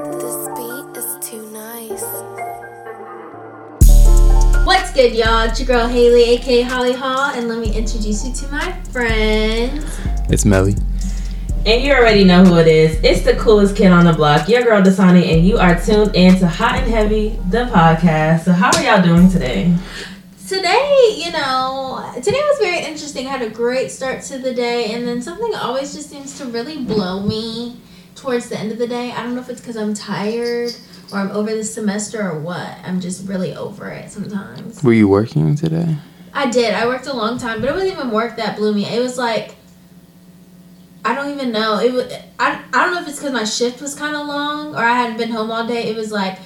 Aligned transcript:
This 0.00 0.48
beat 0.56 0.96
is 0.96 1.18
too 1.20 1.50
nice. 1.50 2.02
What's 4.64 4.92
good, 4.94 5.12
y'all? 5.12 5.42
It's 5.42 5.60
your 5.60 5.66
girl 5.66 5.88
Haley, 5.88 6.22
aka 6.22 6.62
Holly 6.62 6.94
Hall, 6.94 7.34
and 7.34 7.48
let 7.48 7.58
me 7.58 7.76
introduce 7.76 8.26
you 8.26 8.32
to 8.32 8.48
my 8.48 8.72
friends. 8.84 9.84
It's 10.30 10.46
Melly. 10.46 10.74
And 11.66 11.82
you 11.82 11.92
already 11.92 12.24
know 12.24 12.42
who 12.46 12.56
it 12.56 12.66
is. 12.66 12.98
It's 13.04 13.20
the 13.26 13.34
coolest 13.34 13.76
kid 13.76 13.92
on 13.92 14.06
the 14.06 14.14
block, 14.14 14.48
your 14.48 14.62
girl 14.62 14.80
Dasani, 14.80 15.34
and 15.34 15.46
you 15.46 15.58
are 15.58 15.78
tuned 15.78 16.16
in 16.16 16.38
to 16.38 16.48
Hot 16.48 16.76
and 16.76 16.90
Heavy, 16.90 17.38
the 17.50 17.66
podcast. 17.66 18.44
So, 18.44 18.52
how 18.52 18.70
are 18.74 18.82
y'all 18.82 19.02
doing 19.02 19.30
today? 19.30 19.76
Today, 20.48 21.14
you 21.18 21.30
know, 21.30 22.10
today 22.14 22.40
was 22.40 22.58
very 22.58 22.86
interesting. 22.86 23.26
I 23.26 23.30
had 23.32 23.42
a 23.42 23.50
great 23.50 23.90
start 23.90 24.22
to 24.22 24.38
the 24.38 24.54
day, 24.54 24.94
and 24.94 25.06
then 25.06 25.20
something 25.20 25.54
always 25.56 25.92
just 25.92 26.08
seems 26.08 26.38
to 26.38 26.46
really 26.46 26.78
blow 26.78 27.20
me 27.20 27.76
towards 28.14 28.48
the 28.48 28.58
end 28.58 28.72
of 28.72 28.78
the 28.78 28.86
day. 28.86 29.12
I 29.12 29.22
don't 29.22 29.34
know 29.34 29.40
if 29.40 29.48
it's 29.48 29.60
because 29.60 29.76
I'm 29.76 29.94
tired 29.94 30.72
or 31.12 31.18
I'm 31.18 31.30
over 31.30 31.54
the 31.54 31.64
semester 31.64 32.20
or 32.30 32.38
what. 32.38 32.78
I'm 32.84 33.00
just 33.00 33.26
really 33.28 33.54
over 33.54 33.88
it 33.90 34.10
sometimes. 34.10 34.82
Were 34.82 34.92
you 34.92 35.08
working 35.08 35.54
today? 35.56 35.96
I 36.32 36.48
did. 36.50 36.74
I 36.74 36.86
worked 36.86 37.06
a 37.06 37.12
long 37.12 37.38
time, 37.38 37.60
but 37.60 37.68
it 37.70 37.72
wasn't 37.72 37.92
even 37.92 38.10
work 38.10 38.36
that 38.36 38.56
blew 38.56 38.72
me. 38.74 38.84
It 38.86 39.00
was 39.00 39.18
like 39.18 39.56
I 41.04 41.14
don't 41.14 41.30
even 41.32 41.50
know. 41.50 41.78
It 41.80 41.92
was 41.92 42.12
I, 42.38 42.62
I 42.72 42.84
don't 42.84 42.94
know 42.94 43.00
if 43.02 43.08
it's 43.08 43.18
because 43.18 43.32
my 43.32 43.44
shift 43.44 43.80
was 43.80 43.94
kind 43.94 44.14
of 44.14 44.26
long 44.26 44.74
or 44.74 44.78
I 44.78 44.92
hadn't 44.94 45.16
been 45.16 45.30
home 45.30 45.50
all 45.50 45.66
day. 45.66 45.88
It 45.88 45.96
was 45.96 46.12
like 46.12 46.38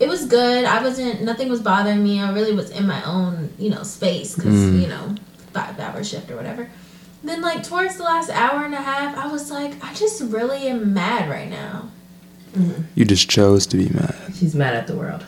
it 0.00 0.08
was 0.08 0.24
good. 0.26 0.64
I 0.64 0.82
wasn't 0.82 1.22
nothing 1.22 1.48
was 1.48 1.60
bothering 1.60 2.02
me. 2.02 2.20
I 2.20 2.32
really 2.32 2.54
was 2.54 2.70
in 2.70 2.86
my 2.86 3.02
own 3.04 3.52
you 3.58 3.70
know 3.70 3.82
space 3.82 4.34
because 4.34 4.54
Mm. 4.54 4.80
you 4.82 4.88
know 4.88 5.14
five 5.52 5.78
hour 5.78 6.02
shift 6.02 6.30
or 6.30 6.36
whatever. 6.36 6.68
Then 7.24 7.40
like 7.40 7.62
towards 7.62 7.96
the 7.96 8.02
last 8.02 8.30
hour 8.30 8.64
and 8.64 8.74
a 8.74 8.82
half, 8.82 9.16
I 9.16 9.28
was 9.28 9.50
like, 9.50 9.82
I 9.84 9.94
just 9.94 10.20
really 10.22 10.66
am 10.68 10.92
mad 10.92 11.30
right 11.30 11.48
now. 11.48 11.88
You 12.94 13.04
just 13.04 13.30
chose 13.30 13.66
to 13.68 13.76
be 13.76 13.88
mad. 13.88 14.14
She's 14.34 14.54
mad 14.54 14.74
at 14.74 14.86
the 14.86 14.94
world. 14.96 15.24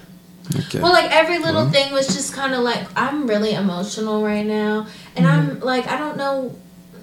Okay. 0.57 0.81
Well, 0.81 0.93
like 0.93 1.11
every 1.11 1.39
little 1.39 1.63
Well. 1.63 1.71
thing 1.71 1.93
was 1.93 2.07
just 2.09 2.35
kind 2.35 2.53
of 2.53 2.61
like 2.61 2.87
I'm 2.97 3.27
really 3.27 3.55
emotional 3.55 4.23
right 4.23 4.45
now, 4.45 4.87
and 5.17 5.27
I'm 5.27 5.61
like 5.61 5.87
I 5.87 5.97
don't 5.97 6.19
know, 6.19 6.55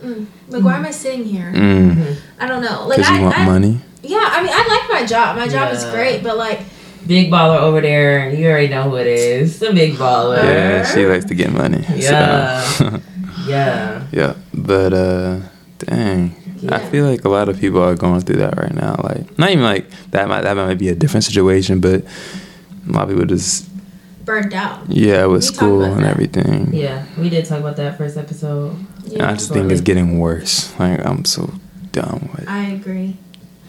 mm, 0.03 0.27
like 0.49 0.63
why 0.63 0.75
am 0.75 0.85
I 0.85 0.91
sitting 0.91 1.25
here? 1.25 1.51
Mm. 1.51 2.17
I 2.39 2.47
don't 2.47 2.61
know. 2.61 2.85
Like 2.87 2.97
Because 2.97 3.17
I, 3.17 3.21
want 3.21 3.39
I 3.39 3.45
money? 3.45 3.79
yeah, 4.03 4.19
I 4.31 4.43
mean 4.43 4.51
I 4.53 4.67
like 4.67 5.01
my 5.01 5.07
job. 5.07 5.37
My 5.37 5.47
job 5.47 5.73
is 5.73 5.83
great, 5.85 6.21
but 6.21 6.37
like 6.37 6.59
Big 7.07 7.31
baller 7.31 7.59
over 7.59 7.81
there. 7.81 8.29
You 8.31 8.47
already 8.47 8.67
know 8.67 8.83
who 8.83 8.97
it 8.97 9.07
is. 9.07 9.57
The 9.57 9.73
big 9.73 9.95
baller. 9.95 10.37
Yeah, 10.43 10.85
she 10.85 11.07
likes 11.07 11.25
to 11.25 11.33
get 11.35 11.51
money. 11.51 11.83
Yeah. 11.95 12.61
So. 12.77 12.99
Yeah. 13.47 14.05
yeah. 14.11 14.35
But 14.65 14.93
uh 14.93 15.39
dang. 15.79 16.35
I 16.69 16.77
feel 16.89 17.05
like 17.07 17.25
a 17.25 17.29
lot 17.29 17.49
of 17.49 17.59
people 17.59 17.81
are 17.81 17.95
going 17.95 18.21
through 18.21 18.37
that 18.37 18.55
right 18.57 18.73
now. 18.73 18.95
Like 19.03 19.37
not 19.39 19.49
even 19.49 19.63
like 19.63 19.89
that 20.11 20.27
might 20.27 20.41
that 20.41 20.55
might 20.55 20.77
be 20.77 20.89
a 20.89 20.95
different 20.95 21.23
situation, 21.23 21.79
but 21.81 22.03
a 22.87 22.91
lot 22.91 23.03
of 23.03 23.09
people 23.09 23.25
just 23.25 23.67
burned 24.25 24.53
out. 24.53 24.87
yeah, 24.87 25.25
with 25.25 25.41
We 25.41 25.47
talked 25.47 25.55
school 25.57 25.83
and 25.83 26.03
that. 26.03 26.11
everything. 26.11 26.71
Yeah. 26.73 27.05
We 27.17 27.29
did 27.29 27.45
talk 27.45 27.59
about 27.59 27.77
that 27.77 27.97
first 27.97 28.15
episode. 28.17 28.75
And 29.11 29.21
I 29.23 29.33
just 29.33 29.51
think 29.51 29.71
it's 29.71 29.81
getting 29.81 30.19
worse. 30.19 30.77
Like 30.79 31.03
I'm 31.05 31.25
so 31.25 31.51
done 31.91 32.29
with 32.37 32.47
I 32.47 32.67
agree. 32.77 33.17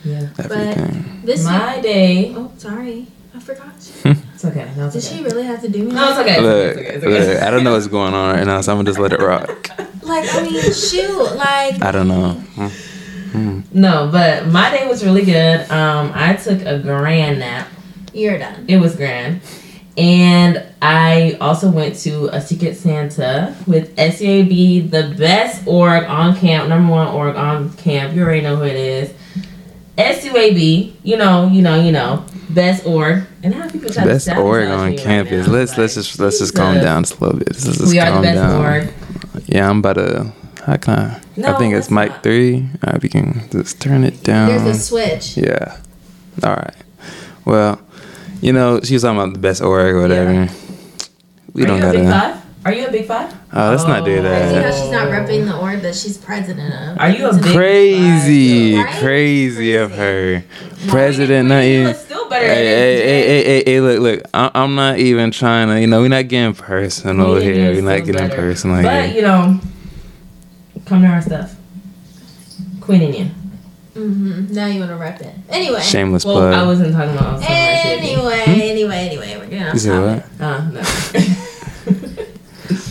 Yeah. 0.05 0.29
everything. 0.39 1.23
This 1.25 1.45
My 1.45 1.81
day. 1.81 2.35
oh 2.37 2.53
sorry, 2.59 3.07
I 3.35 3.41
forgot. 3.41 3.73
It's 4.35 4.45
okay. 4.51 4.69
No, 4.77 4.87
it's 4.87 4.95
Did 4.95 5.05
okay. 5.05 5.17
she 5.19 5.23
really 5.25 5.45
have 5.45 5.63
to 5.63 5.69
do 5.69 5.85
me? 5.85 5.93
No, 5.93 6.11
it's 6.11 6.19
okay. 6.19 6.41
Look, 6.41 6.77
It's 6.77 6.79
okay. 6.79 6.95
It's 6.97 7.05
okay. 7.05 7.35
look, 7.35 7.43
I 7.45 7.51
don't 7.51 7.63
know 7.63 7.73
what's 7.75 7.87
going 7.87 8.13
on 8.13 8.35
right 8.35 8.45
now, 8.45 8.61
so 8.61 8.73
I'm 8.73 8.79
gonna 8.79 8.91
just 8.91 8.99
let 8.99 9.13
it 9.13 9.21
rock. 9.21 9.71
that? 10.03 10.09
Like 10.09 10.35
I 10.35 10.43
mean, 10.43 10.73
shoot, 10.73 11.37
like 11.37 11.83
I 11.83 11.91
don't 11.93 12.09
know. 12.09 12.43
No, 13.73 14.09
but 14.13 14.47
my 14.49 14.71
day 14.71 14.87
was 14.87 15.05
really 15.05 15.25
good. 15.25 15.71
Um, 15.71 16.13
I 16.15 16.35
took 16.35 16.61
a 16.63 16.79
grand 16.79 17.39
nap. 17.39 17.67
You're 18.13 18.39
done. 18.39 18.67
It 18.69 18.77
was 18.79 18.95
grand. 18.95 19.41
And 19.97 20.63
I 20.83 21.37
also 21.41 21.71
went 21.71 21.97
to 22.01 22.27
a 22.35 22.41
Secret 22.41 22.77
Santa 22.77 23.55
with 23.67 23.95
SUAB, 23.97 24.91
the 24.91 25.15
best 25.19 25.67
org 25.67 26.05
on 26.05 26.37
camp, 26.37 26.69
number 26.69 26.91
one 26.93 27.09
org 27.09 27.37
on 27.37 27.73
camp. 27.75 28.15
You 28.15 28.23
already 28.23 28.41
know 28.43 28.57
who 28.57 28.65
it 28.65 28.75
is. 28.77 29.13
SUAB, 29.99 30.95
you 31.03 31.17
know, 31.17 31.49
you 31.49 31.61
know, 31.63 31.81
you 31.81 31.93
know, 31.93 32.25
best 32.51 32.87
org. 32.87 33.25
And 33.43 33.55
how 33.55 33.69
people 33.69 33.91
try 33.91 34.05
to 34.05 34.11
Best 34.11 34.29
org 34.31 34.67
me 34.69 34.73
on 34.75 34.81
right 34.91 34.99
campus. 34.99 35.47
now. 35.47 35.53
let's 35.53 35.77
let's 35.79 35.95
just 35.95 36.19
let's 36.19 36.39
just 36.39 36.55
calm 36.55 36.77
down 36.77 37.05
a 37.05 37.07
little 37.23 37.39
bit. 37.39 37.49
Let's 37.51 37.65
just 37.65 37.93
We 37.93 37.99
are 37.99 38.15
the 38.17 38.23
best 38.23 38.37
down. 38.37 38.65
org. 38.65 38.93
Yeah, 39.53 39.69
I'm 39.69 39.79
about 39.81 39.95
to. 39.95 40.33
How 40.65 40.77
can 40.77 40.95
I? 40.95 41.17
I 41.45 41.59
think 41.59 41.75
it's 41.75 41.87
it's 41.87 41.91
mic 41.91 42.11
not. 42.11 42.23
three. 42.23 42.61
All 42.87 42.93
right, 42.93 43.03
we 43.03 43.09
can 43.09 43.49
just 43.51 43.81
turn 43.81 44.05
it 44.05 44.23
down. 44.23 44.49
There's 44.49 44.63
a 44.77 44.81
switch. 44.81 45.37
yeah. 45.37 45.77
All 46.43 46.55
right. 46.55 46.75
Well, 47.45 47.81
you 48.41 48.53
know, 48.53 48.81
she 48.81 48.95
was 48.95 49.03
talking 49.03 49.19
about 49.21 49.33
the 49.35 49.39
best 49.41 49.61
org 49.61 49.95
or 49.95 50.01
whatever. 50.01 50.33
Yeah. 50.33 50.53
We 51.53 51.65
Are 51.65 51.67
don't 51.67 51.81
you 51.83 51.89
a 51.89 51.93
big 51.93 52.05
gotta. 52.05 52.43
Are 52.65 52.73
you 52.73 52.87
a 52.87 52.91
big 52.93 53.07
five? 53.07 53.35
Oh, 53.53 53.71
let's 53.73 53.85
not 53.85 54.05
do 54.05 54.23
that. 54.23 54.43
I 54.43 54.47
see 54.49 54.55
that. 54.55 54.63
how 54.63 54.69
uh, 54.71 54.83
she's 54.83 54.91
not 54.93 55.09
repping 55.09 55.45
the 55.47 55.59
org 55.59 55.81
that 55.83 55.97
she's 55.97 56.17
president 56.17 56.73
of. 56.73 56.99
Are 57.01 57.11
you 57.11 57.27
a 57.29 57.35
big- 57.35 57.53
Crazy, 57.53 58.77
Right? 58.77 58.99
crazy 59.01 59.75
of 59.75 59.91
Crazy. 59.93 60.47
her. 60.79 60.89
President, 60.89 61.49
not 61.49 61.59
You 61.65 61.71
even. 61.73 61.87
look 61.89 61.97
still 61.97 62.12
better 62.33 62.47
Hey, 62.47 62.65
hey, 62.65 62.97
hey, 62.97 63.23
hey, 63.27 63.45
hey, 63.45 63.63
hey, 63.67 63.81
look, 63.81 64.01
look. 64.01 64.23
I, 64.35 64.51
I'm 64.55 64.75
not 64.75 64.99
even 64.99 65.31
trying 65.31 65.69
to, 65.69 65.81
you 65.81 65.87
know, 65.87 66.01
we're 66.01 66.09
not 66.09 66.29
getting 66.29 66.55
personal 66.55 67.35
Me 67.37 67.43
here. 67.45 67.73
We're 67.73 67.83
not 67.83 67.99
getting 68.05 68.15
better. 68.29 68.35
personal 68.37 68.83
But 68.83 69.07
here. 69.07 69.15
you 69.17 69.23
know, 69.23 69.61
come 70.87 71.03
to 71.03 71.09
our 71.09 71.23
stuff. 71.23 71.55
Queen 72.81 73.03
Indian. 73.03 73.29
Mm-hmm. 73.95 74.55
Now 74.55 74.67
you 74.67 74.81
want 74.81 74.91
to 74.91 74.97
rep 74.97 75.21
it. 75.21 75.35
Anyway. 75.51 75.81
Shameless 75.81 76.25
Well, 76.25 76.37
plug. 76.37 76.55
I 76.55 76.65
wasn't 76.67 76.93
talking 76.95 77.11
about. 77.15 77.27
I 77.27 77.33
was 77.35 77.43
talking 77.43 77.57
about 77.57 77.83
shit. 77.83 77.99
Anyway, 77.99 78.45
anyway, 78.47 78.97
anyway, 78.97 79.37
we're 79.37 79.45
getting 79.47 79.61
You 79.61 79.67
off 79.69 79.79
said 79.79 80.23
topic. 80.23 80.41
what? 80.41 80.47
Uh, 80.47 80.71
no. 80.71 80.83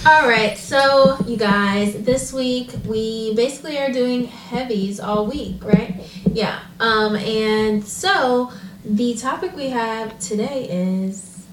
All 0.03 0.28
right, 0.28 0.57
so 0.57 1.18
you 1.28 1.38
guys, 1.38 1.94
this 2.03 2.34
week 2.34 2.72
we 2.88 3.35
basically 3.35 3.78
are 3.78 3.91
doing 3.91 4.25
heavies 4.25 5.00
all 5.00 5.28
week, 5.28 5.63
right? 5.63 6.01
Yeah. 6.31 6.59
Um, 6.80 7.16
and 7.16 7.85
so 7.85 8.51
the 8.84 9.16
topic 9.16 9.56
we 9.56 9.69
have 9.69 10.18
today 10.19 10.68
is 10.69 11.46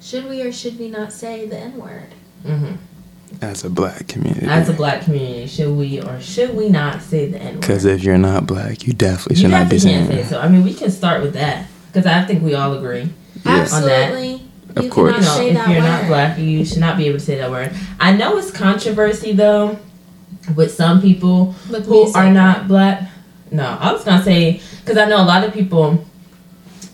should 0.00 0.28
we 0.28 0.42
or 0.42 0.52
should 0.52 0.78
we 0.78 0.88
not 0.88 1.12
say 1.12 1.46
the 1.46 1.58
N 1.58 1.76
word? 1.76 2.14
hmm 2.44 2.72
As 3.42 3.64
a 3.64 3.70
black 3.70 4.08
community. 4.08 4.46
As 4.46 4.68
a 4.68 4.72
black 4.72 5.02
community, 5.02 5.46
should 5.46 5.76
we 5.76 6.00
or 6.00 6.20
should 6.20 6.56
we 6.56 6.68
not 6.68 7.02
say 7.02 7.26
the 7.26 7.38
N 7.38 7.54
word? 7.54 7.60
Because 7.60 7.84
if 7.84 8.02
you're 8.02 8.18
not 8.18 8.46
black, 8.46 8.86
you 8.86 8.92
definitely 8.92 9.36
you 9.36 9.42
should 9.42 9.50
not 9.50 9.68
be 9.68 9.78
saying 9.78 10.06
can't 10.06 10.12
say 10.14 10.20
it. 10.20 10.26
so. 10.28 10.40
I 10.40 10.48
mean, 10.48 10.64
we 10.64 10.74
can 10.74 10.90
start 10.90 11.22
with 11.22 11.34
that 11.34 11.66
because 11.92 12.06
I 12.06 12.24
think 12.24 12.42
we 12.42 12.54
all 12.54 12.72
agree. 12.74 13.10
Yeah. 13.44 13.52
Absolutely. 13.60 14.46
Of 14.76 14.84
you 14.84 14.90
course. 14.90 15.16
You 15.16 15.20
cannot 15.22 15.24
know, 15.24 15.36
say 15.36 15.48
if 15.50 15.68
you're 15.68 15.82
word. 15.82 15.88
not 15.88 16.06
black, 16.06 16.38
you 16.38 16.64
should 16.64 16.78
not 16.78 16.96
be 16.96 17.06
able 17.06 17.18
to 17.18 17.24
say 17.24 17.36
that 17.36 17.50
word. 17.50 17.72
I 17.98 18.12
know 18.12 18.38
it's 18.38 18.50
controversy 18.50 19.32
though 19.32 19.78
with 20.54 20.72
some 20.72 21.00
people 21.02 21.54
With 21.70 21.86
who 21.86 22.12
are 22.14 22.30
not 22.30 22.66
black. 22.68 23.09
No, 23.50 23.64
I 23.80 23.92
was 23.92 24.04
gonna 24.04 24.22
say 24.22 24.60
because 24.80 24.96
I 24.96 25.06
know 25.06 25.22
a 25.22 25.24
lot 25.26 25.44
of 25.44 25.52
people. 25.52 26.04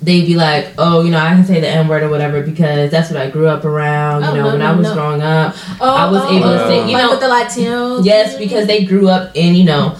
They'd 0.02 0.26
be 0.26 0.36
like, 0.36 0.68
oh, 0.76 1.02
you 1.02 1.10
know, 1.10 1.18
I 1.18 1.30
can 1.30 1.44
say 1.46 1.58
the 1.58 1.68
N 1.68 1.88
word 1.88 2.02
or 2.02 2.10
whatever 2.10 2.42
because 2.42 2.90
that's 2.90 3.10
what 3.10 3.18
I 3.18 3.30
grew 3.30 3.46
up 3.48 3.64
around. 3.64 4.22
You 4.24 4.28
Oh, 4.28 4.34
know, 4.34 4.42
no, 4.44 4.50
when 4.50 4.58
no, 4.58 4.66
I 4.66 4.72
was 4.76 4.86
no. 4.88 4.94
growing 4.94 5.22
up. 5.22 5.54
Oh, 5.80 5.90
I 5.96 6.10
was 6.10 6.20
oh, 6.22 6.36
able 6.36 6.50
to 6.50 6.58
say, 6.68 6.80
oh. 6.80 6.86
you 6.86 6.92
like 6.92 7.02
know- 7.02 7.10
with 7.12 7.20
the 7.20 7.26
Latinos. 7.26 8.04
Yes, 8.04 8.36
because 8.36 8.66
they 8.66 8.84
grew 8.84 9.08
up 9.08 9.34
in, 9.34 9.54
you 9.54 9.64
know, 9.64 9.96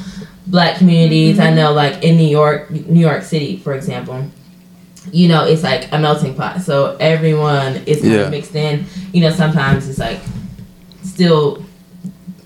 black 0.47 0.77
communities. 0.77 1.41
I 1.41 1.47
Mhm. 1.47 1.55
know, 1.56 1.72
like 1.72 2.05
in 2.05 2.19
New 2.19 2.28
York, 2.28 2.71
New 2.71 3.00
York 3.00 3.22
City, 3.22 3.56
for 3.65 3.72
example. 3.72 4.22
You 5.12 5.28
know, 5.28 5.45
it's 5.47 5.62
like 5.62 5.89
a 5.93 5.99
melting 5.99 6.34
pot. 6.34 6.61
So 6.61 6.97
everyone 7.00 7.77
is 7.87 8.03
kind 8.03 8.12
Yeah. 8.12 8.21
of 8.21 8.31
mixed 8.31 8.55
in. 8.55 8.84
You 9.12 9.22
know, 9.22 9.31
sometimes 9.31 9.89
it's 9.89 9.99
like 9.99 10.19
still 11.05 11.65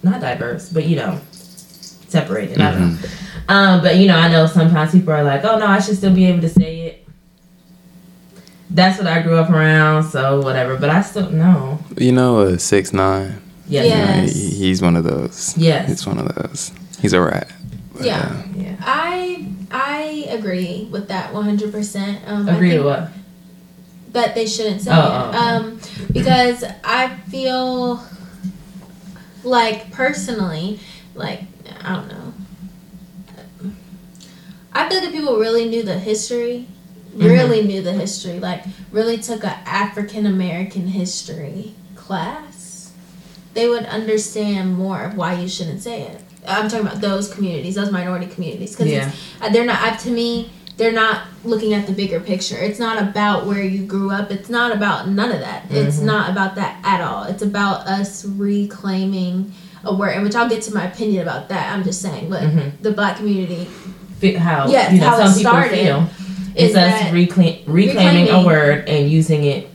not 0.04 0.20
diverse, 0.20 0.69
but 0.69 0.84
you 0.84 0.97
know, 0.97 1.19
separated. 2.09 2.60
I 2.60 2.70
don't 2.70 2.81
know. 2.93 2.99
Um, 3.50 3.83
but 3.83 3.97
you 3.97 4.06
know, 4.06 4.16
I 4.16 4.28
know 4.28 4.47
sometimes 4.47 4.93
people 4.93 5.12
are 5.12 5.25
like, 5.25 5.44
"Oh 5.44 5.58
no, 5.58 5.67
I 5.67 5.81
should 5.81 5.97
still 5.97 6.14
be 6.14 6.26
able 6.26 6.41
to 6.43 6.49
say 6.49 6.81
it." 6.87 7.06
That's 8.70 8.99
what 8.99 9.08
I 9.08 9.20
grew 9.23 9.37
up 9.37 9.50
around, 9.50 10.05
so 10.05 10.41
whatever. 10.41 10.76
But 10.76 10.91
I 10.91 11.02
still 11.02 11.29
know. 11.31 11.81
You 11.99 12.12
know, 12.12 12.38
uh, 12.41 12.58
six 12.58 12.93
nine. 12.93 13.43
Yes. 13.67 13.87
Yeah. 13.87 14.20
Yes. 14.23 14.32
he's 14.35 14.81
one 14.82 14.97
of 14.97 15.05
those. 15.05 15.56
Yes. 15.56 15.88
He's 15.88 16.06
one 16.06 16.19
of 16.19 16.32
those. 16.35 16.70
He's 17.00 17.12
a 17.12 17.20
rat. 17.20 17.49
But, 17.94 18.05
Yeah. 18.06 18.19
uh, 18.20 18.43
Yeah. 18.56 18.76
I 18.81 19.47
I 19.73 20.26
agree 20.31 20.88
with 20.91 21.08
that 21.08 21.32
100%. 21.32 22.19
Um, 22.26 22.49
I 22.49 22.53
Agree 22.55 22.70
think- 22.70 22.82
to 22.82 22.87
what? 22.88 23.08
that 24.12 24.35
they 24.35 24.44
shouldn't 24.46 24.82
say 24.82 24.91
Oh, 24.93 24.99
it. 24.99 25.03
oh, 25.03 25.29
okay. 25.29 25.38
Um, 25.38 25.81
because 26.12 26.64
I 26.82 27.11
feel 27.31 28.03
like 29.44 29.91
personally, 29.93 30.81
like 31.14 31.43
I 31.85 31.94
don't 31.94 32.08
know. 32.08 32.32
I 34.72 34.88
feel 34.88 34.99
like 34.99 35.08
if 35.08 35.12
people 35.14 35.37
really 35.38 35.69
knew 35.69 35.82
the 35.82 35.99
history, 35.99 36.67
Mm-hmm. 37.11 37.25
really 37.25 37.62
knew 37.67 37.82
the 37.82 37.93
history, 37.93 38.38
like 38.38 38.62
really 38.93 39.19
took 39.19 39.43
a 39.43 39.58
African 39.69 40.26
American 40.26 40.87
history 40.87 41.75
class, 41.96 42.93
they 43.52 43.69
would 43.69 43.84
understand 43.87 44.76
more 44.76 45.02
of 45.02 45.17
why 45.17 45.34
you 45.34 45.49
shouldn't 45.49 45.82
say 45.82 46.02
it. 46.02 46.20
I'm 46.46 46.69
talking 46.69 46.87
about 46.87 47.00
those 47.00 47.28
communities, 47.34 47.75
those 47.75 47.90
minority 47.90 48.26
communities, 48.26 48.76
because 48.76 48.93
Yeah. 48.93 49.11
uh, 49.40 49.49
they're 49.49 49.64
not. 49.64 49.82
Uh, 49.82 49.96
to 49.96 50.11
me, 50.12 50.50
they're 50.76 50.93
not 50.93 51.22
looking 51.44 51.75
at 51.75 51.88
the 51.88 51.93
bigger 51.93 52.20
picture. 52.20 52.56
It's 52.56 52.78
not 52.78 53.02
about 53.02 53.44
where 53.44 53.64
you 53.64 53.82
grew 53.84 54.12
up. 54.12 54.31
It's 54.31 54.49
not 54.49 54.70
about 54.70 55.08
none 55.08 55.32
of 55.32 55.40
that. 55.40 55.64
It's 55.69 55.96
Mhm. 55.99 56.05
not 56.05 56.31
about 56.31 56.55
that 56.55 56.76
at 56.84 57.00
all. 57.00 57.25
It's 57.25 57.43
about 57.43 57.88
us 57.88 58.25
reclaiming 58.25 59.52
a 59.82 59.93
word, 59.93 60.11
and 60.14 60.22
which 60.22 60.37
I'll 60.37 60.49
get 60.49 60.62
to 60.62 60.75
my 60.75 60.84
opinion 60.84 61.22
about 61.22 61.49
that. 61.49 61.72
I'm 61.72 61.82
just 61.82 62.00
saying, 62.00 62.31
but 62.31 62.43
Mhm. 62.43 62.70
the 62.82 62.93
black 62.93 63.17
community 63.17 63.67
How 64.38 64.69
Yes, 64.69 64.93
you 64.93 65.00
know 65.00 65.08
how 65.08 65.20
it 65.20 65.26
some 65.26 65.38
people 65.38 65.50
started 65.50 65.78
feel. 65.78 66.08
is 66.55 66.70
It's 66.70 66.76
us 66.76 67.00
that 67.00 67.12
reclaim, 67.12 67.64
reclaiming 67.67 68.28
a 68.28 68.44
word 68.44 68.88
and 68.88 69.11
using 69.11 69.44
it 69.44 69.69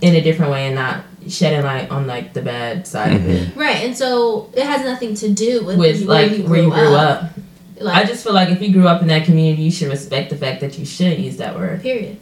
in 0.00 0.14
a 0.14 0.20
different 0.20 0.52
way 0.52 0.66
and 0.66 0.74
not 0.74 1.04
shedding 1.28 1.62
light 1.62 1.90
on 1.90 2.06
like 2.06 2.32
the 2.32 2.42
bad 2.42 2.86
side 2.86 3.14
of 3.14 3.28
it. 3.28 3.48
Mm-hmm. 3.48 3.60
right, 3.60 3.84
and 3.84 3.96
so 3.96 4.50
it 4.54 4.64
has 4.64 4.84
nothing 4.84 5.14
to 5.16 5.30
do 5.30 5.64
with, 5.64 5.78
With 5.78 6.06
where 6.06 6.28
like 6.28 6.38
you 6.38 6.44
where 6.44 6.62
you 6.62 6.70
grew 6.70 6.94
up. 6.94 7.30
Like, 7.78 8.04
I 8.04 8.04
just 8.06 8.24
feel 8.24 8.32
like 8.32 8.48
if 8.48 8.62
you 8.62 8.72
grew 8.72 8.88
up 8.88 9.02
in 9.02 9.08
that 9.08 9.24
community, 9.26 9.62
you 9.62 9.70
should 9.70 9.88
respect 9.88 10.30
the 10.30 10.36
fact 10.36 10.60
that 10.62 10.78
you 10.78 10.86
shouldn't 10.86 11.18
use 11.18 11.36
that 11.38 11.54
word. 11.54 11.82
period. 11.82 12.18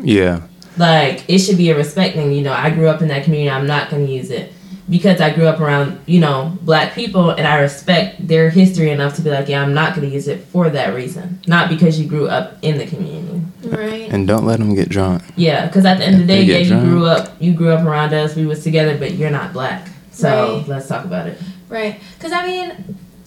Yeah. 0.00 0.42
Like 0.76 1.24
it 1.28 1.38
should 1.38 1.56
be 1.56 1.70
a 1.70 1.76
respect 1.76 2.14
thing. 2.14 2.32
You 2.32 2.42
know, 2.42 2.52
I 2.52 2.70
grew 2.70 2.88
up 2.88 3.02
in 3.02 3.08
that 3.08 3.24
community. 3.24 3.50
I'm 3.50 3.66
not 3.66 3.90
gonna 3.90 4.04
use 4.04 4.30
it 4.30 4.52
because 4.88 5.20
I 5.20 5.30
grew 5.32 5.46
up 5.46 5.60
around 5.60 6.00
you 6.06 6.20
know 6.20 6.56
black 6.62 6.94
people 6.94 7.30
and 7.30 7.46
I 7.46 7.60
respect 7.60 8.26
their 8.26 8.50
history 8.50 8.90
enough 8.90 9.14
to 9.16 9.22
be 9.22 9.30
like, 9.30 9.48
yeah, 9.48 9.62
I'm 9.62 9.74
not 9.74 9.94
gonna 9.94 10.08
use 10.08 10.28
it 10.28 10.44
for 10.46 10.68
that 10.70 10.94
reason. 10.94 11.40
Not 11.46 11.68
because 11.68 12.00
you 12.00 12.08
grew 12.08 12.28
up 12.28 12.58
in 12.62 12.78
the 12.78 12.86
community. 12.86 13.42
Right. 13.64 14.08
And 14.10 14.26
don't 14.26 14.44
let 14.44 14.58
them 14.58 14.74
get 14.74 14.88
drunk. 14.88 15.22
Yeah, 15.36 15.66
because 15.66 15.84
at 15.84 15.98
the 15.98 16.04
end 16.04 16.14
of 16.16 16.20
the 16.22 16.26
day, 16.26 16.42
yeah, 16.42 16.58
get 16.58 16.66
you 16.66 16.80
grew 16.80 17.06
up, 17.06 17.36
you 17.40 17.52
grew 17.54 17.70
up 17.70 17.84
around 17.86 18.12
us. 18.12 18.34
We 18.34 18.44
was 18.46 18.62
together, 18.64 18.96
but 18.98 19.12
you're 19.12 19.30
not 19.30 19.52
black. 19.52 19.88
So 20.10 20.58
Right. 20.58 20.68
let's 20.68 20.88
talk 20.88 21.04
about 21.04 21.28
it. 21.28 21.38
Right. 21.68 22.00
Because, 22.18 22.32
I 22.32 22.44
mean, 22.46 22.72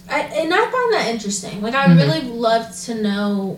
I, 0.10 0.20
and 0.22 0.54
I 0.54 0.58
find 0.58 0.94
that 0.94 1.08
interesting. 1.10 1.62
Like, 1.62 1.74
I 1.74 1.88
Mhm. 1.88 1.98
really 1.98 2.22
love 2.22 2.76
to 2.82 2.96
know 3.02 3.58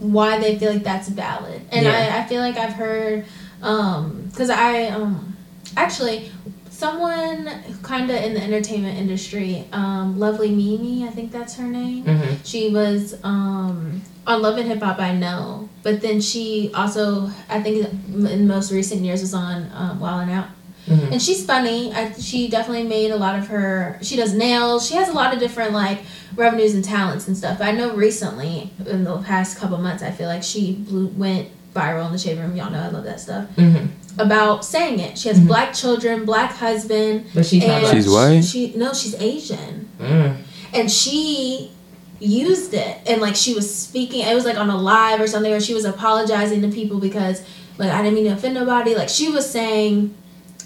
why 0.00 0.38
they 0.40 0.58
feel 0.58 0.72
like 0.72 0.82
that's 0.82 1.08
valid. 1.08 1.60
And 1.70 1.84
Yeah. 1.86 2.12
I, 2.16 2.20
I 2.20 2.24
feel 2.24 2.40
like 2.40 2.56
I've 2.56 2.72
heard, 2.72 3.24
because 3.60 4.50
I, 4.50 4.88
um, 4.88 5.36
actually, 5.76 6.30
someone 6.76 7.48
kind 7.82 8.10
of 8.10 8.16
in 8.16 8.34
the 8.34 8.42
entertainment 8.42 8.98
industry, 8.98 9.64
um, 9.72 10.18
Lovely 10.18 10.50
Mimi, 10.50 11.04
I 11.06 11.10
think 11.10 11.32
that's 11.32 11.56
her 11.56 11.66
name. 11.66 12.04
hmm 12.04 12.34
She 12.44 12.70
was 12.70 13.18
um, 13.24 14.02
on 14.26 14.42
Love 14.42 14.58
and 14.58 14.68
Hip 14.68 14.80
Hop, 14.82 14.98
I 14.98 15.14
know, 15.14 15.68
but 15.82 16.02
then 16.02 16.20
she 16.20 16.70
also, 16.74 17.30
I 17.48 17.62
think, 17.62 17.86
in 18.12 18.46
most 18.46 18.70
recent 18.72 19.00
years, 19.02 19.22
was 19.22 19.32
on 19.34 19.70
um, 19.74 20.00
Wild 20.00 20.22
and 20.28 20.30
Out. 20.32 20.46
hmm 20.86 21.12
And 21.12 21.22
she's 21.22 21.44
funny. 21.46 21.92
I, 21.94 22.12
she 22.12 22.48
definitely 22.48 22.84
made 22.88 23.10
a 23.10 23.16
lot 23.16 23.38
of 23.38 23.46
her. 23.48 23.98
She 24.02 24.14
does 24.16 24.34
nails. 24.34 24.86
She 24.86 24.94
has 24.96 25.08
a 25.08 25.12
lot 25.12 25.32
of 25.32 25.40
different 25.40 25.72
like 25.72 26.00
revenues 26.36 26.74
and 26.74 26.84
talents 26.84 27.26
and 27.26 27.36
stuff. 27.36 27.58
But 27.58 27.68
I 27.68 27.72
know 27.72 27.94
recently, 27.96 28.70
in 28.86 29.04
the 29.04 29.16
past 29.22 29.58
couple 29.58 29.78
months, 29.78 30.02
I 30.02 30.10
feel 30.10 30.28
like 30.28 30.42
she 30.42 30.74
blew, 30.74 31.06
went 31.08 31.48
viral 31.74 32.06
in 32.06 32.12
the 32.12 32.18
shade 32.18 32.38
room. 32.38 32.54
Y'all 32.54 32.70
know 32.70 32.80
I 32.80 32.88
love 32.88 33.04
that 33.04 33.18
stuff. 33.20 33.48
hmm 33.56 33.86
About 34.18 34.64
saying 34.64 34.98
it. 35.00 35.18
She 35.18 35.28
has 35.28 35.38
Mhm. 35.38 35.46
black 35.46 35.74
children, 35.74 36.24
black 36.24 36.52
husband. 36.56 37.26
But 37.34 37.44
she's 37.44 37.66
not 37.66 37.80
black. 37.82 37.94
She's 37.94 38.08
white? 38.08 38.40
She 38.44 38.72
no, 38.76 38.92
she's 38.94 39.14
Asian 39.16 39.88
Mm. 40.00 40.36
and 40.72 40.90
she 40.90 41.70
used 42.18 42.72
it 42.72 42.96
and 43.06 43.20
like 43.20 43.36
she 43.36 43.52
was 43.52 43.72
speaking 43.74 44.20
it 44.26 44.34
was 44.34 44.46
like 44.46 44.56
on 44.56 44.70
a 44.70 44.76
live 44.76 45.20
or 45.20 45.26
something 45.26 45.52
or 45.52 45.60
she 45.60 45.74
was 45.74 45.84
apologizing 45.84 46.62
to 46.62 46.68
people 46.68 46.98
because 46.98 47.42
like 47.76 47.90
i 47.92 47.98
didn't 48.02 48.14
mean 48.14 48.24
to 48.24 48.30
offend 48.32 48.54
nobody 48.54 48.94
like 48.94 49.10
she 49.10 49.28
was 49.28 49.44
saying 49.48 50.14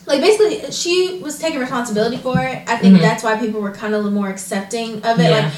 like 0.07 0.21
basically 0.21 0.71
she 0.71 1.19
was 1.25 1.41
taking 1.41 1.59
responsibility 1.59 2.17
for 2.17 2.39
it 2.39 2.63
i 2.69 2.77
think 2.77 2.97
Mhm. 2.97 3.01
that's 3.01 3.25
why 3.25 3.35
people 3.37 3.61
were 3.61 3.73
kind 3.73 3.95
of 3.97 4.05
more 4.13 4.29
accepting 4.29 5.03
of 5.03 5.19
it 5.19 5.25
Yeah. 5.25 5.31
like 5.31 5.53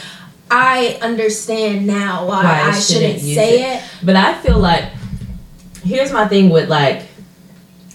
i 0.51 0.99
understand 1.03 1.87
now 1.87 2.25
why, 2.27 2.43
Why 2.43 2.51
I 2.51 2.69
i 2.69 2.73
shouldn't 2.73 2.85
shouldn't 2.85 3.23
use 3.23 3.37
say 3.37 3.75
it. 3.77 3.83
But 4.03 4.17
I 4.17 4.33
feel 4.37 4.59
like 4.59 4.85
here's 5.85 6.11
my 6.11 6.27
thing 6.27 6.49
with 6.49 6.71
like 6.71 7.03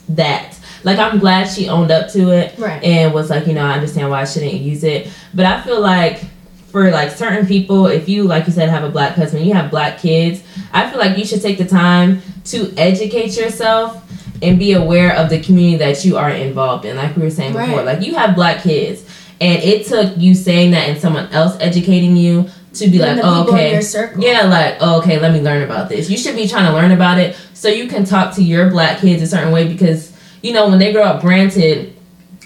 that. 0.10 0.58
Like 0.84 1.00
I'm 1.00 1.20
glad 1.20 1.46
she 1.46 1.68
owned 1.70 1.92
up 1.92 2.10
to 2.14 2.30
it 2.30 2.58
right 2.58 2.82
and 2.84 3.14
was 3.14 3.30
like, 3.30 3.48
you 3.48 3.54
know, 3.54 3.66
I 3.66 3.74
understand 3.74 4.10
why 4.10 4.22
I 4.22 4.26
shouldn't 4.26 4.54
use 4.54 4.84
it. 4.84 5.10
But 5.34 5.46
I 5.46 5.62
feel 5.62 5.82
like 5.82 6.20
for 6.68 6.92
like 6.92 7.12
certain 7.12 7.46
people, 7.48 7.88
if 7.88 8.08
you 8.08 8.24
like 8.24 8.46
you 8.48 8.54
said 8.54 8.70
have 8.70 8.84
a 8.84 8.90
black 8.90 9.14
husband, 9.16 9.46
you 9.46 9.54
have 9.54 9.72
black 9.72 10.00
kids, 10.00 10.44
I 10.72 10.90
feel 10.90 11.00
like 11.00 11.18
you 11.18 11.26
should 11.26 11.42
take 11.42 11.58
the 11.58 11.66
time 11.66 12.22
to 12.46 12.74
educate 12.78 13.36
yourself 13.38 14.04
and 14.42 14.60
be 14.60 14.74
aware 14.74 15.16
of 15.16 15.30
the 15.30 15.40
community 15.42 15.78
that 15.78 16.06
you 16.06 16.16
are 16.18 16.30
involved 16.30 16.86
in. 16.86 16.96
Like 16.96 17.16
we 17.16 17.24
were 17.24 17.30
saying 17.32 17.54
before, 17.54 17.78
Right. 17.78 17.86
like 17.86 18.02
you 18.06 18.14
have 18.16 18.36
black 18.36 18.62
kids, 18.62 19.04
and 19.42 19.62
it 19.64 19.88
took 19.88 20.16
you 20.18 20.36
saying 20.36 20.72
that 20.72 20.88
and 20.90 21.00
someone 21.00 21.28
else 21.32 21.58
educating 21.60 22.16
you 22.16 22.48
to 22.80 22.88
be 22.90 23.02
And 23.02 23.18
like, 23.18 23.22
the 23.22 23.28
oh, 23.28 23.40
people 23.44 23.54
in 23.56 23.60
okay, 23.60 23.72
your 23.74 23.82
circle. 23.82 24.24
yeah, 24.24 24.44
like, 24.44 24.78
oh, 24.80 25.00
okay, 25.00 25.20
let 25.20 25.32
me 25.34 25.42
learn 25.42 25.64
about 25.64 25.90
this. 25.90 26.10
You 26.10 26.18
should 26.18 26.36
be 26.36 26.48
trying 26.48 26.66
to 26.66 26.74
learn 26.74 26.92
about 26.92 27.20
it 27.20 27.36
so 27.54 27.68
you 27.70 27.88
can 27.88 28.06
talk 28.06 28.36
to 28.36 28.44
your 28.44 28.70
black 28.70 29.00
kids 29.00 29.22
a 29.22 29.28
certain 29.28 29.52
way 29.52 29.68
because, 29.68 30.12
you 30.42 30.54
know, 30.54 30.70
when 30.70 30.80
they 30.80 30.92
grow 30.94 31.04
up, 31.04 31.22
granted, 31.22 31.94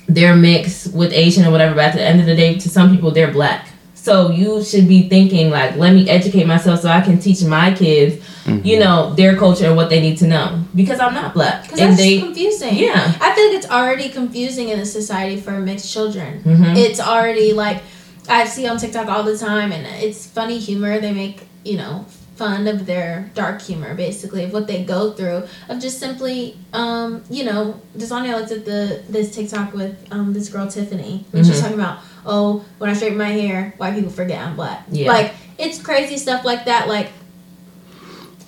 they're 0.07 0.35
mixed 0.35 0.93
with 0.93 1.13
Asian 1.13 1.45
or 1.45 1.51
whatever, 1.51 1.75
but 1.75 1.85
at 1.85 1.93
the 1.95 2.01
end 2.01 2.19
of 2.19 2.25
the 2.25 2.35
day, 2.35 2.57
to 2.57 2.69
some 2.69 2.93
people, 2.93 3.11
they're 3.11 3.31
black. 3.31 3.67
So 3.93 4.31
you 4.31 4.63
should 4.63 4.87
be 4.87 5.07
thinking, 5.07 5.51
like, 5.51 5.75
let 5.75 5.93
me 5.93 6.09
educate 6.09 6.45
myself 6.47 6.81
so 6.81 6.89
I 6.89 7.01
can 7.01 7.19
teach 7.19 7.43
my 7.43 7.71
kids, 7.71 8.15
Mhm. 8.45 8.65
you 8.65 8.79
know, 8.79 9.13
their 9.13 9.35
culture 9.37 9.67
and 9.67 9.75
what 9.75 9.89
they 9.91 10.01
need 10.01 10.17
to 10.17 10.27
know. 10.27 10.59
Because 10.75 10.99
I'm 10.99 11.13
not 11.13 11.35
black. 11.35 11.61
because 11.63 11.77
that's 11.79 11.97
they, 11.97 12.19
confusing 12.19 12.75
yeah. 12.75 13.13
i 13.21 13.31
feel 13.35 13.45
like 13.49 13.57
it's 13.57 13.69
already 13.69 14.09
confusing 14.09 14.69
in 14.69 14.79
a 14.79 14.85
society 14.85 15.39
for 15.39 15.51
mixed 15.59 15.93
children 15.93 16.39
hmm 16.41 16.63
it's 16.75 16.99
already 16.99 17.53
like 17.53 17.83
I 18.29 18.45
see 18.45 18.67
on 18.67 18.77
TikTok 18.77 19.07
all 19.07 19.23
the 19.23 19.37
time, 19.37 19.71
and 19.71 19.85
it's 20.03 20.27
funny 20.27 20.57
humor. 20.59 20.99
They 20.99 21.13
make 21.13 21.47
you 21.63 21.77
know 21.77 22.05
fun 22.35 22.67
of 22.67 22.85
their 22.85 23.29
dark 23.35 23.61
humor, 23.61 23.93
basically 23.93 24.43
of 24.43 24.53
what 24.53 24.65
they 24.67 24.83
go 24.83 25.11
through. 25.11 25.43
Of 25.69 25.79
just 25.79 25.99
simply, 25.99 26.57
um, 26.73 27.23
you 27.29 27.43
know, 27.43 27.79
Dasani 27.97 28.31
looked 28.37 28.51
at 28.51 28.65
the 28.65 29.03
this 29.09 29.35
TikTok 29.35 29.73
with 29.73 29.95
um, 30.11 30.33
this 30.33 30.49
girl 30.49 30.67
Tiffany, 30.67 31.25
and 31.33 31.45
she's 31.45 31.57
Mhm. 31.57 31.61
talking 31.61 31.79
about, 31.79 31.99
oh, 32.25 32.63
when 32.77 32.89
I 32.89 32.93
straighten 32.93 33.17
my 33.17 33.29
hair, 33.29 33.73
white 33.77 33.95
people 33.95 34.11
forget 34.11 34.39
I'm 34.45 34.55
black. 34.55 34.85
Yeah. 34.91 35.07
Like 35.11 35.33
it's 35.57 35.81
crazy 35.81 36.17
stuff 36.17 36.43
like 36.45 36.65
that. 36.65 36.87
Like 36.87 37.09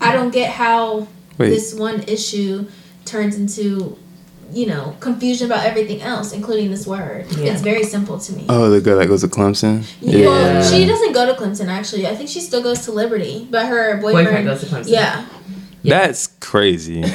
I 0.02 0.14
don't 0.14 0.31
get 0.31 0.50
how 0.52 1.08
Wait. 1.38 1.50
this 1.50 1.74
one 1.74 2.02
issue 2.08 2.66
turns 3.06 3.36
into 3.36 3.98
you 4.51 4.66
know 4.68 4.95
confusion 5.00 5.45
about 5.48 5.66
everything 5.66 6.01
else 6.01 6.31
including 6.34 6.69
this 6.69 6.86
word 6.86 7.25
Yeah. 7.38 7.54
it's 7.54 7.62
very 7.62 7.84
simple 7.84 8.19
to 8.19 8.34
me 8.34 8.45
Oh, 8.50 8.69
the 8.69 8.81
girl 8.81 8.98
that 9.00 9.07
goes 9.07 9.22
to 9.22 9.28
Clemson. 9.28 9.84
yeah. 10.01 10.25
Well, 10.28 10.63
she 10.72 10.86
doesn't 10.86 11.13
go 11.13 11.25
to 11.25 11.34
clemson 11.40 11.68
actually 11.68 12.06
i 12.07 12.16
think 12.16 12.30
she 12.30 12.40
still 12.40 12.62
goes 12.62 12.86
to 12.86 12.92
liberty 12.92 13.48
but 13.50 13.66
her 13.68 13.98
boyfriend, 14.01 14.28
Boyfriend 14.28 14.45
goes 14.45 14.60
to 14.62 14.66
Clemson. 14.68 14.90
yeah 14.90 15.25
Yeah. 15.84 16.00
That's 16.08 16.27
crazy. 16.39 17.01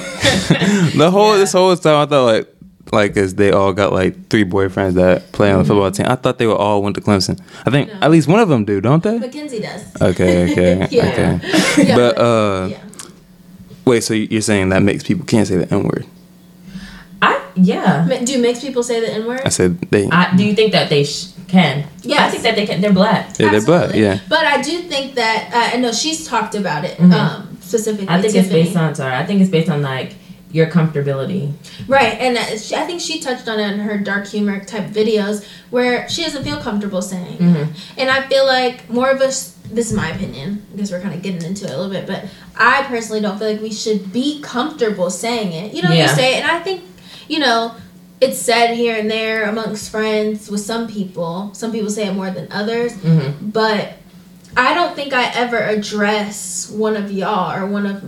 the 0.96 1.08
whole 1.10 1.32
this 1.34 1.52
whole 1.52 1.74
time 1.76 1.96
I 2.02 2.06
thought 2.06 2.24
like 2.24 2.46
like 2.92 3.16
as 3.16 3.34
they 3.34 3.50
all 3.50 3.72
got 3.72 3.92
like 3.92 4.28
three 4.28 4.44
boyfriends 4.44 4.94
that 4.94 5.32
play 5.32 5.50
on 5.52 5.58
the 5.60 5.64
football 5.64 5.90
team. 5.90 6.06
I 6.06 6.16
thought 6.16 6.36
they 6.38 6.46
were 6.46 6.56
all 6.56 6.82
went 6.82 6.94
to 6.96 7.00
Clemson. 7.02 7.40
I 7.66 7.70
think 7.70 7.88
No. 7.88 8.00
at 8.02 8.10
least 8.10 8.28
one 8.28 8.40
of 8.40 8.48
them 8.50 8.64
do, 8.66 8.80
don't 8.82 9.02
they? 9.02 9.18
mackenzie 9.18 9.60
does 9.60 9.82
Okay, 10.02 10.52
okay, 10.52 10.86
Yeah. 10.90 11.08
okay. 11.08 11.30
Yeah, 11.88 11.96
But 11.96 12.18
uh, 12.18 12.68
yeah 12.72 12.80
wait, 13.86 14.02
so 14.04 14.12
you're 14.14 14.42
saying 14.42 14.68
that 14.68 14.82
makes 14.82 15.02
people 15.02 15.24
can't 15.24 15.46
say 15.48 15.56
the 15.56 15.72
N 15.72 15.84
word? 15.84 16.04
I, 17.58 17.62
yeah. 17.62 18.06
Ma- 18.08 18.24
do 18.24 18.38
mixed 18.40 18.62
people 18.62 18.82
say 18.82 19.00
the 19.00 19.10
n-word 19.12 19.40
I 19.44 19.48
said 19.50 19.80
they. 19.90 20.08
I, 20.10 20.34
do 20.36 20.44
you 20.44 20.54
think 20.54 20.72
that 20.72 20.88
they 20.90 21.04
sh- 21.04 21.28
can? 21.48 21.86
Yeah, 22.02 22.24
I 22.26 22.30
think 22.30 22.42
that 22.42 22.54
they 22.56 22.66
can. 22.66 22.80
They're 22.80 22.92
black. 22.92 23.38
yeah, 23.38 23.50
they're 23.50 23.64
black. 23.64 23.94
Yeah. 23.94 24.18
but 24.28 24.44
i 24.44 24.60
do 24.62 24.82
think 24.82 25.14
that 25.14 25.50
uh, 25.52 25.76
i 25.76 25.80
know 25.80 25.92
she's 25.92 26.26
talked 26.26 26.54
about 26.54 26.84
it 26.84 26.96
Mhm. 26.98 27.12
um 27.12 27.56
specifically 27.60 28.08
I 28.08 28.20
think 28.20 28.32
Tiffany. 28.34 28.60
it's 28.60 28.68
based 28.68 28.76
on 28.76 28.94
sorry. 28.94 29.14
I 29.14 29.24
think 29.26 29.40
it's 29.42 29.50
based 29.50 29.70
on 29.70 29.82
like 29.82 30.14
your 30.50 30.66
comfortability. 30.68 31.52
Right, 31.86 32.14
and 32.24 32.38
uh, 32.38 32.56
she, 32.56 32.74
I 32.74 32.84
think 32.86 33.02
she 33.02 33.20
touched 33.20 33.46
on 33.48 33.60
it 33.60 33.70
in 33.70 33.80
her 33.80 33.98
dark 33.98 34.26
humor 34.26 34.64
type 34.64 34.86
videos 34.86 35.44
where 35.68 36.08
she 36.08 36.22
doesn't 36.22 36.42
feel 36.44 36.56
comfortable 36.58 37.02
saying. 37.02 37.36
Mhm. 37.36 37.68
And 37.98 38.08
I 38.10 38.22
feel 38.28 38.46
like 38.46 38.88
more 38.88 39.10
of 39.10 39.20
us, 39.20 39.54
this 39.70 39.90
is 39.90 39.92
my 39.92 40.08
opinion, 40.08 40.64
because 40.72 40.90
we're 40.90 41.02
kind 41.02 41.12
of 41.14 41.20
getting 41.20 41.42
into 41.44 41.66
it 41.66 41.70
a 41.72 41.76
little 41.76 41.90
bit, 41.92 42.06
but 42.06 42.24
I 42.56 42.84
personally 42.84 43.20
don't 43.20 43.38
feel 43.38 43.50
like 43.52 43.60
we 43.60 43.70
should 43.72 44.10
be 44.10 44.40
comfortable 44.40 45.10
saying 45.10 45.52
it. 45.52 45.74
You 45.74 45.82
know, 45.82 45.90
you 45.90 45.98
Yeah. 46.08 46.14
say 46.14 46.36
it, 46.38 46.42
and 46.42 46.50
I 46.50 46.60
think, 46.60 46.80
you 47.28 47.38
know, 47.38 47.74
it's 48.20 48.38
said 48.38 48.74
here 48.74 48.96
and 48.98 49.08
there 49.10 49.44
amongst 49.48 49.90
friends 49.90 50.50
with 50.50 50.60
some 50.60 50.88
people. 50.88 51.50
Some 51.54 51.70
people 51.70 51.90
say 51.90 52.06
it 52.08 52.12
more 52.14 52.30
than 52.30 52.50
others, 52.50 52.92
Mm-hmm. 52.94 53.50
but 53.50 53.92
I 54.56 54.74
don't 54.74 54.96
think 54.96 55.12
I 55.12 55.30
ever 55.34 55.58
address 55.58 56.68
one 56.70 56.96
of 56.96 57.12
y'all 57.12 57.56
or 57.56 57.66
one 57.66 57.86
of 57.86 58.02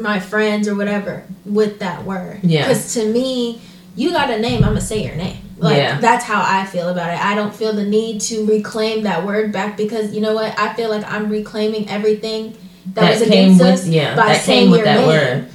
my 0.00 0.18
friends 0.18 0.66
or 0.66 0.74
whatever 0.74 1.24
with 1.44 1.78
that 1.78 2.04
word. 2.04 2.40
Yeah. 2.42 2.62
Because 2.66 2.94
to 2.94 3.12
me, 3.12 3.60
you 3.94 4.10
got 4.10 4.28
a 4.30 4.38
name, 4.40 4.64
I'm 4.64 4.70
gonna 4.70 4.80
say 4.80 5.04
your 5.04 5.14
name. 5.14 5.36
Like 5.58 5.76
Yeah. 5.76 6.00
that's 6.00 6.24
how 6.24 6.42
I 6.44 6.66
feel 6.66 6.88
about 6.88 7.10
it. 7.14 7.24
I 7.24 7.36
don't 7.36 7.54
feel 7.54 7.72
the 7.72 7.84
need 7.84 8.20
to 8.22 8.44
reclaim 8.44 9.04
that 9.04 9.24
word 9.24 9.52
back 9.52 9.76
because 9.76 10.12
you 10.12 10.20
know 10.20 10.34
what? 10.34 10.58
I 10.58 10.74
feel 10.74 10.90
like 10.90 11.04
I'm 11.06 11.28
reclaiming 11.30 11.88
everything 11.88 12.56
that, 12.86 12.94
That, 13.02 13.20
was 13.20 13.28
came 13.28 13.52
against 13.54 13.60
with 13.60 13.68
us 13.72 13.86
yeah. 13.86 14.16
by 14.16 14.26
That 14.32 14.42
saying 14.42 14.62
came 14.64 14.70
with 14.72 14.78
your 14.78 14.84
that 14.86 14.96
name. 14.98 15.06
word. 15.06 15.48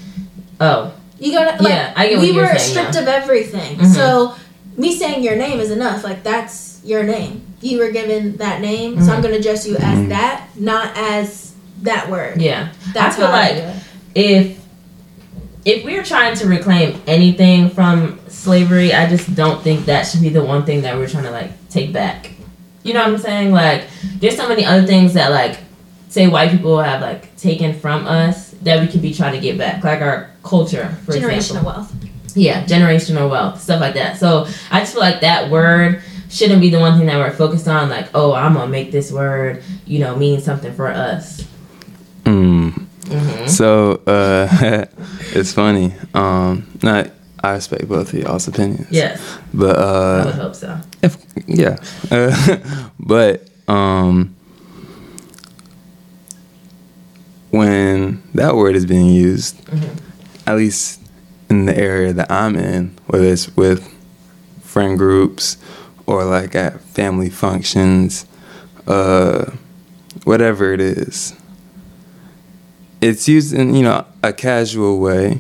Oh 0.62 0.94
You 1.20 1.34
gotta 1.34 1.62
like 1.62 1.72
Yeah, 1.74 1.94
I 1.96 2.08
get 2.08 2.18
what 2.18 2.22
we 2.22 2.32
you're 2.32 2.44
were 2.44 2.58
saying 2.58 2.72
stripped 2.72 2.94
now. 2.96 3.02
of 3.02 3.08
everything. 3.08 3.78
Mhm. 3.78 3.94
So 3.94 4.34
me 4.78 4.96
saying 4.96 5.24
your 5.24 5.36
name 5.36 5.60
is 5.60 5.72
enough. 5.72 6.04
Like 6.04 6.24
that's 6.24 6.80
your 6.84 7.04
name. 7.04 7.42
You 7.62 7.80
were 7.80 7.92
given 7.92 8.38
that 8.38 8.62
name, 8.62 9.04
so 9.04 9.12
I'm 9.12 9.20
Mhm. 9.20 9.24
gonna 9.24 9.36
address 9.36 9.68
you 9.68 9.76
as 9.78 9.98
Mhm. 10.00 10.10
that, 10.10 10.44
not 10.56 10.92
as 10.98 11.52
that 11.84 12.10
word. 12.10 12.42
Yeah. 12.42 12.70
That's 12.94 13.16
I 13.16 13.18
feel 13.20 13.28
how 13.28 13.34
like 13.34 13.56
do 13.56 13.62
it. 13.62 13.74
if 14.16 14.58
if 15.66 15.84
we're 15.84 16.04
trying 16.04 16.36
to 16.36 16.48
reclaim 16.48 17.02
anything 17.06 17.70
from 17.70 18.18
slavery, 18.30 18.94
I 18.94 19.08
just 19.08 19.36
don't 19.36 19.62
think 19.62 19.86
that 19.88 20.04
should 20.08 20.22
be 20.22 20.30
the 20.30 20.42
one 20.42 20.64
thing 20.64 20.82
that 20.84 20.96
we're 20.98 21.08
trying 21.10 21.26
to 21.26 21.32
like 21.32 21.52
take 21.70 21.92
back. 21.92 22.32
You 22.84 22.94
know 22.94 23.02
what 23.02 23.10
I'm 23.10 23.18
saying? 23.18 23.52
Like 23.52 23.84
there's 24.22 24.38
so 24.38 24.48
many 24.48 24.66
other 24.66 24.88
things 24.88 25.14
that 25.16 25.32
like 25.32 25.58
say 26.08 26.28
white 26.28 26.50
people 26.52 26.82
have 26.82 27.02
like 27.02 27.36
taken 27.36 27.78
from 27.78 28.08
us 28.08 28.52
that 28.64 28.80
we 28.80 28.88
could 28.88 29.02
be 29.02 29.14
trying 29.14 29.34
to 29.34 29.40
get 29.40 29.58
back. 29.58 29.84
Like 29.84 30.02
our 30.02 30.30
culture, 30.50 30.90
for 31.06 31.14
generational 31.14 31.36
example. 31.62 31.72
wealth. 31.72 31.94
Yeah, 32.36 32.64
generational 32.66 33.30
wealth, 33.30 33.62
stuff 33.62 33.80
like 33.82 33.94
that. 33.96 34.18
So 34.18 34.48
I 34.72 34.80
just 34.80 34.94
feel 34.94 35.02
like 35.02 35.22
that 35.22 35.50
word 35.50 36.02
shouldn't 36.30 36.62
be 36.62 36.70
the 36.70 36.80
one 36.80 36.98
thing 36.98 37.08
that 37.08 37.18
we're 37.18 37.32
focused 37.32 37.68
on, 37.68 37.90
like, 37.90 38.08
oh, 38.14 38.34
I'm 38.34 38.54
gonna 38.54 38.70
make 38.70 38.92
this 38.92 39.12
word, 39.12 39.64
you 39.86 40.00
know, 40.00 40.16
mean 40.16 40.40
something 40.42 40.74
for 40.74 40.88
us. 40.88 41.44
Mm. 42.26 42.74
hmm 43.08 43.48
So 43.48 44.02
uh, 44.06 44.86
it's 45.34 45.54
funny. 45.54 45.94
Um, 46.14 46.68
not 46.84 47.10
I 47.42 47.54
respect 47.54 47.88
both 47.88 48.14
of 48.14 48.20
y'all's 48.20 48.48
opinions. 48.48 48.88
Yes, 48.92 49.22
But 49.54 49.78
I 49.78 49.82
uh, 49.82 50.26
would 50.26 50.36
hope 50.36 50.56
so. 50.56 50.78
If, 51.02 51.18
yeah. 51.48 51.78
Uh, 52.12 52.58
but 53.00 53.48
um, 53.68 54.36
when 57.52 58.22
that 58.36 58.56
word 58.56 58.76
is 58.76 58.86
being 58.86 59.08
used, 59.08 59.58
Mhm. 59.66 59.90
At 60.50 60.58
least 60.58 61.00
in 61.48 61.68
the 61.68 61.78
area 61.78 62.12
that 62.12 62.32
I'm 62.32 62.56
in, 62.56 62.98
whether 63.06 63.26
it's 63.26 63.56
with 63.56 63.88
friend 64.64 64.98
groups 64.98 65.58
or 66.08 66.26
like 66.26 66.56
at 66.56 66.82
family 66.82 67.30
functions, 67.30 68.26
uh, 68.88 69.52
whatever 70.24 70.74
it 70.74 70.82
is, 70.82 71.36
it's 73.00 73.28
used 73.28 73.54
in 73.54 73.76
you 73.76 73.84
know 73.84 74.06
a 74.24 74.34
casual 74.34 75.00
way. 75.00 75.40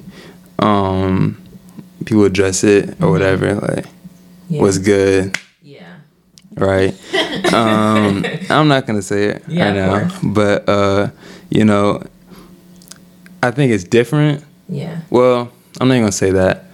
Um, 0.60 1.42
people 2.06 2.24
address 2.25 2.63
it 2.63 3.01
or 3.01 3.10
whatever, 3.10 3.56
like 3.56 3.86
Yeah. 4.48 4.62
what's 4.62 4.78
good, 4.78 5.36
yeah. 5.63 5.96
right? 6.56 6.94
um, 7.54 8.24
I'm 8.51 8.68
not 8.68 8.86
gonna 8.86 9.01
say 9.01 9.25
it 9.30 9.44
Yeah, 9.48 9.66
right 9.66 10.08
now, 10.08 10.20
but 10.24 10.70
uh, 10.70 11.08
you 11.50 11.66
know, 11.66 12.04
I 13.42 13.50
think 13.50 13.72
it's 13.72 13.84
different. 13.86 14.44
Yeah. 14.69 15.01
Well, 15.09 15.51
I'm 15.81 15.88
not 15.88 15.95
gonna 15.95 16.11
say 16.11 16.31
that. 16.31 16.65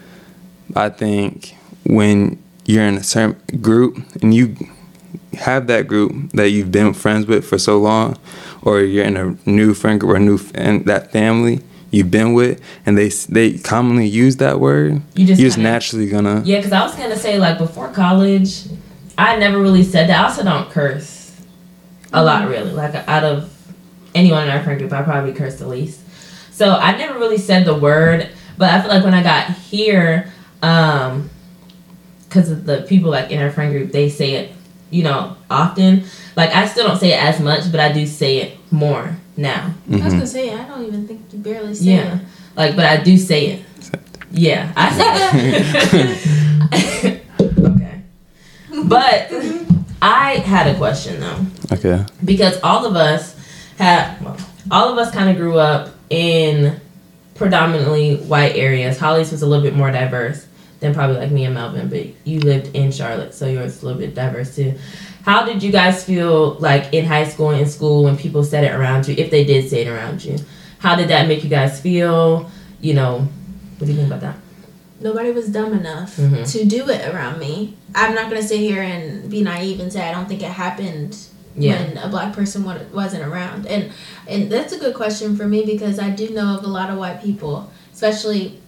I 0.75 0.89
think 0.89 1.55
when 1.85 2.41
you're 2.65 2.83
in 2.85 2.95
a 2.95 3.03
certain 3.03 3.61
group 3.61 3.97
and 4.21 4.33
you 4.33 4.55
have 5.33 5.67
that 5.67 5.87
group 5.87 6.31
that 6.33 6.49
you've 6.49 6.71
been 6.71 6.93
friends 6.93 7.25
with 7.27 7.45
for 7.45 7.57
so 7.57 7.77
long, 7.77 8.17
or 8.61 8.81
you're 8.81 9.05
in 9.05 9.17
a 9.17 9.37
new 9.49 9.73
friend 9.73 9.99
group 9.99 10.15
or 10.15 10.19
new 10.19 10.39
and 10.55 10.85
that 10.85 11.11
family 11.11 11.61
you've 11.91 12.11
been 12.11 12.33
with, 12.33 12.59
and 12.85 12.97
they 12.97 13.09
they 13.29 13.57
commonly 13.59 14.07
use 14.07 14.37
that 14.37 14.59
word, 14.59 15.01
You 15.13 15.25
just 15.27 15.39
you're 15.39 15.47
just 15.47 15.57
kinda- 15.57 15.69
naturally 15.71 16.07
gonna. 16.09 16.41
Yeah, 16.45 16.57
because 16.57 16.73
I 16.73 16.83
was 16.83 16.95
gonna 16.95 17.17
say 17.17 17.37
like 17.39 17.57
before 17.57 17.89
college, 17.89 18.63
I 19.17 19.37
never 19.37 19.59
really 19.61 19.83
said 19.83 20.09
that. 20.09 20.19
I 20.19 20.23
also 20.27 20.43
don't 20.43 20.69
curse 20.69 21.31
a 22.11 22.23
lot, 22.23 22.49
really. 22.49 22.71
Like 22.71 22.95
out 23.07 23.23
of 23.23 23.51
anyone 24.13 24.43
in 24.43 24.49
our 24.49 24.63
friend 24.63 24.79
group, 24.79 24.91
I 24.91 25.03
probably 25.03 25.33
curse 25.33 25.55
the 25.55 25.67
least. 25.67 25.99
So 26.55 26.71
I 26.71 26.95
never 26.95 27.19
really 27.19 27.37
said 27.37 27.65
the 27.65 27.75
word, 27.75 28.29
but 28.57 28.69
I 28.69 28.79
feel 28.79 28.89
like 28.89 29.03
when 29.03 29.13
I 29.13 29.21
got 29.21 29.49
here, 29.51 30.31
um, 30.61 31.29
because 32.29 32.49
of 32.49 32.65
the 32.65 32.85
people 32.87 33.11
like 33.11 33.29
in 33.29 33.41
our 33.41 33.51
friend 33.51 33.73
group, 33.73 33.91
they 33.91 34.07
say 34.07 34.35
it, 34.35 34.51
you 34.89 35.03
know, 35.03 35.35
often. 35.51 36.05
Like 36.37 36.51
I 36.55 36.65
still 36.65 36.87
don't 36.87 36.97
say 36.97 37.11
it 37.11 37.21
as 37.21 37.41
much, 37.41 37.69
but 37.71 37.81
I 37.81 37.91
do 37.91 38.05
say 38.07 38.37
it 38.37 38.57
more 38.71 39.17
now. 39.35 39.73
I 39.91 39.95
was 39.97 40.13
gonna 40.13 40.25
say 40.25 40.53
I 40.53 40.65
don't 40.65 40.85
even 40.85 41.05
think 41.05 41.21
you 41.33 41.39
barely 41.39 41.73
say 41.75 41.83
it. 41.87 41.87
Yeah. 42.05 42.19
Like, 42.55 42.77
but 42.77 42.85
I 42.85 43.03
do 43.03 43.17
say 43.17 43.47
it. 43.47 43.65
Yeah, 44.31 44.71
I 44.77 44.91
say 46.71 46.95
it. 47.11 47.21
okay. 47.59 48.01
But 48.85 49.29
I 50.01 50.35
had 50.35 50.67
a 50.73 50.77
question 50.77 51.19
though, 51.19 51.45
Okay. 51.73 52.05
because 52.23 52.61
all 52.63 52.85
of 52.85 52.95
us 52.95 53.35
had, 53.77 54.21
well, 54.23 54.37
all 54.71 54.89
of 54.89 54.97
us 54.97 55.11
kind 55.13 55.29
of 55.29 55.35
grew 55.35 55.57
up 55.59 55.89
in 56.15 56.79
predominantly 57.35 58.15
white 58.15 58.55
areas. 58.55 58.97
Holly's 58.97 59.31
was 59.31 59.41
a 59.41 59.45
little 59.45 59.63
bit 59.63 59.75
more 59.75 59.91
diverse 59.91 60.47
than 60.79 60.93
probably 60.93 61.17
like 61.17 61.31
me 61.31 61.45
and 61.45 61.53
Melvin, 61.53 61.89
but 61.89 62.05
you 62.25 62.39
lived 62.39 62.73
in 62.75 62.91
Charlotte, 62.91 63.33
so 63.33 63.45
yours 63.47 63.81
a 63.81 63.85
little 63.85 63.99
bit 63.99 64.15
diverse 64.15 64.55
too. 64.55 64.73
How 65.23 65.45
did 65.45 65.61
you 65.63 65.71
guys 65.71 66.03
feel 66.03 66.53
like 66.55 66.93
in 66.93 67.05
high 67.05 67.25
school 67.25 67.49
and 67.49 67.61
in 67.61 67.67
school 67.67 68.03
when 68.03 68.15
people 68.17 68.43
said 68.43 68.63
it 68.63 68.71
around 68.73 69.07
you, 69.07 69.15
if 69.17 69.31
they 69.31 69.43
did 69.43 69.69
say 69.69 69.81
it 69.81 69.87
around 69.89 70.23
you? 70.23 70.37
How 70.79 70.95
did 70.95 71.09
that 71.09 71.27
make 71.27 71.43
you 71.43 71.49
guys 71.49 71.81
feel? 71.81 72.49
You 72.79 72.93
know, 72.93 73.27
what 73.77 73.85
do 73.87 73.91
you 73.91 73.95
think 73.97 74.07
about 74.07 74.21
that? 74.21 74.35
Nobody 75.01 75.31
was 75.31 75.49
dumb 75.49 75.73
enough 75.73 76.15
Mhm. 76.15 76.49
to 76.53 76.65
do 76.65 76.87
it 76.89 77.07
around 77.13 77.39
me. 77.39 77.73
I'm 77.93 78.13
not 78.15 78.29
gonna 78.29 78.43
sit 78.43 78.59
here 78.59 78.81
and 78.81 79.29
be 79.29 79.41
naive 79.41 79.79
and 79.79 79.91
say 79.91 80.07
I 80.07 80.11
don't 80.13 80.27
think 80.27 80.41
it 80.43 80.51
happened 80.51 81.17
Yeah. 81.57 81.81
when 81.83 81.97
a 81.97 82.07
black 82.09 82.33
person 82.33 82.63
wasn't 82.93 83.23
around. 83.23 83.65
And 83.67 83.91
and 84.27 84.51
that's 84.51 84.73
a 84.73 84.79
good 84.79 84.95
question 84.95 85.35
for 85.37 85.47
me 85.47 85.65
because 85.65 85.99
I 85.99 86.09
do 86.09 86.29
know 86.29 86.57
of 86.57 86.63
a 86.63 86.67
lot 86.67 86.89
of 86.89 86.97
white 86.97 87.21
people, 87.21 87.71
especially 87.93 88.59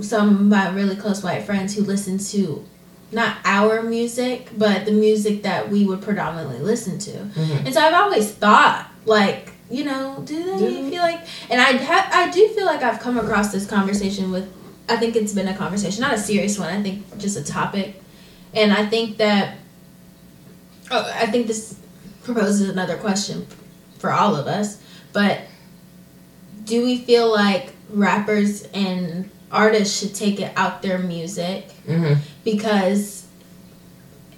some 0.00 0.28
of 0.30 0.40
my 0.40 0.68
really 0.70 0.96
close 0.96 1.22
white 1.22 1.44
friends 1.44 1.74
who 1.76 1.82
listen 1.82 2.18
to 2.18 2.64
not 3.12 3.36
our 3.44 3.82
music, 3.82 4.48
but 4.58 4.84
the 4.86 4.90
music 4.92 5.44
that 5.44 5.70
we 5.70 5.84
would 5.84 6.02
predominantly 6.02 6.58
listen 6.58 6.98
to. 6.98 7.10
Mhm. 7.12 7.66
And 7.66 7.74
so 7.74 7.80
I've 7.80 7.94
always 7.94 8.28
thought, 8.32 8.88
like, 9.04 9.52
you 9.70 9.84
know, 9.84 10.20
do 10.24 10.34
they 10.42 10.58
Do- 10.58 10.90
feel 10.90 11.02
like? 11.02 11.20
And 11.48 11.60
I 11.60 11.76
ha- 11.76 12.10
I 12.12 12.30
do 12.30 12.48
feel 12.48 12.66
like 12.66 12.82
I've 12.82 12.98
come 12.98 13.16
across 13.18 13.52
this 13.52 13.66
conversation 13.66 14.32
with. 14.32 14.46
I 14.88 14.96
think 14.96 15.14
it's 15.16 15.32
been 15.32 15.48
a 15.48 15.54
conversation, 15.56 16.00
not 16.02 16.12
a 16.14 16.18
serious 16.18 16.58
one. 16.58 16.68
I 16.68 16.82
think 16.82 17.16
just 17.18 17.36
a 17.38 17.42
topic, 17.44 18.02
and 18.52 18.72
I 18.72 18.84
think 18.86 19.16
that. 19.18 19.58
Oh, 20.90 21.10
I 21.14 21.26
think 21.26 21.46
this 21.46 21.76
proposes 22.24 22.68
another 22.68 22.96
question 22.96 23.46
for 23.98 24.10
all 24.10 24.34
of 24.36 24.46
us, 24.46 24.78
but 25.12 25.40
do 26.64 26.84
we 26.84 26.98
feel 26.98 27.30
like 27.32 27.72
rappers 27.90 28.66
and 28.74 29.30
artists 29.52 29.98
should 30.00 30.14
take 30.14 30.40
it 30.40 30.52
out 30.56 30.82
their 30.82 30.98
music 30.98 31.70
Mhm. 31.86 32.16
because 32.42 33.22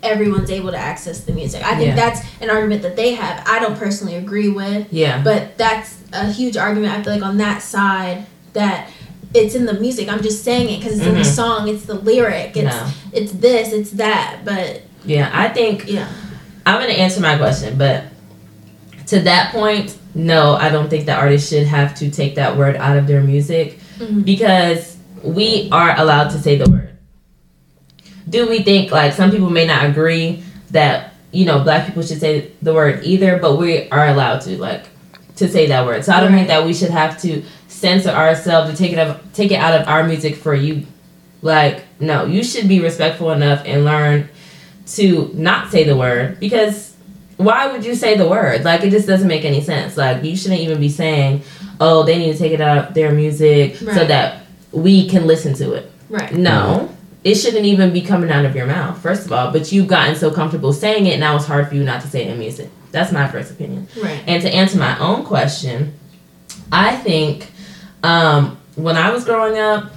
everyone's 0.02 0.50
able 0.50 0.70
to 0.70 0.76
access 0.76 1.20
the 1.20 1.32
music. 1.32 1.62
I 1.64 1.74
think 1.74 1.88
Yeah. 1.88 1.96
that's 1.96 2.20
an 2.40 2.50
argument 2.50 2.82
that 2.82 2.96
they 2.96 3.14
have. 3.14 3.42
I 3.46 3.58
don't 3.58 3.78
personally 3.78 4.14
agree 4.16 4.48
with, 4.48 4.86
Yeah. 4.92 5.20
but 5.22 5.56
that's 5.56 5.94
a 6.12 6.30
huge 6.30 6.56
argument. 6.56 6.92
I 6.96 7.02
feel 7.02 7.14
like 7.14 7.22
on 7.22 7.38
that 7.38 7.62
side 7.62 8.26
that 8.52 8.88
it's 9.34 9.54
in 9.54 9.66
the 9.66 9.74
music. 9.74 10.08
I'm 10.08 10.22
just 10.22 10.44
saying 10.44 10.68
it 10.68 10.80
because 10.80 10.98
it's 10.98 11.06
in 11.06 11.14
the 11.14 11.20
Mhm. 11.20 11.34
song. 11.34 11.68
It's 11.68 11.84
the 11.86 11.94
lyric. 11.94 12.56
It's 12.56 12.74
No. 12.76 12.86
it's 13.12 13.32
this. 13.32 13.72
It's 13.72 13.90
that. 13.92 14.44
But 14.44 14.82
Yeah. 15.04 15.30
I 15.32 15.48
think 15.48 15.84
yeah, 15.88 16.06
I'm 16.66 16.80
gonna 16.80 16.92
answer 16.94 17.20
my 17.20 17.36
question, 17.38 17.78
but 17.78 18.04
to 19.06 19.20
that 19.20 19.52
point, 19.52 19.96
no, 20.14 20.54
I 20.56 20.68
don't 20.68 20.90
think 20.90 21.06
that 21.06 21.18
artists 21.18 21.48
should 21.48 21.66
have 21.66 21.94
to 21.96 22.10
take 22.10 22.34
that 22.34 22.56
word 22.56 22.76
out 22.76 22.96
of 22.96 23.06
their 23.06 23.20
music 23.20 23.78
Mhm. 24.00 24.24
because 24.24 24.96
we 25.22 25.68
are 25.70 25.94
allowed 25.98 26.30
to 26.30 26.38
say 26.38 26.56
the 26.56 26.68
word. 26.68 26.88
Do 28.28 28.48
we 28.48 28.60
think 28.62 28.90
like 28.90 29.12
some 29.12 29.30
people 29.30 29.50
may 29.50 29.66
not 29.66 29.84
agree 29.86 30.42
that 30.72 31.12
you 31.30 31.44
know 31.44 31.60
black 31.60 31.86
people 31.86 32.02
should 32.02 32.20
say 32.20 32.48
the 32.62 32.74
word 32.74 33.00
either, 33.04 33.38
but 33.38 33.56
we 33.56 33.88
are 33.90 34.08
allowed 34.08 34.40
to 34.42 34.56
like 34.58 34.84
to 35.36 35.46
say 35.48 35.66
that 35.66 35.84
word. 35.86 36.04
So 36.04 36.12
I 36.12 36.20
don't 36.20 36.32
think 36.32 36.48
that 36.48 36.64
we 36.66 36.74
should 36.74 36.90
have 36.90 37.20
to 37.22 37.42
censor 37.68 38.10
ourselves 38.10 38.70
to 38.70 38.76
take 38.76 38.92
it 38.92 38.98
of 38.98 39.20
take 39.32 39.52
it 39.52 39.56
out 39.56 39.78
of 39.80 39.86
our 39.86 40.02
music 40.04 40.34
for 40.34 40.54
you. 40.54 40.82
Like 41.42 41.84
no, 42.00 42.24
you 42.24 42.42
should 42.42 42.66
be 42.66 42.80
respectful 42.80 43.30
enough 43.30 43.62
and 43.64 43.84
learn 43.84 44.28
to 44.86 45.30
not 45.34 45.70
say 45.70 45.84
the 45.84 45.96
word 45.96 46.38
because 46.38 46.94
why 47.36 47.70
would 47.70 47.84
you 47.84 47.94
say 47.94 48.16
the 48.16 48.28
word? 48.28 48.64
Like 48.64 48.82
it 48.82 48.90
just 48.90 49.06
doesn't 49.06 49.28
make 49.28 49.44
any 49.44 49.60
sense. 49.60 49.96
Like 49.96 50.24
you 50.24 50.36
shouldn't 50.36 50.60
even 50.60 50.80
be 50.80 50.88
saying, 50.88 51.42
"Oh, 51.80 52.02
they 52.02 52.18
need 52.18 52.32
to 52.32 52.38
take 52.38 52.52
it 52.52 52.60
out 52.60 52.78
of 52.78 52.94
their 52.94 53.12
music 53.12 53.76
so 53.76 54.04
that 54.04 54.42
we 54.72 55.08
can 55.08 55.26
listen 55.26 55.54
to 55.54 55.72
it." 55.74 55.90
right. 56.08 56.32
No. 56.32 56.90
It 57.24 57.34
shouldn't 57.34 57.64
even 57.64 57.92
be 57.92 58.02
coming 58.02 58.30
out 58.30 58.44
of 58.44 58.54
your 58.54 58.66
mouth, 58.66 59.02
first 59.02 59.26
of 59.26 59.32
all. 59.32 59.50
But 59.50 59.72
you've 59.72 59.88
gotten 59.88 60.14
so 60.14 60.30
comfortable 60.30 60.72
saying 60.72 61.06
it, 61.06 61.18
now 61.18 61.34
it's 61.34 61.44
hard 61.44 61.68
for 61.68 61.74
you 61.74 61.82
not 61.82 62.00
to 62.02 62.06
say 62.06 62.22
it 62.22 62.30
in 62.30 62.38
music. 62.38 62.70
That's 62.92 63.10
my 63.10 63.26
first 63.26 63.50
opinion. 63.50 63.88
Right. 64.00 64.22
And 64.28 64.40
to 64.42 64.48
answer 64.48 64.78
my 64.78 64.96
own 65.00 65.24
question, 65.24 65.92
I 66.70 66.96
think 66.96 67.50
um, 68.04 68.58
when 68.76 68.96
I 68.96 69.10
was 69.10 69.24
growing 69.24 69.58
up, 69.58 69.90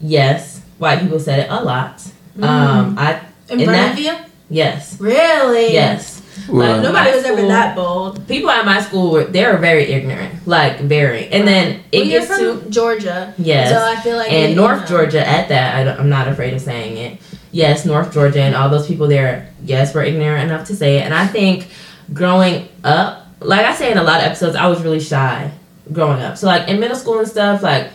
yes, 0.00 0.60
white 0.78 1.00
people 1.00 1.18
said 1.18 1.40
it 1.40 1.50
a 1.50 1.60
lot. 1.60 2.06
Um, 2.40 2.96
I 2.96 3.20
In 3.50 3.60
in 3.60 3.66
front 3.66 3.80
that- 3.80 3.92
of 3.92 3.98
you? 3.98 4.12
yes, 4.48 4.96
Really? 5.00 5.72
yes. 5.72 6.16
Well, 6.48 6.74
Like, 6.76 6.82
Nobody 6.84 7.10
my 7.10 7.16
was 7.16 7.24
ever 7.24 7.42
that 7.48 7.76
bold. 7.76 8.26
People 8.26 8.50
at 8.50 8.64
my 8.64 8.80
school 8.80 9.10
were 9.10 9.24
they 9.24 9.44
were 9.44 9.58
very 9.58 9.84
ignorant, 9.92 10.46
like 10.46 10.80
very. 10.80 11.28
And 11.28 11.46
then 11.46 11.80
it 11.92 11.98
well, 11.98 12.06
you're 12.06 12.20
gets 12.20 12.32
from 12.40 12.62
to 12.62 12.70
Georgia. 12.70 13.34
yes, 13.36 13.70
So 13.70 13.84
I 13.84 13.96
feel 14.00 14.16
like 14.16 14.32
and 14.32 14.56
North 14.56 14.80
know. 14.82 14.86
Georgia 14.86 15.26
at 15.26 15.48
that. 15.48 15.98
I'm 16.00 16.08
not 16.08 16.28
afraid 16.28 16.54
of 16.54 16.60
saying 16.60 16.96
it. 16.96 17.18
Yes, 17.52 17.84
North 17.84 18.12
Georgia 18.14 18.40
and 18.42 18.54
all 18.54 18.68
those 18.70 18.86
people 18.86 19.06
there. 19.08 19.48
Yes, 19.64 19.92
were 19.94 20.02
ignorant 20.02 20.50
enough 20.50 20.66
to 20.68 20.76
say 20.76 20.98
it. 20.98 21.02
And 21.02 21.12
I 21.12 21.26
think 21.26 21.68
growing 22.12 22.68
up, 22.84 23.26
like 23.40 23.66
I 23.66 23.74
say 23.74 23.90
in 23.92 23.98
a 23.98 24.02
lot 24.02 24.20
of 24.20 24.26
episodes, 24.26 24.56
I 24.56 24.66
was 24.68 24.80
really 24.82 25.00
shy 25.00 25.50
growing 25.92 26.22
up. 26.22 26.38
So 26.38 26.46
like 26.46 26.68
in 26.68 26.80
middle 26.80 26.96
school 26.96 27.18
and 27.18 27.28
stuff, 27.28 27.62
like 27.62 27.90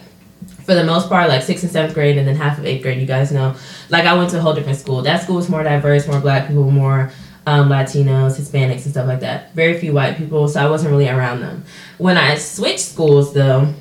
for 0.66 0.74
the 0.74 0.84
most 0.84 1.10
part, 1.10 1.30
like 1.30 1.44
sixth 1.44 1.64
and 1.64 1.72
seventh 1.72 1.94
grade, 1.94 2.18
and 2.18 2.28
then 2.28 2.36
half 2.36 2.58
of 2.58 2.66
eighth 2.66 2.82
grade, 2.82 3.00
you 3.00 3.06
guys 3.06 3.32
know. 3.32 3.56
Like 3.90 4.06
I 4.06 4.14
went 4.16 4.32
to 4.32 4.40
a 4.40 4.42
whole 4.42 4.54
different 4.54 4.80
school. 4.80 5.02
That 5.04 5.22
school 5.22 5.36
was 5.36 5.48
more 5.48 5.64
diverse, 5.64 6.08
more 6.08 6.20
black 6.20 6.48
people, 6.48 6.72
more 6.72 7.12
um, 7.46 7.70
Latinos, 7.70 8.40
Hispanics, 8.40 8.84
and 8.84 8.92
stuff 8.92 9.08
like 9.08 9.20
that. 9.20 9.54
Very 9.54 9.80
few 9.80 9.94
white 9.94 10.18
people, 10.18 10.48
so 10.48 10.66
I 10.66 10.70
wasn't 10.70 10.92
really 10.92 11.08
around 11.08 11.42
them. 11.42 11.64
When 11.98 12.18
I 12.18 12.36
switched 12.36 12.80
schools, 12.80 13.34
though, 13.34 13.74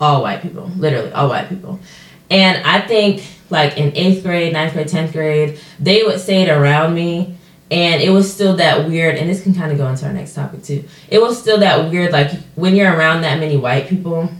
all 0.00 0.22
white 0.22 0.42
people, 0.42 0.70
literally 0.76 1.12
all 1.12 1.28
white 1.28 1.48
people. 1.48 1.78
And 2.30 2.64
I 2.66 2.80
think 2.80 3.22
like 3.50 3.76
in 3.76 3.96
eighth 3.96 4.22
grade, 4.22 4.52
ninth 4.52 4.72
grade, 4.72 4.88
tenth 4.88 5.12
grade, 5.12 5.60
they 5.78 6.02
would 6.02 6.20
say 6.20 6.42
it 6.42 6.48
around 6.48 6.94
me, 6.94 7.36
and 7.70 8.00
it 8.00 8.10
was 8.10 8.32
still 8.32 8.56
that 8.56 8.88
weird. 8.88 9.16
And 9.16 9.28
this 9.28 9.42
can 9.42 9.54
kind 9.54 9.72
of 9.72 9.78
go 9.78 9.88
into 9.88 10.06
our 10.06 10.12
next 10.12 10.34
topic 10.34 10.62
too. 10.62 10.84
It 11.08 11.20
was 11.20 11.38
still 11.38 11.58
that 11.58 11.90
weird, 11.90 12.12
like 12.12 12.30
when 12.54 12.74
you're 12.74 12.90
around 12.90 13.22
that 13.22 13.38
many 13.38 13.56
white 13.56 13.88
people, 13.88 14.30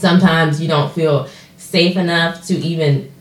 sometimes 0.00 0.60
you 0.60 0.68
don't 0.68 0.92
feel 0.92 1.28
safe 1.56 1.96
enough 1.96 2.44
to 2.46 2.54
even 2.54 3.12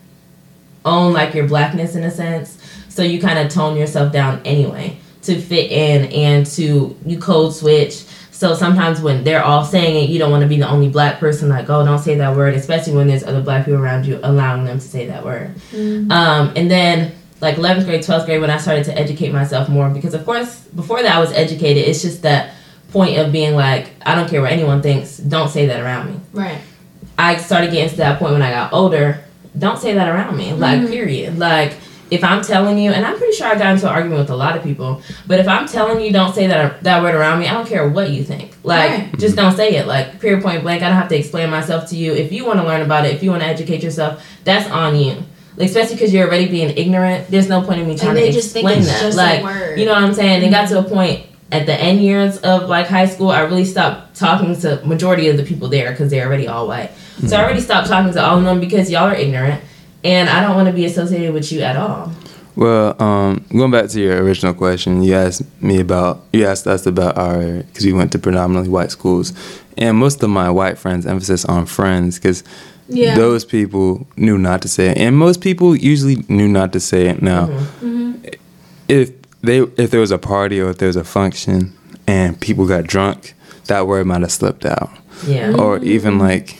own 0.85 1.13
like 1.13 1.33
your 1.33 1.47
blackness 1.47 1.95
in 1.95 2.03
a 2.03 2.11
sense. 2.11 2.57
So 2.87 3.03
you 3.03 3.21
kind 3.21 3.39
of 3.39 3.51
tone 3.51 3.77
yourself 3.77 4.11
down 4.11 4.41
anyway 4.45 4.97
to 5.23 5.39
fit 5.39 5.71
in 5.71 6.11
and 6.11 6.45
to 6.45 6.97
you 7.05 7.19
code 7.19 7.53
switch. 7.53 8.05
So 8.31 8.55
sometimes 8.55 9.01
when 9.01 9.25
they're 9.25 9.43
all 9.43 9.65
saying 9.65 10.03
it, 10.03 10.09
you 10.09 10.17
don't 10.17 10.31
want 10.31 10.43
to 10.43 10.47
be 10.47 10.57
the 10.57 10.69
only 10.69 10.87
black 10.87 11.19
person 11.19 11.49
like, 11.49 11.69
oh, 11.69 11.83
don't 11.83 11.99
say 11.99 12.15
that 12.15 12.35
word, 12.35 12.53
especially 12.53 12.93
when 12.93 13.07
there's 13.07 13.23
other 13.23 13.41
black 13.41 13.65
people 13.65 13.81
around 13.81 14.05
you 14.05 14.19
allowing 14.23 14.63
them 14.63 14.79
to 14.79 14.87
say 14.87 15.07
that 15.07 15.25
word. 15.25 15.53
Mm-hmm. 15.71 16.09
Um, 16.09 16.53
and 16.55 16.71
then 16.71 17.11
like 17.41 17.55
11th 17.55 17.85
grade, 17.85 18.01
12th 18.01 18.25
grade, 18.25 18.39
when 18.39 18.49
I 18.49 18.57
started 18.57 18.85
to 18.85 18.97
educate 18.97 19.33
myself 19.33 19.67
more, 19.67 19.89
because 19.89 20.13
of 20.13 20.23
course, 20.23 20.61
before 20.67 21.03
that 21.03 21.15
I 21.15 21.19
was 21.19 21.31
educated, 21.33 21.85
it's 21.85 22.01
just 22.01 22.21
that 22.21 22.55
point 22.91 23.17
of 23.17 23.31
being 23.31 23.55
like, 23.55 23.91
I 24.05 24.15
don't 24.15 24.29
care 24.29 24.41
what 24.41 24.51
anyone 24.51 24.81
thinks, 24.81 25.17
don't 25.17 25.49
say 25.49 25.65
that 25.67 25.81
around 25.81 26.11
me. 26.11 26.19
Right. 26.33 26.61
I 27.19 27.35
started 27.35 27.71
getting 27.71 27.89
to 27.89 27.97
that 27.97 28.17
point 28.17 28.31
when 28.33 28.41
I 28.41 28.49
got 28.51 28.71
older. 28.73 29.19
Don't 29.57 29.77
say 29.77 29.93
that 29.93 30.07
around 30.07 30.37
me. 30.37 30.53
Like, 30.53 30.79
Mhm. 30.79 30.89
period. 30.89 31.37
Like, 31.37 31.73
if 32.09 32.23
I'm 32.23 32.41
telling 32.41 32.77
you, 32.79 32.91
and 32.91 33.05
I'm 33.05 33.17
pretty 33.17 33.33
sure 33.35 33.47
I 33.47 33.55
got 33.55 33.73
into 33.73 33.87
an 33.87 33.93
argument 33.93 34.21
with 34.21 34.29
a 34.29 34.35
lot 34.35 34.55
of 34.55 34.63
people, 34.63 35.01
but 35.27 35.39
if 35.39 35.47
I'm 35.47 35.67
telling 35.67 35.99
you 36.03 36.11
don't 36.11 36.33
say 36.33 36.47
that 36.47 36.81
that 36.83 37.03
word 37.03 37.13
around 37.13 37.39
me, 37.39 37.47
I 37.47 37.53
don't 37.53 37.67
care 37.67 37.87
what 37.87 38.09
you 38.09 38.23
think. 38.23 38.53
Like, 38.63 38.89
Right. 38.89 39.19
just 39.19 39.35
don't 39.35 39.55
say 39.55 39.71
it. 39.75 39.85
Like, 39.85 40.19
period, 40.19 40.41
point 40.41 40.63
blank. 40.63 40.81
I 40.81 40.87
don't 40.87 40.97
have 40.97 41.09
to 41.09 41.17
explain 41.17 41.49
myself 41.49 41.87
to 41.89 41.95
you. 41.97 42.13
If 42.13 42.31
you 42.31 42.45
want 42.45 42.59
to 42.61 42.65
learn 42.65 42.81
about 42.81 43.05
it, 43.05 43.13
if 43.13 43.21
you 43.21 43.29
want 43.31 43.43
to 43.43 43.47
educate 43.49 43.83
yourself, 43.83 44.23
that's 44.45 44.69
on 44.71 44.95
you. 44.97 45.13
Like, 45.57 45.67
especially 45.67 45.95
because 45.95 46.13
you're 46.13 46.25
already 46.25 46.45
being 46.47 46.71
ignorant. 46.77 47.29
There's 47.29 47.49
no 47.49 47.61
point 47.61 47.81
in 47.81 47.87
me 47.87 47.97
trying 47.97 48.15
they 48.15 48.31
to 48.31 48.37
explain 48.37 48.81
that. 48.83 49.13
like, 49.15 49.43
you 49.77 49.85
know 49.85 49.91
what 49.93 50.03
I'm 50.03 50.13
saying? 50.13 50.41
It 50.41 50.49
got 50.51 50.69
to 50.69 50.79
a 50.79 50.83
point 50.83 51.19
at 51.51 51.65
the 51.65 51.73
end 51.73 52.01
years 52.01 52.37
of 52.37 52.69
like 52.69 52.87
high 52.87 53.05
school, 53.07 53.29
I 53.29 53.41
really 53.41 53.65
stopped 53.65 54.15
talking 54.17 54.55
to 54.61 54.79
majority 54.85 55.27
of 55.29 55.37
the 55.37 55.43
people 55.43 55.67
there 55.67 55.91
because 55.91 56.09
they're 56.11 56.25
already 56.25 56.47
all 56.47 56.67
white. 56.67 56.91
So 57.27 57.35
I 57.37 57.43
already 57.43 57.61
stopped 57.61 57.87
talking 57.87 58.13
to 58.13 58.23
all 58.23 58.37
of 58.37 58.43
them 58.45 58.59
because 58.59 58.89
y'all 58.89 59.03
are 59.09 59.15
ignorant, 59.15 59.61
and 60.03 60.29
I 60.29 60.41
don't 60.41 60.55
want 60.55 60.67
to 60.67 60.73
be 60.73 60.85
associated 60.85 61.33
with 61.33 61.51
you 61.51 61.61
at 61.61 61.75
all. 61.75 62.11
Well, 62.55 63.01
um, 63.01 63.45
going 63.51 63.71
back 63.71 63.89
to 63.91 64.01
your 64.01 64.21
original 64.23 64.53
question, 64.53 65.01
you 65.03 65.13
asked 65.13 65.43
me 65.61 65.79
about, 65.79 66.23
you 66.33 66.45
asked 66.45 66.67
us 66.67 66.85
about 66.85 67.17
our, 67.17 67.63
because 67.63 67.85
we 67.85 67.93
went 67.93 68.11
to 68.13 68.19
predominantly 68.19 68.69
white 68.69 68.91
schools, 68.91 69.33
and 69.77 69.97
most 69.97 70.21
of 70.23 70.29
my 70.29 70.49
white 70.49 70.77
friends 70.77 71.05
emphasis 71.05 71.45
on 71.45 71.65
friends, 71.65 72.17
because 72.17 72.43
Yeah. 72.89 73.15
those 73.15 73.45
people 73.45 74.07
knew 74.17 74.37
not 74.37 74.61
to 74.63 74.67
say 74.67 74.87
it, 74.89 74.97
and 74.97 75.15
most 75.17 75.41
people 75.41 75.75
usually 75.75 76.25
knew 76.27 76.47
not 76.47 76.73
to 76.73 76.79
say 76.79 77.07
it. 77.07 77.21
Now, 77.21 77.47
Mm-hmm. 77.47 78.13
if 78.87 79.11
they, 79.41 79.59
if 79.59 79.91
there 79.91 79.99
was 80.01 80.11
a 80.11 80.17
party 80.17 80.59
or 80.59 80.69
if 80.71 80.79
there 80.79 80.87
was 80.87 80.95
a 80.97 81.03
function 81.03 81.71
and 82.07 82.39
people 82.41 82.65
got 82.65 82.85
drunk, 82.85 83.35
that 83.67 83.87
word 83.87 84.05
might 84.07 84.21
have 84.21 84.31
slipped 84.31 84.65
out, 84.65 84.89
Yeah. 85.27 85.53
or 85.53 85.77
even 85.79 86.17
like 86.19 86.58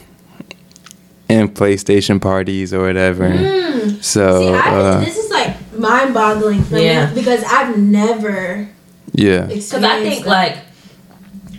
in 1.29 1.47
PlayStation 1.49 2.21
parties 2.21 2.73
or 2.73 2.81
whatever. 2.81 3.29
Mm. 3.29 4.03
So, 4.03 4.41
See, 4.41 4.49
I, 4.53 4.75
uh, 4.75 4.99
this 4.99 5.17
is 5.17 5.29
like 5.31 5.55
mind-boggling 5.73 6.63
for 6.63 6.77
Yeah. 6.77 7.09
me 7.09 7.15
because 7.15 7.43
I've 7.43 7.77
never 7.77 8.67
yeah. 9.13 9.45
Because 9.45 9.73
I 9.83 10.01
think 10.01 10.23
that. 10.25 10.29
like 10.29 10.57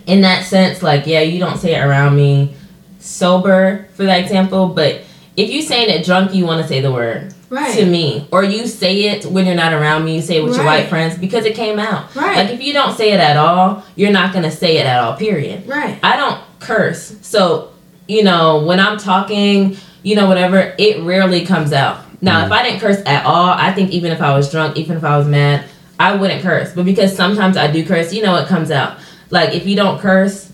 in 0.06 0.20
that 0.22 0.44
sense, 0.44 0.82
like 0.82 1.06
yeah, 1.06 1.20
you 1.20 1.38
don't 1.38 1.58
say 1.58 1.74
it 1.74 1.80
around 1.84 2.16
me 2.16 2.54
sober 2.98 3.86
for 3.94 4.04
that 4.04 4.20
example, 4.20 4.68
but 4.68 5.02
if 5.36 5.50
you 5.50 5.62
saying 5.62 5.88
it 5.90 6.04
drunk, 6.04 6.34
you 6.34 6.44
want 6.46 6.60
to 6.62 6.68
say 6.68 6.80
the 6.80 6.92
word 6.92 7.32
right, 7.48 7.74
to 7.76 7.86
me, 7.86 8.28
or 8.30 8.44
you 8.44 8.66
say 8.66 9.04
it 9.04 9.24
when 9.26 9.46
you're 9.46 9.54
not 9.54 9.72
around 9.72 10.04
me. 10.04 10.16
You 10.16 10.22
say 10.22 10.38
it 10.38 10.44
with 10.44 10.56
your 10.56 10.64
white 10.64 10.88
friends 10.88 11.16
because 11.18 11.44
it 11.44 11.54
came 11.54 11.78
out. 11.78 12.14
right, 12.14 12.36
Like 12.36 12.50
if 12.54 12.62
you 12.62 12.72
don't 12.72 12.96
say 12.96 13.12
it 13.12 13.20
at 13.20 13.36
all, 13.36 13.82
you're 13.96 14.12
not 14.12 14.32
gonna 14.34 14.50
say 14.50 14.76
it 14.78 14.86
at 14.86 15.02
all. 15.02 15.16
Period. 15.16 15.66
right, 15.66 15.98
I 16.02 16.16
don't 16.16 16.40
curse. 16.60 17.16
So, 17.22 17.70
you 18.10 18.24
know, 18.24 18.64
when 18.64 18.80
I'm 18.80 18.98
talking, 18.98 19.76
you 20.02 20.16
know, 20.16 20.26
whatever, 20.26 20.74
it 20.78 21.00
rarely 21.02 21.46
comes 21.46 21.72
out. 21.72 22.00
Now, 22.20 22.44
if 22.44 22.50
I 22.50 22.64
didn't 22.64 22.80
curse 22.80 23.00
at 23.06 23.24
all, 23.24 23.50
I 23.50 23.72
think 23.72 23.92
even 23.92 24.10
if 24.10 24.20
I 24.20 24.36
was 24.36 24.50
drunk, 24.50 24.76
even 24.76 24.96
if 24.96 25.04
I 25.04 25.16
was 25.16 25.28
mad, 25.28 25.64
I 25.98 26.16
wouldn't 26.16 26.42
curse. 26.42 26.74
But 26.74 26.84
because 26.86 27.14
sometimes 27.14 27.56
I 27.56 27.70
do 27.70 27.86
curse, 27.86 28.12
you 28.12 28.22
know, 28.22 28.34
it 28.36 28.48
comes 28.48 28.70
out. 28.72 28.98
Like, 29.30 29.54
if 29.54 29.64
you 29.64 29.76
don't 29.76 30.00
curse, 30.00 30.50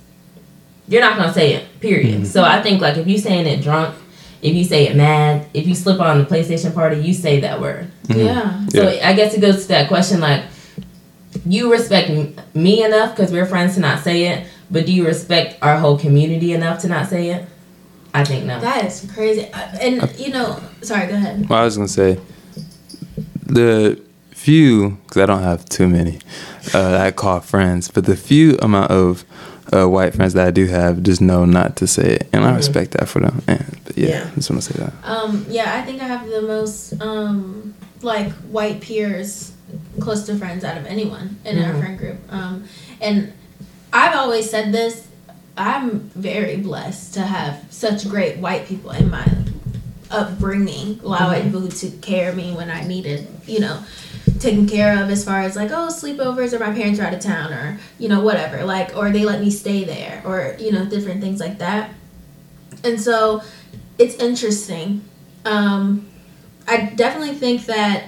you're 0.86 1.00
not 1.00 1.16
going 1.16 1.28
to 1.28 1.34
say 1.34 1.54
it, 1.54 1.80
period. 1.80 2.20
Mhm. 2.20 2.26
So 2.26 2.44
I 2.44 2.60
think, 2.62 2.82
like, 2.82 2.98
if 2.98 3.06
you 3.06 3.18
saying 3.18 3.46
it 3.46 3.62
drunk, 3.62 3.94
if 4.42 4.54
you 4.54 4.62
say 4.62 4.86
it 4.88 4.94
mad, 4.94 5.46
if 5.54 5.66
you 5.66 5.74
slip 5.74 5.98
on 5.98 6.18
the 6.18 6.24
PlayStation 6.24 6.74
party, 6.74 7.00
you 7.00 7.14
say 7.14 7.40
that 7.40 7.58
word. 7.60 7.86
Mhm. 8.08 8.26
yeah, 8.26 8.50
So 8.68 8.90
Yeah. 8.90 9.08
I 9.08 9.14
guess 9.14 9.32
it 9.32 9.40
goes 9.40 9.62
to 9.62 9.68
that 9.68 9.88
question 9.88 10.20
like, 10.20 10.42
you 11.46 11.72
respect 11.72 12.10
me 12.54 12.84
enough 12.84 13.16
because 13.16 13.32
we're 13.32 13.46
friends 13.46 13.74
to 13.74 13.80
not 13.80 14.04
say 14.04 14.26
it, 14.26 14.46
but 14.70 14.86
do 14.86 14.92
you 14.92 15.04
respect 15.06 15.56
our 15.62 15.78
whole 15.78 15.98
community 15.98 16.52
enough 16.52 16.80
to 16.82 16.88
not 16.88 17.08
say 17.08 17.30
it? 17.30 17.46
I 18.14 18.24
think 18.24 18.44
no. 18.46 18.58
that 18.60 18.84
is 18.86 19.06
crazy. 19.14 19.48
Uh, 19.52 19.58
And 19.80 20.18
you 20.18 20.30
know, 20.32 20.60
sorry, 20.82 21.06
go 21.08 21.14
ahead. 21.14 21.48
Well, 21.48 21.60
I 21.60 21.64
was 21.64 21.76
gonna 21.76 21.88
say 21.88 22.18
the 23.44 24.00
few, 24.30 24.90
because 25.06 25.22
I 25.22 25.26
don't 25.26 25.42
have 25.42 25.64
too 25.66 25.88
many, 25.88 26.18
uh, 26.74 26.90
that 26.92 27.00
I 27.00 27.10
call 27.10 27.40
friends, 27.40 27.88
but 27.90 28.04
the 28.04 28.16
few 28.16 28.56
amount 28.62 28.90
of 28.90 29.24
uh, 29.72 29.88
white 29.88 30.14
friends 30.14 30.32
that 30.34 30.46
I 30.46 30.50
do 30.52 30.66
have 30.66 31.02
just 31.02 31.20
know 31.20 31.44
not 31.44 31.74
to 31.76 31.86
say 31.88 32.14
it, 32.16 32.28
and 32.32 32.44
I 32.44 32.52
Mhm. 32.52 32.56
respect 32.56 32.92
that 32.92 33.08
for 33.08 33.18
them. 33.20 33.42
And, 33.48 33.64
but 33.84 33.98
yeah, 33.98 34.08
Yeah. 34.08 34.28
I 34.30 34.34
just 34.36 34.48
want 34.48 34.62
to 34.62 34.72
say 34.72 34.78
that. 34.78 34.92
Um, 35.04 35.44
yeah, 35.50 35.74
I 35.76 35.82
think 35.82 36.00
I 36.00 36.04
have 36.06 36.28
the 36.28 36.42
most 36.42 36.94
um 37.00 37.74
like 38.02 38.30
white 38.52 38.80
peers, 38.80 39.52
close 39.98 40.22
to 40.26 40.36
friends 40.36 40.62
out 40.62 40.76
of 40.76 40.86
anyone 40.86 41.36
in 41.44 41.58
our 41.58 41.72
Mhm. 41.74 41.80
friend 41.80 41.98
group. 41.98 42.16
Um, 42.30 42.64
and 43.00 43.32
I've 43.96 44.14
always 44.14 44.50
said 44.50 44.72
this. 44.72 45.08
I'm 45.56 46.00
very 46.10 46.58
blessed 46.58 47.14
to 47.14 47.22
have 47.22 47.64
such 47.70 48.06
great 48.06 48.36
white 48.36 48.66
people 48.66 48.90
in 48.90 49.10
my 49.10 49.26
upbringing. 50.10 51.00
A 51.02 51.08
lot 51.08 51.22
of 51.22 51.28
white 51.28 51.44
Mhm. 51.44 51.52
people 51.52 51.68
took 51.68 52.02
care 52.02 52.28
of 52.28 52.36
me 52.36 52.52
when 52.52 52.70
I 52.70 52.86
needed, 52.86 53.26
you 53.46 53.60
know, 53.60 53.78
taken 54.38 54.68
care 54.68 55.02
of 55.02 55.08
as 55.08 55.24
far 55.24 55.40
as 55.40 55.56
like 55.56 55.70
oh 55.70 55.88
sleepovers 55.88 56.52
or 56.52 56.58
my 56.58 56.72
parents 56.74 57.00
are 57.00 57.04
out 57.04 57.14
of 57.14 57.20
town 57.20 57.54
or 57.54 57.80
you 57.98 58.06
know 58.06 58.20
whatever 58.20 58.64
like 58.64 58.94
or 58.94 59.10
they 59.10 59.24
let 59.24 59.40
me 59.40 59.48
stay 59.48 59.82
there 59.82 60.20
or 60.26 60.54
you 60.58 60.70
know 60.70 60.84
different 60.84 61.22
things 61.22 61.40
like 61.40 61.58
that 61.58 61.88
and 62.84 63.00
so 63.00 63.40
it's 63.98 64.14
interesting 64.16 65.00
um 65.46 66.06
i 66.68 66.76
definitely 66.96 67.34
think 67.34 67.64
that 67.64 68.04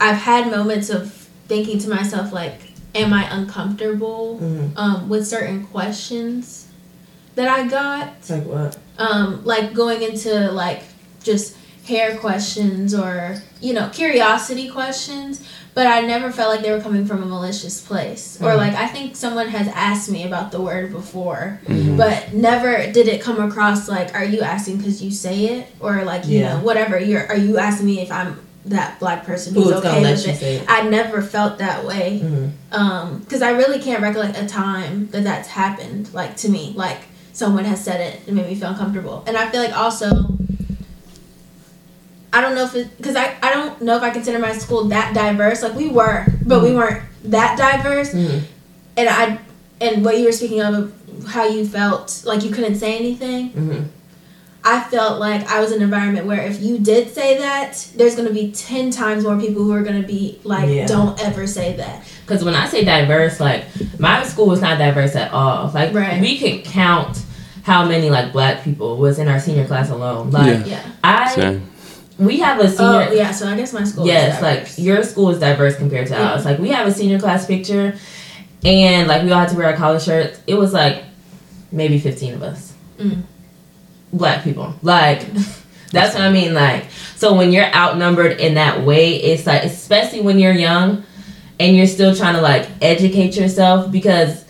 i've 0.00 0.16
had 0.16 0.50
moments 0.50 0.88
of 0.88 1.12
thinking 1.48 1.78
to 1.78 1.90
myself 1.90 2.32
like 2.32 2.60
am 2.94 3.12
i 3.12 3.24
uncomfortable 3.30 4.38
Mhm. 4.42 4.72
um 4.76 5.08
with 5.08 5.26
certain 5.26 5.66
questions 5.66 6.66
that 7.34 7.48
i 7.48 7.66
got 7.66 8.08
like 8.28 8.44
what? 8.46 8.78
um, 8.98 9.40
like 9.44 9.74
going 9.74 10.02
into 10.02 10.50
like 10.52 10.82
just 11.22 11.56
hair 11.86 12.16
questions 12.16 12.94
or 12.94 13.42
you 13.60 13.72
know 13.74 13.88
curiosity 13.92 14.68
questions 14.68 15.42
but 15.74 15.86
i 15.86 16.00
never 16.00 16.30
felt 16.30 16.48
like 16.54 16.62
they 16.64 16.70
were 16.70 16.80
coming 16.80 17.04
from 17.04 17.22
a 17.22 17.26
malicious 17.26 17.80
place 17.80 18.38
or 18.40 18.52
Mhm. 18.52 18.56
like 18.56 18.74
i 18.74 18.86
think 18.86 19.16
someone 19.16 19.48
has 19.48 19.68
asked 19.74 20.08
me 20.10 20.24
about 20.24 20.50
the 20.52 20.60
word 20.62 20.92
before 20.92 21.60
Mhm. 21.68 21.96
but 21.98 22.32
never 22.32 22.90
did 22.92 23.06
it 23.08 23.20
come 23.20 23.38
across 23.42 23.86
like 23.88 24.14
are 24.14 24.24
you 24.24 24.40
asking 24.40 24.78
because 24.78 25.02
you 25.02 25.10
say 25.10 25.46
it 25.46 25.66
or 25.80 26.04
like 26.04 26.26
you 26.26 26.38
Yeah. 26.38 26.54
know 26.54 26.60
whatever 26.60 26.98
you're 26.98 27.26
are 27.28 27.36
you 27.36 27.58
asking 27.58 27.86
me 27.86 28.00
if 28.00 28.10
i'm 28.12 28.38
that 28.66 28.98
black 28.98 29.24
person 29.26 29.54
who's 29.54 29.64
Who's 29.64 29.72
okay 29.74 29.88
gonna 29.88 30.00
let 30.00 30.16
with 30.26 30.42
it 30.42 30.62
it? 30.62 30.64
i 30.68 30.88
never 30.88 31.20
felt 31.20 31.58
that 31.58 31.84
way 31.84 32.20
Mhm. 32.24 32.50
um 32.72 33.18
because 33.18 33.42
i 33.42 33.50
really 33.50 33.78
can't 33.78 34.02
recollect 34.02 34.38
a 34.38 34.46
time 34.46 35.08
that 35.10 35.22
that's 35.24 35.48
happened 35.48 36.12
like 36.14 36.36
to 36.38 36.48
me 36.48 36.72
like 36.76 37.02
someone 37.34 37.64
has 37.66 37.82
said 37.84 38.00
it 38.00 38.20
and 38.26 38.36
made 38.36 38.46
me 38.46 38.54
feel 38.54 38.70
uncomfortable 38.70 39.22
and 39.26 39.36
i 39.36 39.50
feel 39.50 39.60
like 39.62 39.76
also 39.76 40.06
i 42.32 42.40
don't 42.40 42.54
know 42.54 42.64
if 42.64 42.74
it 42.74 42.96
because 42.96 43.16
I, 43.16 43.34
I 43.42 43.52
don't 43.52 43.80
know 43.82 43.96
if 43.96 44.02
i 44.02 44.10
consider 44.10 44.38
my 44.38 44.52
school 44.56 44.84
that 44.84 45.14
diverse 45.14 45.62
like 45.62 45.74
we 45.74 45.88
were 45.88 46.26
but 46.46 46.62
we 46.62 46.72
weren't 46.74 47.02
that 47.24 47.56
diverse 47.58 48.12
Mhm. 48.14 48.42
and 48.96 49.08
i 49.08 49.38
and 49.80 50.04
what 50.04 50.18
you 50.18 50.24
were 50.24 50.32
speaking 50.32 50.60
of 50.60 50.74
of 50.74 51.26
how 51.28 51.46
you 51.46 51.66
felt 51.66 52.22
like 52.24 52.42
you 52.44 52.50
couldn't 52.50 52.74
say 52.76 52.96
anything 52.98 53.50
Mhm. 53.50 53.84
I 54.66 54.80
felt 54.84 55.20
like 55.20 55.46
I 55.50 55.60
was 55.60 55.72
in 55.72 55.76
an 55.78 55.82
environment 55.82 56.26
where 56.26 56.40
if 56.40 56.62
you 56.62 56.78
did 56.78 57.12
say 57.14 57.36
that, 57.38 57.86
there's 57.96 58.16
gonna 58.16 58.32
be 58.32 58.50
ten 58.52 58.90
times 58.90 59.22
more 59.24 59.38
people 59.38 59.62
who 59.62 59.72
are 59.72 59.82
gonna 59.82 60.02
be 60.02 60.38
like, 60.42 60.68
Yeah. 60.70 60.86
"Don't 60.86 61.22
ever 61.22 61.46
say 61.46 61.76
that." 61.76 62.02
Because 62.26 62.42
when 62.42 62.54
I 62.54 62.66
say 62.66 62.82
diverse, 62.84 63.40
like 63.40 63.64
my 63.98 64.24
school 64.24 64.46
was 64.46 64.62
not 64.62 64.78
diverse 64.78 65.14
at 65.16 65.32
all. 65.32 65.70
Like 65.74 65.92
Right. 65.94 66.18
we 66.20 66.38
could 66.38 66.64
count 66.64 67.18
how 67.62 67.84
many 67.86 68.08
like 68.10 68.32
black 68.32 68.64
people 68.64 68.96
was 68.96 69.18
in 69.18 69.28
our 69.28 69.38
senior 69.38 69.66
class 69.66 69.90
alone. 69.90 70.30
Like 70.30 70.46
Yeah. 70.46 70.64
Yeah. 70.66 70.80
I, 71.04 71.34
Same. 71.34 71.62
we 72.18 72.38
have 72.38 72.58
a 72.60 72.68
senior. 72.70 73.08
Oh 73.10 73.12
yeah. 73.12 73.32
So 73.32 73.46
I 73.48 73.56
guess 73.56 73.72
my 73.74 73.84
school. 73.84 74.06
Yes, 74.06 74.36
is 74.36 74.42
like 74.42 74.68
your 74.78 75.02
school 75.02 75.28
is 75.30 75.38
diverse 75.40 75.76
compared 75.76 76.06
to 76.06 76.14
Yeah. 76.14 76.32
ours. 76.32 76.44
Like 76.46 76.58
we 76.58 76.70
have 76.70 76.86
a 76.86 76.92
senior 76.92 77.18
class 77.18 77.44
picture, 77.44 77.94
and 78.64 79.08
like 79.08 79.22
we 79.24 79.30
all 79.32 79.40
had 79.40 79.50
to 79.50 79.56
wear 79.56 79.66
our 79.66 79.76
collar 79.76 80.00
shirts. 80.00 80.38
It 80.46 80.54
was 80.54 80.72
like 80.72 81.04
maybe 81.70 81.98
fifteen 81.98 82.32
of 82.32 82.42
us, 82.42 82.72
Mm. 82.98 83.22
Black 84.16 84.44
people. 84.44 84.74
Like 84.82 85.26
that's 85.92 86.14
what 86.14 86.22
I 86.22 86.30
mean. 86.30 86.54
Like 86.54 86.86
so 87.16 87.34
when 87.34 87.52
you're 87.52 87.72
outnumbered 87.74 88.40
in 88.40 88.54
that 88.54 88.82
way, 88.84 89.14
it's 89.16 89.46
like 89.46 89.64
especially 89.64 90.20
when 90.22 90.38
you're 90.38 90.52
young, 90.54 91.04
and 91.60 91.76
you're 91.76 91.86
still 91.86 92.14
trying 92.14 92.34
to 92.34 92.40
like 92.40 92.68
educate 92.82 93.36
yourself 93.36 93.90
because 93.92 94.44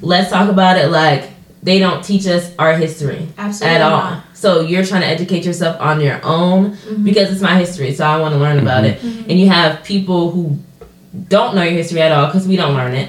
let's 0.00 0.30
talk 0.30 0.48
about 0.50 0.76
it. 0.78 0.88
Like 0.90 1.30
they 1.62 1.78
don't 1.78 2.04
teach 2.04 2.26
us 2.26 2.52
our 2.58 2.74
history 2.76 3.26
absolutely 3.38 3.76
at 3.76 3.82
all. 3.82 3.90
not. 4.00 4.24
So 4.34 4.60
you're 4.60 4.84
trying 4.84 5.00
to 5.00 5.06
educate 5.08 5.44
yourself 5.44 5.80
on 5.80 6.00
your 6.00 6.20
own 6.24 6.76
Mhm. 6.76 7.02
because 7.04 7.32
it's 7.32 7.40
my 7.40 7.58
history, 7.58 7.92
so 7.94 8.04
I 8.04 8.18
want 8.20 8.34
to 8.34 8.38
learn 8.38 8.58
about 8.58 8.84
it. 8.84 9.00
Mhm. 9.00 9.30
And 9.30 9.40
you 9.40 9.48
have 9.48 9.82
people 9.82 10.30
who 10.30 10.58
don't 11.28 11.54
know 11.56 11.62
your 11.62 11.72
history 11.72 12.02
at 12.02 12.12
all 12.12 12.26
because 12.26 12.46
we 12.46 12.54
don't 12.56 12.74
learn 12.74 12.94
it. 12.94 13.08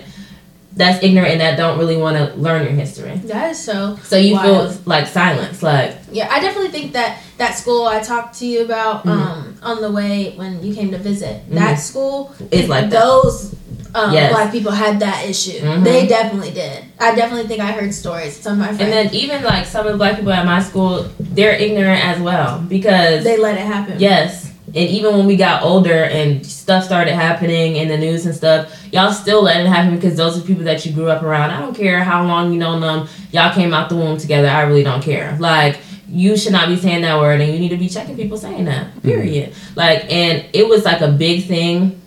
That's 0.77 1.03
ignorant 1.03 1.31
and 1.31 1.41
that 1.41 1.57
don't 1.57 1.77
really 1.79 1.97
want 1.97 2.15
to 2.17 2.35
learn 2.39 2.61
your 2.63 2.71
history. 2.73 3.15
That 3.25 3.51
is 3.51 3.59
so. 3.63 3.97
So 4.03 4.15
you 4.15 4.35
Wild. 4.35 4.73
feel 4.73 4.81
like 4.85 5.07
silence, 5.07 5.63
like 5.63 5.95
Yeah, 6.11 6.27
I 6.31 6.39
definitely 6.39 6.69
think 6.71 6.93
that 6.93 7.17
that 7.37 7.55
school 7.55 7.87
I 7.87 7.99
talked 7.99 8.37
to 8.39 8.45
you 8.45 8.63
about 8.63 9.03
Mhm. 9.03 9.09
um, 9.11 9.55
on 9.63 9.81
the 9.81 9.91
way 9.91 10.33
when 10.35 10.61
you 10.63 10.73
came 10.75 10.91
to 10.91 10.97
visit 10.99 11.41
that 11.51 11.77
Mhm. 11.77 11.79
school 11.79 12.31
It's 12.51 12.69
like 12.69 12.89
that. 12.91 12.99
those 13.01 13.55
um, 13.95 14.13
Yes. 14.13 14.31
black 14.31 14.51
people 14.51 14.71
had 14.71 14.99
that 14.99 15.25
issue. 15.27 15.59
Mhm. 15.59 15.83
They 15.83 16.05
definitely 16.05 16.51
did. 16.51 16.83
I 16.99 17.15
definitely 17.15 17.47
think 17.47 17.61
I 17.61 17.71
heard 17.71 17.91
stories. 17.93 18.35
Some 18.39 18.53
of 18.53 18.59
my 18.59 18.65
friends 18.67 18.81
and 18.81 18.91
then 18.93 19.09
even 19.15 19.43
like 19.43 19.65
some 19.65 19.85
of 19.87 19.93
the 19.93 19.97
black 19.97 20.17
people 20.17 20.31
at 20.33 20.45
my 20.45 20.61
school, 20.61 21.05
they're 21.19 21.55
ignorant 21.55 22.05
as 22.05 22.19
well 22.21 22.61
because 22.67 23.23
they 23.23 23.37
let 23.37 23.55
it 23.57 23.65
happen. 23.65 23.95
yes, 23.97 24.46
and 24.77 24.89
even 24.89 25.17
when 25.17 25.25
we 25.25 25.35
got 25.35 25.63
older 25.63 26.03
and 26.03 26.45
stuff 26.45 26.83
started 26.83 27.15
happening 27.15 27.77
in 27.77 27.87
the 27.87 27.97
news 27.97 28.27
and 28.27 28.35
stuff, 28.35 28.71
y'all 28.93 29.11
still 29.11 29.41
let 29.41 29.59
it 29.59 29.67
happen 29.67 29.95
because 29.95 30.15
those 30.15 30.37
are 30.37 30.45
people 30.45 30.63
that 30.65 30.85
you 30.85 30.93
grew 30.93 31.09
up 31.09 31.23
around. 31.23 31.49
I 31.49 31.59
don't 31.59 31.75
care 31.75 32.03
how 32.03 32.23
long 32.23 32.53
you 32.53 32.59
know 32.59 32.79
them. 32.79 33.07
Y'all 33.31 33.53
came 33.53 33.73
out 33.73 33.89
the 33.89 33.95
womb 33.95 34.17
together. 34.17 34.47
I 34.47 34.61
really 34.61 34.83
don't 34.83 35.01
care. 35.01 35.35
Like 35.39 35.79
you 36.07 36.37
should 36.37 36.51
not 36.51 36.69
be 36.69 36.77
saying 36.77 37.01
that 37.01 37.17
word, 37.17 37.41
and 37.41 37.51
you 37.51 37.59
need 37.59 37.69
to 37.69 37.77
be 37.77 37.89
checking 37.89 38.15
people 38.15 38.37
saying 38.37 38.65
that. 38.65 38.87
Mm-hmm. 38.87 39.01
Period. 39.01 39.53
Like, 39.75 40.11
and 40.11 40.45
it 40.53 40.67
was 40.67 40.85
like 40.85 41.01
a 41.01 41.11
big 41.11 41.45
thing. 41.45 41.99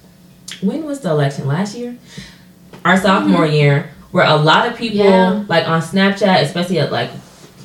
When 0.62 0.85
was 0.85 1.00
the 1.00 1.11
election? 1.11 1.46
Last 1.46 1.76
year, 1.76 1.98
our 2.85 2.94
mm-hmm. 2.94 3.02
sophomore 3.02 3.46
year, 3.46 3.90
where 4.11 4.26
a 4.26 4.37
lot 4.37 4.66
of 4.66 4.76
people 4.76 4.98
Yeah. 4.98 5.44
like 5.48 5.68
on 5.68 5.83
Snapchat, 5.83 6.42
especially 6.42 6.78
at, 6.78 6.92
like 6.92 7.11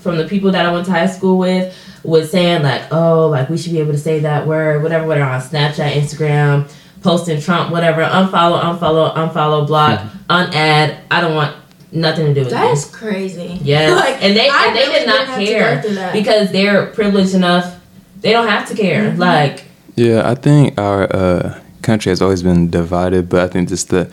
from 0.02 0.18
the 0.18 0.26
people 0.28 0.52
that 0.52 0.66
I 0.66 0.72
went 0.72 0.86
to 0.88 0.92
high 0.92 1.08
school 1.08 1.38
with, 1.38 1.76
was 2.06 2.32
saying 2.32 2.64
like, 2.64 2.84
oh, 2.92 3.28
like 3.30 3.50
we 3.50 3.58
should 3.58 3.72
be 3.72 3.80
able 3.80 3.92
to 3.94 3.98
say 3.98 4.20
that 4.20 4.46
word, 4.48 4.84
whatever, 4.84 5.06
whatever 5.08 5.30
on 5.30 5.42
Snapchat, 5.42 5.94
Instagram, 5.94 6.70
posting 7.02 7.40
Trump, 7.42 7.72
whatever, 7.72 8.02
unfollow, 8.04 8.62
unfollow, 8.62 9.14
unfollow, 9.16 9.66
block, 9.68 10.00
unadd. 10.30 10.98
I 11.12 11.22
don't 11.22 11.36
want 11.36 11.56
nothing 11.92 12.26
to 12.28 12.34
do 12.34 12.42
with 12.42 12.50
That 12.52 12.68
That's 12.70 12.86
crazy. 12.90 13.60
Yeah, 13.64 13.94
Like, 13.96 14.22
and 14.24 14.36
they 14.36 14.50
I 14.50 14.68
and 14.68 14.76
they 14.76 14.82
really 14.88 15.00
did 15.00 15.08
not 15.08 15.28
didn't 15.40 15.48
care 15.48 15.76
go 15.76 15.82
through 15.82 15.96
that. 15.96 16.14
because 16.14 16.52
they're 16.52 16.88
privileged 16.88 17.34
enough. 17.36 17.80
They 18.22 18.32
don't 18.32 18.48
have 18.48 18.68
to 18.70 18.76
care. 18.76 19.12
Mhm. 19.12 19.18
Like, 19.18 19.64
Yeah, 19.96 20.30
I 20.30 20.36
think 20.36 20.80
our 20.80 21.04
uh, 21.16 21.60
country 21.86 22.10
has 22.10 22.22
always 22.22 22.42
been 22.50 22.70
divided, 22.70 23.30
but 23.30 23.40
I 23.46 23.48
think 23.52 23.70
just 23.70 23.88
the 23.90 24.04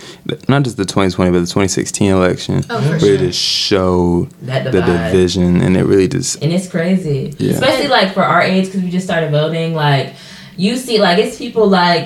not 0.49 0.63
just 0.67 0.77
the 0.77 0.85
2020, 0.85 1.31
but 1.31 1.41
the 1.41 1.47
2016 1.47 2.11
election 2.11 2.63
Oh, 2.71 2.81
really 2.81 3.01
sure. 3.01 3.17
just 3.29 3.41
showed 3.41 4.31
that 4.43 4.63
the 4.75 4.81
division, 4.93 5.61
and 5.65 5.77
it 5.77 5.85
really 5.93 6.09
just 6.17 6.43
and 6.43 6.53
it's 6.57 6.69
crazy 6.69 7.35
Yeah. 7.39 7.53
especially 7.53 7.89
like 7.89 8.09
for 8.17 8.23
our 8.23 8.43
age 8.43 8.67
because 8.67 8.83
we 8.83 8.91
just 8.91 9.07
started 9.07 9.31
voting 9.31 9.75
like 9.75 10.07
you 10.57 10.77
see 10.77 10.99
like 11.07 11.19
it's 11.25 11.37
people 11.39 11.67
like 11.67 12.05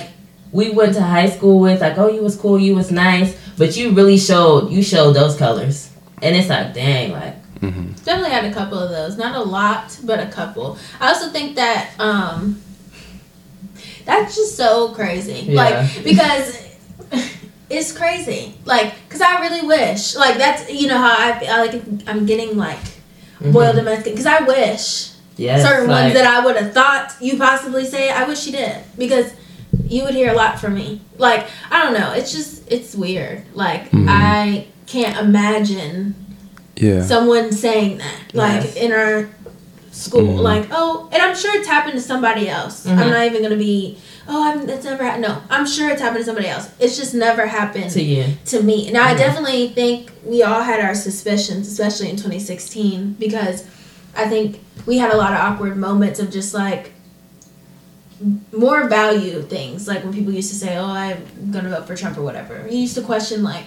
we 0.51 0.65
went 0.79 0.93
to 0.95 1.01
high 1.15 1.29
school 1.35 1.59
with 1.59 1.81
like 1.85 1.97
oh 1.97 2.09
you 2.15 2.21
was 2.23 2.35
cool 2.43 2.57
you 2.67 2.73
was 2.81 2.89
nice 2.91 3.29
but 3.57 3.69
you 3.77 3.91
really 3.99 4.17
showed 4.29 4.71
you 4.71 4.81
showed 4.93 5.11
those 5.19 5.35
colors 5.37 5.89
and 6.23 6.31
it's 6.37 6.49
like 6.49 6.73
dang 6.73 7.11
like 7.11 7.35
mhm. 7.59 7.83
Definitely 8.07 8.31
had 8.39 8.45
a 8.45 8.53
couple 8.53 8.79
of 8.79 8.89
those. 8.97 9.17
Not 9.17 9.35
a 9.35 9.43
lot, 9.57 9.85
but 10.09 10.17
a 10.27 10.27
couple. 10.39 10.77
I 11.01 11.09
also 11.11 11.27
think 11.35 11.57
that 11.57 11.81
um 11.99 12.39
that's 14.07 14.35
just 14.35 14.55
so 14.55 14.93
crazy. 14.93 15.41
Yeah. 15.47 15.61
Like 15.61 16.03
because 16.03 16.65
it's 17.69 17.91
crazy. 17.91 18.55
Like 18.65 18.93
cuz 19.09 19.21
I 19.21 19.41
really 19.41 19.67
wish. 19.67 20.15
Like 20.15 20.37
that's 20.37 20.71
you 20.71 20.87
know 20.87 20.97
how 20.97 21.11
I, 21.11 21.45
I 21.47 21.57
like 21.65 21.83
I'm 22.07 22.25
getting 22.25 22.57
like 22.57 22.79
boiled 23.41 23.75
mhm. 23.75 23.93
in 23.93 24.01
skin 24.01 24.15
cuz 24.15 24.25
I 24.25 24.39
wish 24.41 25.09
yes, 25.35 25.61
certain 25.61 25.87
like, 25.89 26.03
ones 26.03 26.13
that 26.13 26.25
I 26.25 26.43
would 26.43 26.55
have 26.55 26.73
thought 26.73 27.13
you 27.19 27.37
possibly 27.37 27.85
say 27.85 28.09
I 28.09 28.23
wish 28.23 28.45
you 28.47 28.53
did 28.53 28.77
because 28.97 29.33
you 29.87 30.03
would 30.05 30.15
hear 30.15 30.31
a 30.31 30.35
lot 30.35 30.59
from 30.59 30.73
me. 30.75 31.01
Like 31.17 31.47
I 31.69 31.83
don't 31.83 31.93
know, 31.93 32.13
it's 32.13 32.31
just 32.31 32.63
it's 32.71 32.95
weird. 32.95 33.43
Like 33.53 33.91
Mhm. 33.91 34.07
I 34.09 34.67
can't 34.87 35.17
imagine 35.19 36.15
yeah. 36.77 37.03
someone 37.03 37.51
saying 37.51 37.97
that 37.97 38.33
like 38.33 38.63
Yes. 38.63 38.75
in 38.77 38.91
our 38.93 39.29
school. 39.97 40.21
Mhm. 40.37 40.41
like 40.51 40.67
oh 40.71 41.09
and 41.11 41.21
i'm 41.21 41.35
sure 41.35 41.51
it's 41.57 41.67
happened 41.67 41.95
to 41.95 42.01
somebody 42.01 42.47
else. 42.47 42.85
Mhm. 42.85 42.97
i'm 42.99 43.09
not 43.09 43.23
even 43.25 43.41
gonna 43.41 43.55
be 43.71 43.97
oh 44.27 44.39
i'm 44.49 44.69
it's 44.69 44.85
never 44.85 45.03
happened 45.03 45.23
no. 45.23 45.33
I'm 45.49 45.65
sure 45.65 45.89
it's 45.89 46.01
happened 46.01 46.21
to 46.21 46.25
somebody 46.25 46.47
else. 46.55 46.67
It's 46.79 46.95
just 47.01 47.13
never 47.15 47.45
happened 47.59 47.89
to 47.91 48.01
you. 48.03 48.25
to 48.53 48.61
me. 48.61 48.77
Now 48.91 49.03
i 49.11 49.13
Mhm. 49.13 49.17
definitely 49.25 49.63
think 49.79 50.11
we 50.25 50.43
all 50.43 50.61
had 50.61 50.79
our 50.87 50.95
suspicions 50.95 51.67
especially 51.73 52.09
in 52.11 52.15
2016 52.17 53.15
because 53.25 53.63
i 54.15 54.25
think 54.27 54.59
we 54.85 54.97
had 55.03 55.11
a 55.11 55.17
lot 55.23 55.31
of 55.33 55.39
awkward 55.39 55.75
moments 55.77 56.19
of 56.19 56.27
just 56.31 56.53
like 56.53 56.91
more 58.51 58.87
value 58.87 59.41
things. 59.43 59.87
Like 59.87 60.03
when 60.03 60.13
people 60.13 60.33
used 60.33 60.49
to 60.49 60.55
say 60.63 60.77
oh 60.77 60.85
i'm 60.85 61.19
gonna 61.51 61.69
vote 61.69 61.85
for 61.87 61.95
trump 61.95 62.17
or 62.17 62.23
whatever. 62.23 62.55
You 62.69 62.77
used 62.79 62.95
to 62.95 63.01
question 63.01 63.43
like 63.43 63.65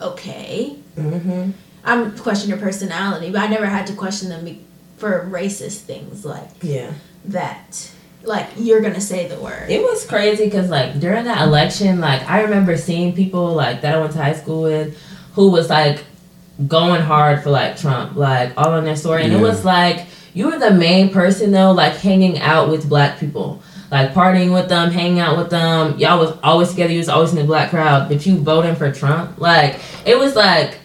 okay. 0.00 0.76
Mm-hmm. 0.98 1.50
I'm 1.84 2.16
question 2.18 2.48
your 2.50 2.58
personality, 2.58 3.30
but 3.30 3.40
I 3.42 3.46
never 3.46 3.66
had 3.66 3.86
to 3.86 3.92
question 3.94 4.28
them 4.28 4.44
be- 4.44 4.62
for 4.96 5.28
racist 5.30 5.80
things 5.80 6.24
like 6.24 6.48
yeah 6.62 6.92
that. 7.26 7.92
Like 8.22 8.48
you're 8.56 8.80
gonna 8.80 9.00
say 9.00 9.28
the 9.28 9.38
word. 9.40 9.70
It 9.70 9.80
was 9.82 10.04
crazy 10.04 10.46
because 10.46 10.68
like 10.68 10.98
during 10.98 11.24
that 11.24 11.46
election, 11.46 12.00
like 12.00 12.28
I 12.28 12.42
remember 12.42 12.76
seeing 12.76 13.14
people 13.14 13.52
like 13.54 13.82
that 13.82 13.94
I 13.94 14.00
went 14.00 14.12
to 14.12 14.18
high 14.18 14.32
school 14.32 14.62
with, 14.62 14.98
who 15.34 15.50
was 15.50 15.70
like 15.70 16.02
going 16.66 17.02
hard 17.02 17.44
for 17.44 17.50
like 17.50 17.76
Trump, 17.76 18.16
like 18.16 18.52
all 18.56 18.72
on 18.72 18.84
their 18.84 18.96
story, 18.96 19.22
and 19.22 19.32
it 19.32 19.40
was 19.40 19.64
like 19.64 20.06
you 20.34 20.46
were 20.50 20.58
the 20.58 20.72
main 20.72 21.10
person 21.12 21.52
though, 21.52 21.70
like 21.70 21.94
hanging 21.94 22.40
out 22.40 22.68
with 22.68 22.88
black 22.88 23.20
people, 23.20 23.62
like 23.92 24.12
partying 24.12 24.52
with 24.52 24.68
them, 24.68 24.90
hanging 24.90 25.20
out 25.20 25.36
with 25.38 25.50
them. 25.50 25.96
Y'all 25.96 26.18
was 26.18 26.36
always 26.42 26.70
together. 26.70 26.92
You 26.92 26.98
was 26.98 27.08
always 27.08 27.30
in 27.30 27.36
the 27.36 27.44
black 27.44 27.70
crowd, 27.70 28.08
but 28.08 28.26
you 28.26 28.38
voting 28.38 28.74
for 28.74 28.90
Trump, 28.90 29.40
like 29.40 29.78
it 30.04 30.18
was 30.18 30.34
like, 30.34 30.80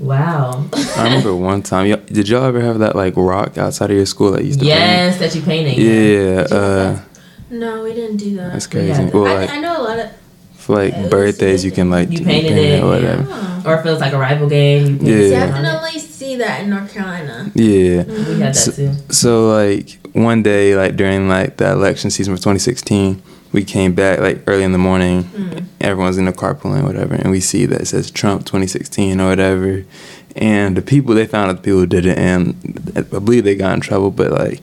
wow. 0.00 0.64
I 0.96 1.04
remember 1.04 1.34
one 1.36 1.62
time. 1.62 1.86
Y'all, 1.86 2.00
did 2.06 2.28
y'all 2.28 2.44
ever 2.44 2.60
have 2.60 2.78
that 2.80 2.96
like 2.96 3.14
rock 3.16 3.58
outside 3.58 3.90
of 3.90 3.96
your 3.96 4.06
school 4.06 4.32
that 4.32 4.44
used 4.44 4.60
to? 4.60 4.66
yes, 4.66 5.18
that 5.18 5.34
you 5.34 5.42
painted. 5.42 5.76
Yeah. 5.78 6.46
Uh, 6.56 7.00
no, 7.50 7.82
we 7.82 7.92
didn't 7.94 8.16
do 8.16 8.36
that. 8.36 8.52
that's 8.52 8.66
crazy. 8.66 8.92
had- 8.92 9.12
Well, 9.12 9.26
I, 9.26 9.40
like 9.42 9.50
I 9.50 9.60
know 9.60 9.80
a 9.80 9.82
lot 9.82 9.98
of. 9.98 10.10
for 10.54 10.76
like 10.76 10.94
it 10.94 11.02
was 11.02 11.10
birthdays, 11.10 11.64
you 11.64 11.70
can 11.70 11.90
like 11.90 12.10
You 12.10 12.24
painted 12.24 12.52
paint 12.52 12.58
it, 12.58 12.82
or 12.82 12.86
whatever. 12.88 13.26
Oh. 13.28 13.62
Or 13.66 13.74
if 13.78 13.84
it 13.86 13.90
was 13.90 14.00
like 14.00 14.12
a 14.12 14.18
rival 14.18 14.48
game, 14.48 14.98
you 15.04 15.14
Yeah. 15.14 15.20
painted 15.20 15.32
on 15.32 15.48
it. 15.48 15.62
Definitely 15.62 16.00
see 16.00 16.36
that 16.36 16.62
in 16.62 16.70
North 16.70 16.92
Carolina. 16.92 17.50
Yeah. 17.54 18.02
We 18.04 18.40
had 18.40 18.54
that 18.54 18.72
too. 18.74 18.92
So 19.12 19.48
like 19.48 19.98
one 20.12 20.42
day, 20.42 20.76
like 20.76 20.96
during 20.96 21.28
like 21.28 21.56
the 21.58 21.70
election 21.72 22.10
season 22.10 22.34
for 22.34 22.38
2016, 22.40 23.20
we 23.52 23.64
came 23.64 23.94
back 23.94 24.20
like 24.20 24.42
early 24.46 24.62
in 24.62 24.72
the 24.72 24.78
morning. 24.78 25.24
Mm. 25.24 25.64
Everyone's 25.80 26.18
in 26.18 26.24
the 26.26 26.32
carpooling, 26.32 26.84
whatever, 26.84 27.14
and 27.14 27.30
we 27.30 27.40
see 27.40 27.66
that 27.66 27.80
it 27.82 27.86
says 27.86 28.10
Trump 28.10 28.42
2016 28.46 29.20
or 29.20 29.28
whatever. 29.28 29.84
And 30.36 30.76
the 30.76 30.82
people 30.82 31.14
they 31.14 31.26
found 31.26 31.50
out 31.50 31.56
the 31.56 31.62
people 31.62 31.80
who 31.80 31.86
did 31.86 32.06
it, 32.06 32.16
and 32.16 32.54
I 32.96 33.00
believe 33.02 33.44
they 33.44 33.56
got 33.56 33.74
in 33.74 33.80
trouble. 33.80 34.10
But 34.10 34.30
like 34.30 34.60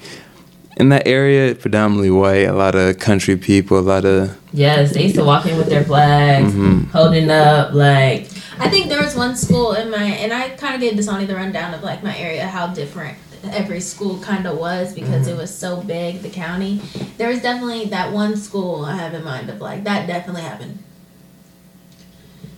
in 0.77 0.89
that 0.89 1.05
area, 1.07 1.53
predominantly 1.55 2.11
white, 2.11 2.47
a 2.47 2.53
lot 2.53 2.75
of 2.75 2.99
country 2.99 3.35
people, 3.35 3.77
a 3.77 3.81
lot 3.81 4.05
of 4.05 4.37
Yes, 4.53 4.93
they 4.93 5.03
used 5.03 5.15
to 5.15 5.23
walk 5.25 5.45
in 5.45 5.57
with 5.57 5.67
their 5.67 5.83
flags, 5.83 6.53
Mhm. 6.53 6.89
holding 6.91 7.29
up, 7.29 7.73
like 7.73 8.27
I 8.59 8.69
think 8.69 8.87
there 8.89 9.03
was 9.03 9.15
one 9.15 9.35
school 9.35 9.73
in 9.73 9.91
my, 9.91 10.03
and 10.03 10.33
I 10.33 10.49
kind 10.49 10.73
of 10.73 10.81
gave 10.81 10.93
Dasani 10.93 11.27
the 11.27 11.35
rundown 11.35 11.73
of 11.73 11.83
like 11.83 12.03
my 12.03 12.17
area, 12.17 12.47
how 12.47 12.67
different 12.67 13.17
every 13.51 13.79
school 13.81 14.19
kind 14.19 14.45
of 14.47 14.57
was 14.57 14.93
because 14.93 15.27
Mhm. 15.27 15.31
it 15.31 15.37
was 15.37 15.53
so 15.55 15.81
big, 15.81 16.21
the 16.21 16.29
county. 16.29 16.81
There 17.17 17.29
was 17.29 17.41
definitely 17.41 17.85
that 17.85 18.11
one 18.11 18.35
school 18.37 18.85
I 18.85 18.95
have 18.95 19.13
in 19.13 19.23
mind 19.23 19.49
of 19.49 19.61
like 19.61 19.83
that 19.85 20.07
definitely 20.07 20.43
happened. 20.43 20.79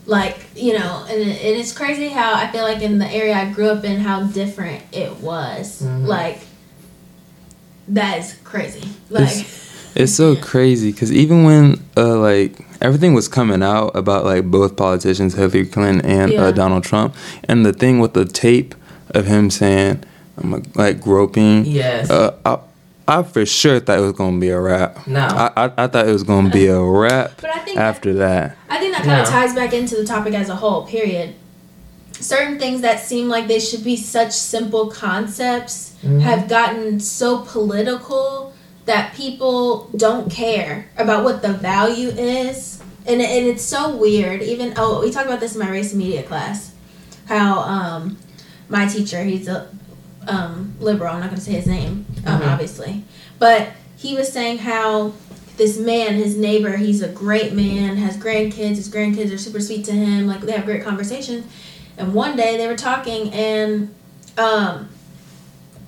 Like 0.06 0.46
you 0.56 0.74
know, 0.78 1.06
and, 1.10 1.20
it, 1.22 1.38
it's 1.60 1.72
crazy 1.72 2.10
how 2.10 2.34
I 2.34 2.48
feel 2.52 2.64
like 2.64 2.82
in 2.82 2.98
the 3.00 3.08
area 3.12 3.36
I 3.36 3.52
grew 3.52 3.70
up 3.70 3.84
in, 3.84 4.00
how 4.00 4.24
different 4.24 4.82
it 4.92 5.18
was. 5.22 5.82
Mhm. 5.84 6.06
Like 6.08 6.40
that 7.88 8.20
is 8.20 8.36
crazy. 8.44 8.88
Like, 9.10 9.46
It's 9.96 10.14
so 10.14 10.36
crazy 10.52 10.92
because 10.92 11.12
even 11.12 11.44
when 11.44 11.84
uh, 11.98 12.18
like 12.18 12.54
everything 12.82 13.14
was 13.14 13.28
coming 13.28 13.62
out 13.64 13.96
about 13.96 14.26
like 14.26 14.46
both 14.46 14.76
politicians, 14.76 15.36
Hillary 15.36 15.66
Clinton 15.66 16.02
and 16.10 16.32
Yeah. 16.32 16.44
uh, 16.46 16.52
Donald 16.52 16.84
Trump, 16.84 17.16
and 17.48 17.66
the 17.66 17.74
thing 17.74 18.00
with 18.00 18.14
the 18.14 18.26
tape 18.26 18.76
of 19.12 19.26
him 19.26 19.50
saying, 19.50 20.04
"I'm 20.42 20.64
like 20.76 21.02
groping." 21.02 21.66
Yes. 21.66 22.10
Uh, 22.10 22.36
I, 22.46 22.60
I 23.20 23.24
for 23.24 23.46
sure 23.46 23.80
thought 23.80 23.98
it 23.98 24.02
was 24.02 24.14
gonna 24.14 24.40
be 24.40 24.50
a 24.50 24.60
rap. 24.60 25.06
No. 25.08 25.20
I, 25.22 25.52
I, 25.66 25.72
I 25.78 25.88
thought 25.88 26.08
it 26.08 26.12
was 26.12 26.24
gonna 26.24 26.50
be 26.52 26.68
a 26.68 26.80
rap 26.82 27.34
But 27.42 27.50
I 27.56 27.60
think 27.60 27.78
after 27.78 28.14
that. 28.16 28.56
I 28.70 28.80
think 28.80 28.94
that 28.94 29.04
kind 29.04 29.22
of 29.22 29.26
No. 29.28 29.32
ties 29.32 29.56
back 29.56 29.74
into 29.74 29.96
the 29.96 30.06
topic 30.06 30.34
as 30.34 30.50
a 30.50 30.56
whole, 30.56 30.86
period. 30.86 31.34
Certain 32.14 32.60
things 32.60 32.82
that 32.82 33.00
seem 33.00 33.30
like 33.30 33.48
they 33.48 33.60
should 33.60 33.84
be 33.84 33.96
such 33.96 34.32
simple 34.34 34.88
concepts 34.92 35.94
Mhm. 36.04 36.20
have 36.22 36.48
gotten 36.50 37.00
so 37.00 37.40
political 37.40 38.54
that 38.86 39.14
people 39.16 39.90
don't 39.96 40.30
care 40.32 40.90
about 40.98 41.24
what 41.24 41.42
the 41.42 41.54
value 41.54 42.10
is. 42.10 42.80
And, 43.06 43.22
and 43.22 43.48
it's 43.48 43.64
so 43.64 43.96
weird. 43.96 44.42
Even, 44.44 44.74
oh, 44.78 45.02
we 45.02 45.12
talked 45.12 45.28
about 45.28 45.40
this 45.40 45.54
in 45.56 45.60
my 45.62 45.70
race 45.70 45.94
media 45.94 46.22
class. 46.24 46.72
How 47.28 47.60
um, 47.62 48.18
my 48.68 48.86
teacher, 48.88 49.24
he's 49.24 49.48
a 49.48 49.68
um, 50.30 50.76
liberal, 50.80 51.14
I'm 51.14 51.20
not 51.20 51.30
going 51.30 51.40
to 51.40 51.46
say 51.46 51.54
his 51.54 51.68
name, 51.68 52.06
um, 52.26 52.42
Mhm. 52.42 52.52
obviously. 52.54 53.04
But 53.40 53.70
he 53.98 54.16
was 54.16 54.32
saying 54.32 54.60
how 54.60 55.14
this 55.58 55.78
man, 55.78 56.14
his 56.16 56.36
neighbor, 56.38 56.78
he's 56.78 57.02
a 57.02 57.08
great 57.10 57.54
man, 57.54 57.98
has 57.98 58.16
grandkids. 58.16 58.76
His 58.78 58.90
grandkids 58.90 59.34
are 59.34 59.38
super 59.38 59.60
sweet 59.60 59.84
to 59.86 59.92
him. 59.92 60.28
Like 60.28 60.42
they 60.42 60.54
have 60.54 60.66
great 60.66 60.84
conversations. 60.84 61.46
And 61.98 62.14
one 62.14 62.38
day 62.38 62.56
they 62.58 62.68
were 62.68 62.78
talking, 62.78 63.34
and 63.34 63.94
um, 64.38 64.88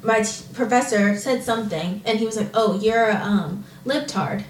my 0.04 0.22
t- 0.24 0.44
professor 0.54 1.16
said 1.16 1.44
something, 1.44 2.02
and 2.06 2.20
he 2.20 2.26
was 2.26 2.36
like, 2.36 2.50
"Oh, 2.54 2.78
you're 2.82 3.10
a 3.10 3.16
um, 3.16 3.64
libtard, 3.86 4.44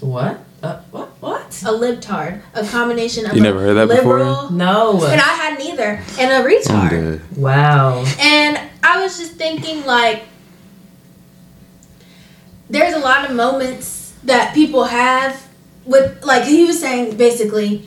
What? 0.00 0.40
Uh, 0.62 0.80
what? 0.90 1.08
What? 1.20 1.62
a 1.66 1.72
libtard, 1.72 2.40
a 2.52 2.66
combination 2.66 3.24
of 3.24 3.32
You 3.34 3.40
a 3.40 3.44
never 3.44 3.60
heard 3.60 3.74
that 3.74 3.88
before? 3.88 4.18
liberal." 4.18 4.50
No. 4.52 5.02
And 5.06 5.18
I 5.20 5.32
hadn't 5.34 5.64
either, 5.66 6.02
and 6.18 6.30
a 6.30 6.36
I'm 6.36 6.44
retard. 6.44 7.20
Wow. 7.38 8.04
And 8.20 8.58
I 8.82 9.02
was 9.02 9.18
just 9.18 9.32
thinking, 9.32 9.84
like, 9.84 10.24
there's 12.70 12.94
a 12.94 12.98
lot 12.98 13.28
of 13.28 13.34
moments 13.34 14.14
that 14.24 14.54
people 14.54 14.84
have 14.84 15.48
with, 15.84 16.22
like, 16.24 16.44
he 16.44 16.64
was 16.64 16.80
saying 16.80 17.16
basically, 17.16 17.86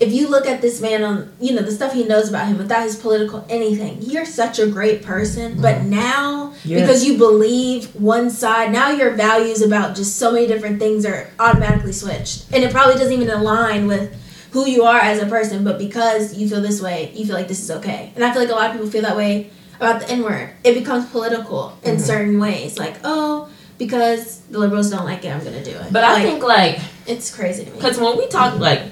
if 0.00 0.12
you 0.12 0.28
look 0.28 0.46
at 0.46 0.60
this 0.60 0.80
man 0.80 1.04
on, 1.04 1.32
you 1.40 1.54
know, 1.54 1.62
the 1.62 1.70
stuff 1.70 1.92
he 1.92 2.04
knows 2.04 2.28
about 2.28 2.48
him 2.48 2.58
without 2.58 2.82
his 2.82 2.96
political 2.96 3.46
anything, 3.48 3.98
you're 4.02 4.26
such 4.26 4.58
a 4.58 4.66
great 4.66 5.02
person. 5.02 5.60
But 5.60 5.76
mm-hmm. 5.76 5.90
now, 5.90 6.54
Yeah. 6.64 6.80
because 6.80 7.04
you 7.04 7.16
believe 7.16 7.94
one 7.94 8.28
side, 8.28 8.72
now 8.72 8.90
your 8.90 9.12
values 9.12 9.62
about 9.62 9.94
just 9.94 10.16
so 10.16 10.32
many 10.32 10.48
different 10.48 10.80
things 10.80 11.06
are 11.06 11.30
automatically 11.38 11.92
switched. 11.92 12.46
And 12.52 12.64
it 12.64 12.72
probably 12.72 12.94
doesn't 12.94 13.12
even 13.12 13.30
align 13.30 13.86
with 13.86 14.12
who 14.50 14.66
you 14.66 14.82
are 14.82 14.98
as 14.98 15.22
a 15.22 15.26
person, 15.26 15.62
but 15.62 15.78
because 15.78 16.34
you 16.34 16.48
feel 16.48 16.60
this 16.60 16.82
way, 16.82 17.12
you 17.14 17.24
feel 17.24 17.36
like 17.36 17.48
this 17.48 17.62
is 17.62 17.70
okay. 17.70 18.12
And 18.16 18.24
I 18.24 18.32
feel 18.32 18.42
like 18.42 18.50
a 18.50 18.54
lot 18.54 18.66
of 18.66 18.72
people 18.72 18.90
feel 18.90 19.02
that 19.02 19.16
way 19.16 19.50
about 19.82 20.00
the 20.00 20.08
N 20.10 20.22
word. 20.22 20.50
It 20.62 20.74
becomes 20.74 21.06
political 21.06 21.72
in 21.82 21.96
Mhm. 21.96 22.00
certain 22.00 22.38
ways. 22.38 22.78
Like, 22.78 22.94
oh, 23.02 23.48
because 23.78 24.38
the 24.50 24.58
liberals 24.60 24.90
don't 24.90 25.04
like 25.04 25.24
it, 25.24 25.28
I'm 25.34 25.42
gonna 25.42 25.64
do 25.64 25.72
it. 25.72 25.86
But 25.90 26.04
I 26.04 26.22
think 26.22 26.44
like 26.44 26.78
it's 27.06 27.34
crazy 27.34 27.64
to 27.64 27.70
me. 27.70 27.76
Because 27.76 27.98
when 27.98 28.16
we 28.16 28.28
talk 28.28 28.58
like 28.60 28.82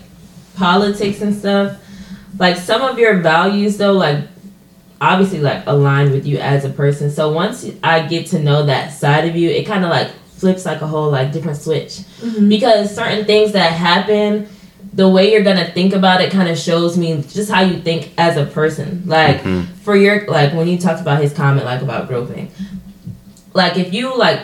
politics 0.57 1.21
and 1.21 1.33
stuff, 1.37 1.77
like 2.39 2.57
some 2.57 2.83
of 2.83 2.99
your 2.99 3.19
values 3.19 3.77
though, 3.77 3.93
like 3.93 4.19
obviously 5.01 5.41
like 5.41 5.63
align 5.67 6.11
with 6.11 6.27
you 6.27 6.39
as 6.39 6.65
a 6.65 6.69
person. 6.71 7.11
So 7.11 7.31
once 7.31 7.65
I 7.85 8.01
get 8.01 8.27
to 8.29 8.41
know 8.41 8.65
that 8.67 8.93
side 8.93 9.29
of 9.29 9.37
you, 9.37 9.49
it 9.49 9.67
kind 9.67 9.85
of 9.85 9.91
like 9.91 10.09
flips 10.39 10.67
like 10.67 10.81
a 10.83 10.87
whole 10.89 11.11
like 11.11 11.33
different 11.33 11.59
switch. 11.63 11.99
Mhm. 12.21 12.49
Because 12.49 12.93
certain 12.95 13.25
things 13.27 13.53
that 13.53 13.73
happen, 13.73 14.49
the 14.93 15.09
way 15.09 15.33
you're 15.33 15.43
gonna 15.43 15.71
think 15.71 15.93
about 15.93 16.21
it 16.21 16.33
kind 16.33 16.49
of 16.49 16.59
shows 16.59 16.99
me 16.99 17.23
just 17.29 17.51
how 17.51 17.61
you 17.61 17.79
think 17.81 18.11
as 18.19 18.37
a 18.37 18.45
person. 18.45 19.03
Like 19.07 19.43
Mhm. 19.43 19.67
for 19.83 19.97
your 19.97 20.27
like 20.27 20.53
when 20.53 20.67
you 20.69 20.79
talked 20.79 21.01
about 21.01 21.23
his 21.23 21.33
comment 21.33 21.65
like 21.65 21.81
about 21.83 22.09
groping, 22.09 22.51
like 23.55 23.77
if 23.77 23.93
you 23.95 24.17
like 24.17 24.41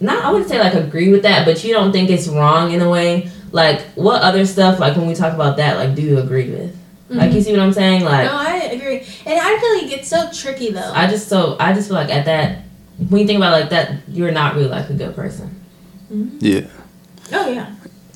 not 0.00 0.24
I 0.24 0.30
wouldn't 0.30 0.48
say 0.50 0.58
like 0.58 0.74
agree 0.74 1.10
with 1.10 1.22
that, 1.22 1.44
but 1.44 1.62
you 1.64 1.72
don't 1.72 1.92
think 1.92 2.10
it's 2.10 2.28
wrong 2.28 2.72
in 2.72 2.80
a 2.80 2.88
way. 2.90 3.30
Like 3.52 3.82
what 3.94 4.22
other 4.22 4.44
stuff 4.46 4.80
like 4.80 4.96
when 4.96 5.06
we 5.06 5.14
talk 5.14 5.32
about 5.34 5.56
that 5.58 5.76
like 5.76 5.94
do 5.94 6.02
you 6.02 6.18
agree 6.18 6.50
with? 6.50 6.74
Like 7.10 7.32
you 7.32 7.42
see 7.42 7.52
what 7.52 7.60
I'm 7.60 7.72
saying? 7.72 8.02
Like 8.04 8.24
no, 8.26 8.36
I 8.36 8.56
agree. 8.72 8.96
And 9.26 9.38
I 9.40 9.58
feel 9.58 9.74
like 9.74 9.82
it 9.84 9.90
gets 9.96 10.08
so 10.08 10.30
tricky 10.32 10.70
though. 10.72 10.92
I 10.94 11.06
just 11.06 11.28
so 11.28 11.56
I 11.60 11.72
just 11.72 11.88
feel 11.88 11.96
like 11.96 12.10
at 12.10 12.24
that 12.24 12.62
when 13.08 13.20
you 13.20 13.26
think 13.26 13.36
about 13.36 13.52
it 13.52 13.60
like 13.60 13.70
that, 13.70 13.92
you're 14.08 14.32
not 14.32 14.54
really 14.56 14.68
like 14.68 14.88
a 14.90 14.94
good 14.94 15.14
person. 15.14 15.54
Yeah. 16.40 16.62
Oh 17.32 17.50
yeah. 17.50 17.66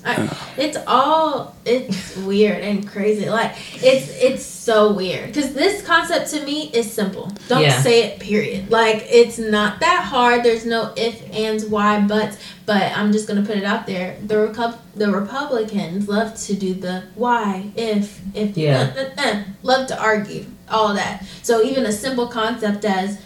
I, 0.08 0.36
it's 0.56 0.76
all 0.86 1.54
it's 1.64 2.16
weird 2.16 2.62
and 2.62 2.86
crazy. 2.88 3.28
Like 3.28 3.54
it's 3.74 4.08
it's 4.22 4.44
so 4.44 4.92
weird 4.92 5.26
because 5.26 5.54
this 5.54 5.84
concept 5.86 6.30
to 6.30 6.44
me 6.44 6.70
is 6.72 6.90
simple. 6.92 7.30
Don't 7.48 7.62
Yeah. 7.62 7.80
say 7.80 8.04
it. 8.04 8.20
Period. 8.20 8.70
Like 8.70 9.06
it's 9.10 9.38
not 9.38 9.80
that 9.80 10.04
hard. 10.04 10.44
There's 10.44 10.64
no 10.66 10.92
if, 10.96 11.22
ands, 11.34 11.64
why, 11.66 12.00
buts. 12.00 12.38
But 12.66 12.92
I'm 12.96 13.12
just 13.12 13.26
gonna 13.28 13.42
put 13.42 13.56
it 13.56 13.64
out 13.64 13.86
there. 13.86 14.16
The 14.26 14.34
Recu- 14.34 14.78
the 14.94 15.10
Republicans 15.10 16.08
love 16.08 16.36
to 16.46 16.54
do 16.54 16.74
the 16.74 17.04
why, 17.14 17.70
if, 17.76 18.20
if, 18.34 18.56
Yeah. 18.56 18.92
uh, 18.96 19.00
uh, 19.00 19.26
uh, 19.26 19.42
love 19.62 19.86
to 19.88 19.98
argue 20.00 20.44
all 20.70 20.92
that. 20.94 21.24
So 21.42 21.62
even 21.62 21.86
a 21.86 21.92
simple 21.92 22.26
concept 22.28 22.84
as 22.84 23.18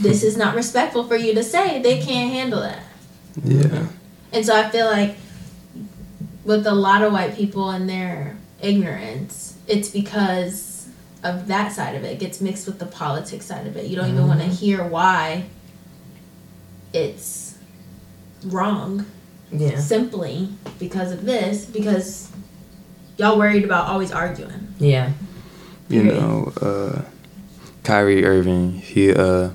this 0.00 0.22
is 0.22 0.36
not 0.36 0.54
respectful 0.54 1.04
for 1.04 1.16
you 1.16 1.34
to 1.34 1.42
say, 1.44 1.80
they 1.82 2.00
can't 2.00 2.32
handle 2.32 2.60
that. 2.60 2.82
Yeah. 3.44 3.86
And 4.32 4.44
so 4.44 4.54
I 4.54 4.68
feel 4.68 4.86
like 4.86 5.16
with 6.48 6.66
a 6.66 6.74
lot 6.74 7.02
of 7.02 7.12
white 7.12 7.36
people 7.36 7.68
and 7.68 7.86
their 7.88 8.34
ignorance, 8.62 9.54
it's 9.68 9.90
because 9.90 10.88
of 11.22 11.46
that 11.46 11.70
side 11.72 11.94
of 11.94 12.02
it. 12.04 12.12
It 12.12 12.18
gets 12.18 12.40
mixed 12.40 12.66
with 12.66 12.78
the 12.78 12.86
politics 12.86 13.44
side 13.44 13.66
of 13.66 13.76
it. 13.76 13.84
You 13.86 13.96
don't 13.96 14.08
even 14.08 14.26
want 14.26 14.40
to 14.40 14.46
hear 14.46 14.82
why 14.82 15.44
it's 16.94 17.58
wrong 18.46 19.04
Yeah. 19.52 19.78
simply 19.78 20.48
because 20.78 21.12
of 21.12 21.26
this, 21.26 21.66
because 21.66 22.30
y'all 23.18 23.38
worried 23.38 23.64
about 23.64 23.88
always 23.88 24.10
arguing. 24.10 24.68
Yeah. 24.78 25.12
You 25.90 26.02
Period. 26.02 26.20
know, 26.22 26.52
uh, 26.62 27.02
Kyrie 27.84 28.24
Irving, 28.24 28.72
he 28.72 29.12
uh, 29.12 29.50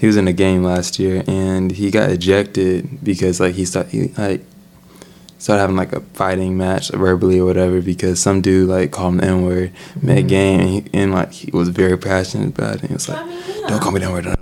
he 0.00 0.06
was 0.06 0.16
in 0.16 0.26
a 0.26 0.32
game 0.32 0.62
last 0.62 0.98
year 0.98 1.22
and 1.26 1.70
he 1.72 1.90
got 1.90 2.10
ejected 2.10 3.04
because 3.04 3.40
like 3.40 3.54
he 3.56 3.64
started 3.66 3.90
he 3.92 4.08
like 4.16 4.42
started 5.38 5.60
having 5.60 5.76
like 5.76 5.92
a 5.92 6.00
fighting 6.00 6.56
match 6.56 6.90
verbally 6.90 7.40
or 7.40 7.46
whatever 7.46 7.80
because 7.80 8.20
some 8.20 8.40
dude 8.40 8.68
like 8.68 8.90
called 8.90 9.14
him 9.14 9.18
the 9.18 9.26
N 9.26 9.42
word 9.44 9.72
mid 10.02 10.28
game 10.28 10.60
and, 10.60 10.68
he, 10.68 10.84
and 10.92 11.12
like 11.12 11.32
he 11.32 11.50
was 11.52 11.68
very 11.68 11.96
passionate 11.96 12.48
about 12.48 12.76
it. 12.76 12.80
And 12.82 12.90
he 12.90 12.94
was 12.94 13.08
like, 13.08 13.18
I 13.18 13.24
mean, 13.24 13.42
yeah. 13.48 13.68
"Don't 13.68 13.80
call 13.80 13.92
me 13.92 14.00
the 14.00 14.06
N 14.06 14.12
word." 14.12 14.34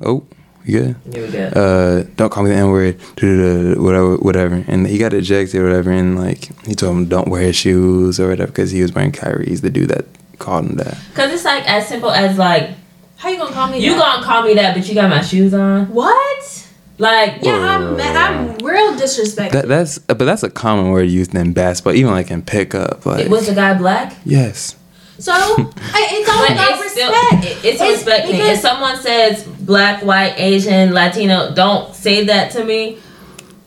Oh, 0.00 0.26
yeah. 0.64 0.94
yeah 1.10 1.12
Here 1.12 1.30
we 1.30 1.38
uh, 1.38 2.04
don't 2.16 2.30
call 2.30 2.42
me 2.44 2.50
the 2.50 2.56
N 2.56 2.70
word, 2.70 3.00
whatever, 3.78 4.16
whatever. 4.18 4.64
And 4.68 4.86
he 4.86 4.98
got 4.98 5.12
ejected, 5.14 5.60
or 5.60 5.64
whatever. 5.64 5.90
And 5.90 6.18
like 6.18 6.50
he 6.66 6.74
told 6.74 6.96
him, 6.96 7.06
don't 7.06 7.28
wear 7.28 7.42
his 7.42 7.56
shoes 7.56 8.20
or 8.20 8.28
whatever, 8.28 8.50
because 8.50 8.70
he 8.70 8.82
was 8.82 8.92
wearing 8.92 9.12
Kyrie's. 9.12 9.60
The 9.60 9.70
dude 9.70 9.88
that 9.90 10.04
called 10.38 10.66
him 10.66 10.76
that. 10.76 10.98
Cause 11.14 11.32
it's 11.32 11.44
like 11.44 11.64
as 11.68 11.88
simple 11.88 12.10
as 12.10 12.36
like 12.38 12.70
How 13.16 13.30
you 13.30 13.38
gonna 13.38 13.52
call 13.54 13.68
me 13.68 13.78
you 13.78 13.92
that? 13.92 13.98
gonna 13.98 14.24
call 14.24 14.42
me 14.42 14.54
that, 14.54 14.76
but 14.76 14.86
you 14.88 14.94
got 14.94 15.08
my 15.08 15.22
shoes 15.22 15.54
on. 15.54 15.86
What? 15.92 16.55
Like 16.98 17.42
Yeah, 17.42 17.52
I'm, 17.58 18.00
I'm 18.00 18.56
real 18.58 18.96
disrespectful. 18.96 19.60
That 19.62 19.68
that's, 19.68 19.98
but 19.98 20.18
that's 20.20 20.42
a 20.42 20.50
common 20.50 20.90
word 20.90 21.02
used 21.10 21.34
in 21.34 21.52
basketball, 21.52 21.94
even 21.94 22.12
like 22.12 22.30
in 22.30 22.42
pickup. 22.42 23.04
Like 23.04 23.28
was 23.28 23.46
the 23.46 23.54
guy 23.54 23.74
black? 23.74 24.14
yes, 24.24 24.76
so 25.18 25.32
I, 25.32 26.08
it's 26.12 26.28
all 26.28 26.44
about 26.44 26.78
it's 26.84 26.92
still 26.92 27.10
respect. 27.10 27.44
it- 27.44 27.64
it's 27.64 27.80
It's 27.80 27.90
respect 27.98 28.26
because- 28.30 28.48
If 28.48 28.60
someone 28.60 28.96
says 28.98 29.42
black, 29.60 30.04
white, 30.04 30.34
Asian, 30.38 30.92
Latino, 30.92 31.52
don't 31.54 31.94
say 31.94 32.24
that 32.24 32.50
to 32.52 32.64
me. 32.64 32.98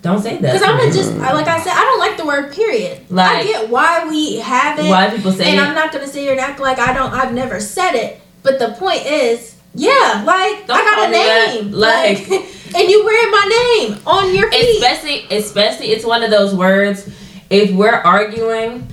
Don't 0.02 0.22
say 0.22 0.38
that. 0.38 0.42
Because 0.54 0.62
I'm 0.62 0.78
gonna 0.78 0.92
just, 0.94 1.12
I- 1.20 1.34
like 1.34 1.48
I 1.48 1.60
said, 1.60 1.74
I 1.76 1.82
don't 1.82 2.00
like 2.00 2.18
the 2.18 2.26
word 2.26 2.54
period. 2.54 3.00
I 3.16 3.44
get 3.44 3.70
why 3.70 4.08
we 4.08 4.38
have 4.38 4.80
it, 4.80 4.90
why 4.90 5.10
people 5.10 5.32
say 5.34 5.52
and 5.52 5.60
it. 5.60 5.62
I'm 5.64 5.76
not 5.76 5.92
gonna 5.92 6.08
sit 6.08 6.22
here 6.22 6.32
and 6.32 6.40
act 6.40 6.60
like 6.60 6.80
I 6.80 6.94
don't. 6.94 7.12
I've 7.14 7.34
never 7.34 7.60
said 7.60 7.94
it, 7.96 8.22
but 8.42 8.60
the 8.60 8.70
point 8.80 9.06
is, 9.06 9.56
yeah, 9.76 10.24
like 10.26 10.66
Don't 10.68 10.78
I 10.78 10.84
got 10.84 11.08
a 11.08 11.12
me 11.12 11.18
that. 11.18 11.54
name, 11.64 11.72
Like- 11.72 12.30
and 12.76 12.90
you 12.90 13.04
wear 13.06 13.32
my 13.32 13.86
name 13.90 14.00
on 14.06 14.36
your 14.36 14.52
feet. 14.52 14.76
especially 14.82 15.38
especially 15.38 15.88
it's 15.88 16.06
one 16.06 16.22
of 16.24 16.30
those 16.32 16.54
words 16.54 17.10
if 17.50 17.72
we're 17.72 17.90
arguing 17.96 18.88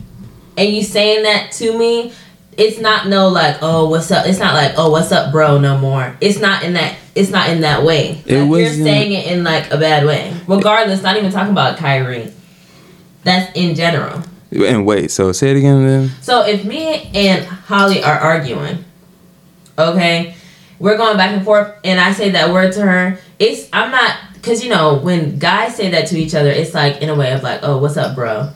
and 0.57 0.69
you 0.71 0.83
saying 0.83 1.23
that 1.25 1.53
to 1.53 1.77
me 1.79 2.11
it's 2.57 2.79
not 2.81 3.07
no 3.07 3.29
like 3.29 3.59
oh 3.61 3.87
what's 3.91 4.11
up 4.11 4.27
it's 4.27 4.39
not 4.39 4.55
like 4.55 4.73
oh 4.79 4.89
what's 4.91 5.13
up 5.13 5.31
bro 5.31 5.59
no 5.59 5.77
more 5.77 6.17
it's 6.23 6.39
not 6.41 6.63
in 6.63 6.73
that 6.73 6.97
it's 7.15 7.29
not 7.31 7.51
in 7.51 7.61
that 7.61 7.83
way 7.85 8.23
It 8.25 8.39
like, 8.49 8.61
you're 8.63 8.73
saying 8.73 9.13
it 9.13 9.27
in 9.27 9.45
like 9.45 9.71
a 9.71 9.77
bad 9.77 10.07
way 10.07 10.35
regardless 10.47 11.03
not 11.03 11.19
even 11.19 11.31
talking 11.31 11.53
about 11.53 11.77
Kyrie 11.77 12.33
that's 13.25 13.53
in 13.55 13.75
general 13.75 14.23
and 14.53 14.87
wait. 14.87 15.11
So 15.11 15.33
say 15.33 15.51
it 15.51 15.57
again, 15.59 15.85
then. 15.85 16.11
so 16.23 16.47
if 16.47 16.65
me 16.65 17.11
and 17.15 17.45
Holly 17.45 18.03
are 18.03 18.17
arguing, 18.17 18.85
okay, 19.77 20.36
we're 20.79 20.97
going 20.97 21.17
back 21.17 21.31
and 21.33 21.45
forth, 21.45 21.73
and 21.85 21.99
I 22.01 22.13
say 22.13 22.31
that 22.31 22.53
word 22.53 22.73
to 22.75 22.83
her, 22.83 23.19
it's 23.39 23.69
I'm 23.73 23.91
not 23.91 24.17
because 24.35 24.63
you 24.63 24.71
know 24.71 24.99
when 24.99 25.39
guys 25.39 25.75
say 25.77 25.91
that 25.91 26.07
to 26.09 26.19
each 26.19 26.35
other, 26.35 26.51
it's 26.51 26.75
like 26.75 27.03
in 27.03 27.09
a 27.09 27.15
way 27.15 27.33
of 27.33 27.43
like, 27.43 27.61
oh, 27.63 27.79
what's 27.79 27.97
up, 27.97 28.15
bro? 28.15 28.51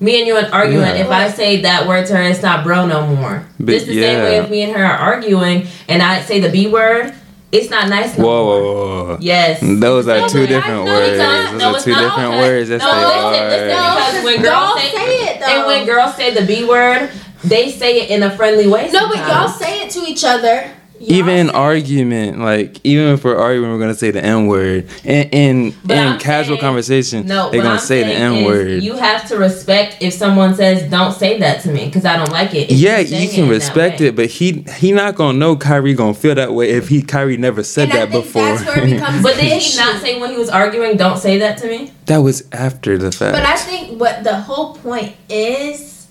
Me 0.00 0.18
and 0.18 0.26
you 0.26 0.34
are 0.36 0.46
arguing. 0.52 0.80
Yeah. 0.82 0.94
If 1.04 1.10
I 1.10 1.30
say 1.30 1.62
that 1.62 1.86
word 1.86 2.06
to 2.08 2.16
her, 2.16 2.22
it's 2.22 2.42
not 2.42 2.64
bro 2.64 2.86
no 2.86 3.06
more. 3.14 3.46
But 3.60 3.72
Just 3.72 3.86
the 3.86 3.94
same 4.00 4.18
way 4.22 4.36
yeah. 4.36 4.42
if 4.44 4.50
me 4.50 4.62
and 4.62 4.72
her 4.76 4.84
are 4.84 4.96
arguing, 4.98 5.66
and 5.88 6.02
I 6.02 6.22
say 6.22 6.40
the 6.40 6.48
b 6.50 6.66
word, 6.66 7.14
it's 7.52 7.70
not 7.70 7.88
nice 7.88 8.16
no 8.18 8.24
Whoa, 8.24 8.44
more. 8.44 8.62
whoa, 8.62 8.74
whoa, 8.74 9.04
whoa. 9.04 9.18
Yes. 9.20 9.60
Those 9.60 10.08
are 10.08 10.18
No, 10.20 10.28
two 10.28 10.46
different 10.46 10.84
words. 10.86 11.10
because- 11.12 11.50
Those 11.52 11.60
no, 11.60 11.74
are 11.76 11.80
two 11.80 11.90
not. 11.92 12.00
different 12.00 12.28
Okay. 12.34 12.38
words. 12.40 12.68
That's 12.70 12.82
No, 12.84 12.90
they 12.90 13.06
listen, 13.06 13.48
listen, 13.48 13.70
are. 13.78 13.94
because 13.94 14.24
when 14.24 14.42
Don't 14.42 14.44
girls 14.66 14.80
say, 14.80 14.90
say 14.90 15.14
it 15.26 15.40
though. 15.40 15.46
and 15.46 15.66
when 15.66 15.86
girls 15.86 16.14
say 16.16 16.34
the 16.34 16.46
b 16.46 16.64
word, 16.64 17.10
they 17.44 17.70
say 17.70 18.00
it 18.00 18.10
in 18.10 18.22
a 18.24 18.30
friendly 18.36 18.66
way. 18.68 18.88
no, 18.92 19.06
but 19.08 19.18
y'all 19.18 19.48
say 19.48 19.82
it 19.82 19.90
to 19.90 20.00
each 20.00 20.24
other. 20.24 20.68
Y'all 21.02 21.12
Even 21.18 21.36
in 21.36 21.46
say- 21.48 21.52
argument, 21.54 22.38
like 22.40 22.78
even 22.84 23.08
if 23.08 23.24
we're 23.24 23.36
arguing, 23.36 23.72
we're 23.72 23.78
gonna 23.80 23.92
say 23.94 24.12
the 24.12 24.24
N 24.24 24.46
word. 24.46 24.86
In 25.04 25.28
in, 25.30 25.74
in 25.88 25.98
I'm 25.98 26.18
casual 26.20 26.54
saying- 26.56 26.60
conversation, 26.60 27.26
No, 27.26 27.50
they're 27.50 27.60
gonna 27.60 27.74
I'm 27.74 27.80
say 27.80 28.04
the 28.04 28.12
N 28.12 28.44
word. 28.44 28.82
You 28.84 28.94
have 28.94 29.26
to 29.28 29.36
respect 29.36 29.96
if 30.00 30.12
someone 30.14 30.54
says, 30.54 30.88
"Don't 30.88 31.12
say 31.12 31.40
that 31.40 31.60
to 31.62 31.72
me," 31.72 31.86
because 31.86 32.04
I 32.04 32.16
don't 32.16 32.30
like 32.30 32.54
it. 32.54 32.70
if 32.70 32.78
Yeah, 32.78 32.98
you're 32.98 33.06
saying 33.08 33.22
you 33.22 33.28
it 33.30 33.34
can 33.34 33.48
respect 33.48 34.00
it, 34.00 34.14
but 34.14 34.26
he 34.26 34.64
he 34.78 34.92
not 34.92 35.16
gonna 35.16 35.36
know 35.36 35.56
Kyrie 35.56 35.94
gonna 35.94 36.14
feel 36.14 36.36
that 36.36 36.52
way 36.54 36.70
if 36.70 36.88
he 36.88 37.02
Kyrie 37.02 37.36
never 37.36 37.64
said 37.64 37.88
And 37.88 37.92
I 37.94 37.96
that 38.06 38.10
think 38.12 38.24
before. 38.24 38.42
that's 38.44 38.64
where 38.64 38.78
it 38.86 38.90
becomes 38.90 39.22
But 39.24 39.34
an 39.34 39.44
did 39.44 39.60
he 39.60 39.76
not 39.78 40.00
say 40.00 40.20
when 40.20 40.30
he 40.30 40.36
was 40.36 40.50
arguing, 40.50 40.96
"Don't 40.96 41.18
say 41.18 41.38
that 41.38 41.58
to 41.58 41.66
me"? 41.66 41.90
that 42.06 42.18
was 42.18 42.44
after 42.52 42.96
the 42.96 43.10
fact. 43.10 43.34
But 43.34 43.44
I 43.44 43.56
think 43.56 44.00
what 44.00 44.22
the 44.22 44.36
whole 44.36 44.74
point 44.76 45.14
is, 45.28 46.06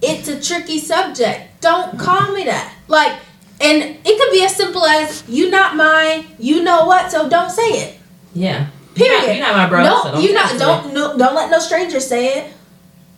it's 0.00 0.28
a 0.28 0.40
tricky 0.40 0.78
subject. 0.78 1.60
Don't 1.60 1.98
call 1.98 2.32
me 2.32 2.44
that. 2.44 2.72
Like, 2.92 3.18
and 3.58 3.82
it 4.04 4.18
could 4.18 4.30
be 4.32 4.44
as 4.44 4.54
simple 4.54 4.84
as 4.84 5.26
you 5.26 5.48
not 5.48 5.76
mine, 5.76 6.26
you 6.38 6.62
know 6.62 6.84
what, 6.84 7.10
so 7.10 7.26
don't 7.26 7.50
say 7.50 7.62
it. 7.62 7.98
Yeah. 8.34 8.68
Period. 8.94 9.12
You're 9.12 9.18
not, 9.18 9.36
you're 9.36 9.46
not 9.46 9.56
my 9.56 9.68
bro. 9.68 9.82
no, 9.82 10.02
so 10.02 10.20
you 10.20 10.34
not 10.34 10.46
it 10.46 10.48
to 10.48 10.54
me. 10.54 10.60
don't 10.60 10.94
no, 10.94 11.16
don't 11.16 11.34
let 11.34 11.50
no 11.50 11.58
stranger 11.58 12.00
say 12.00 12.38
it. 12.38 12.52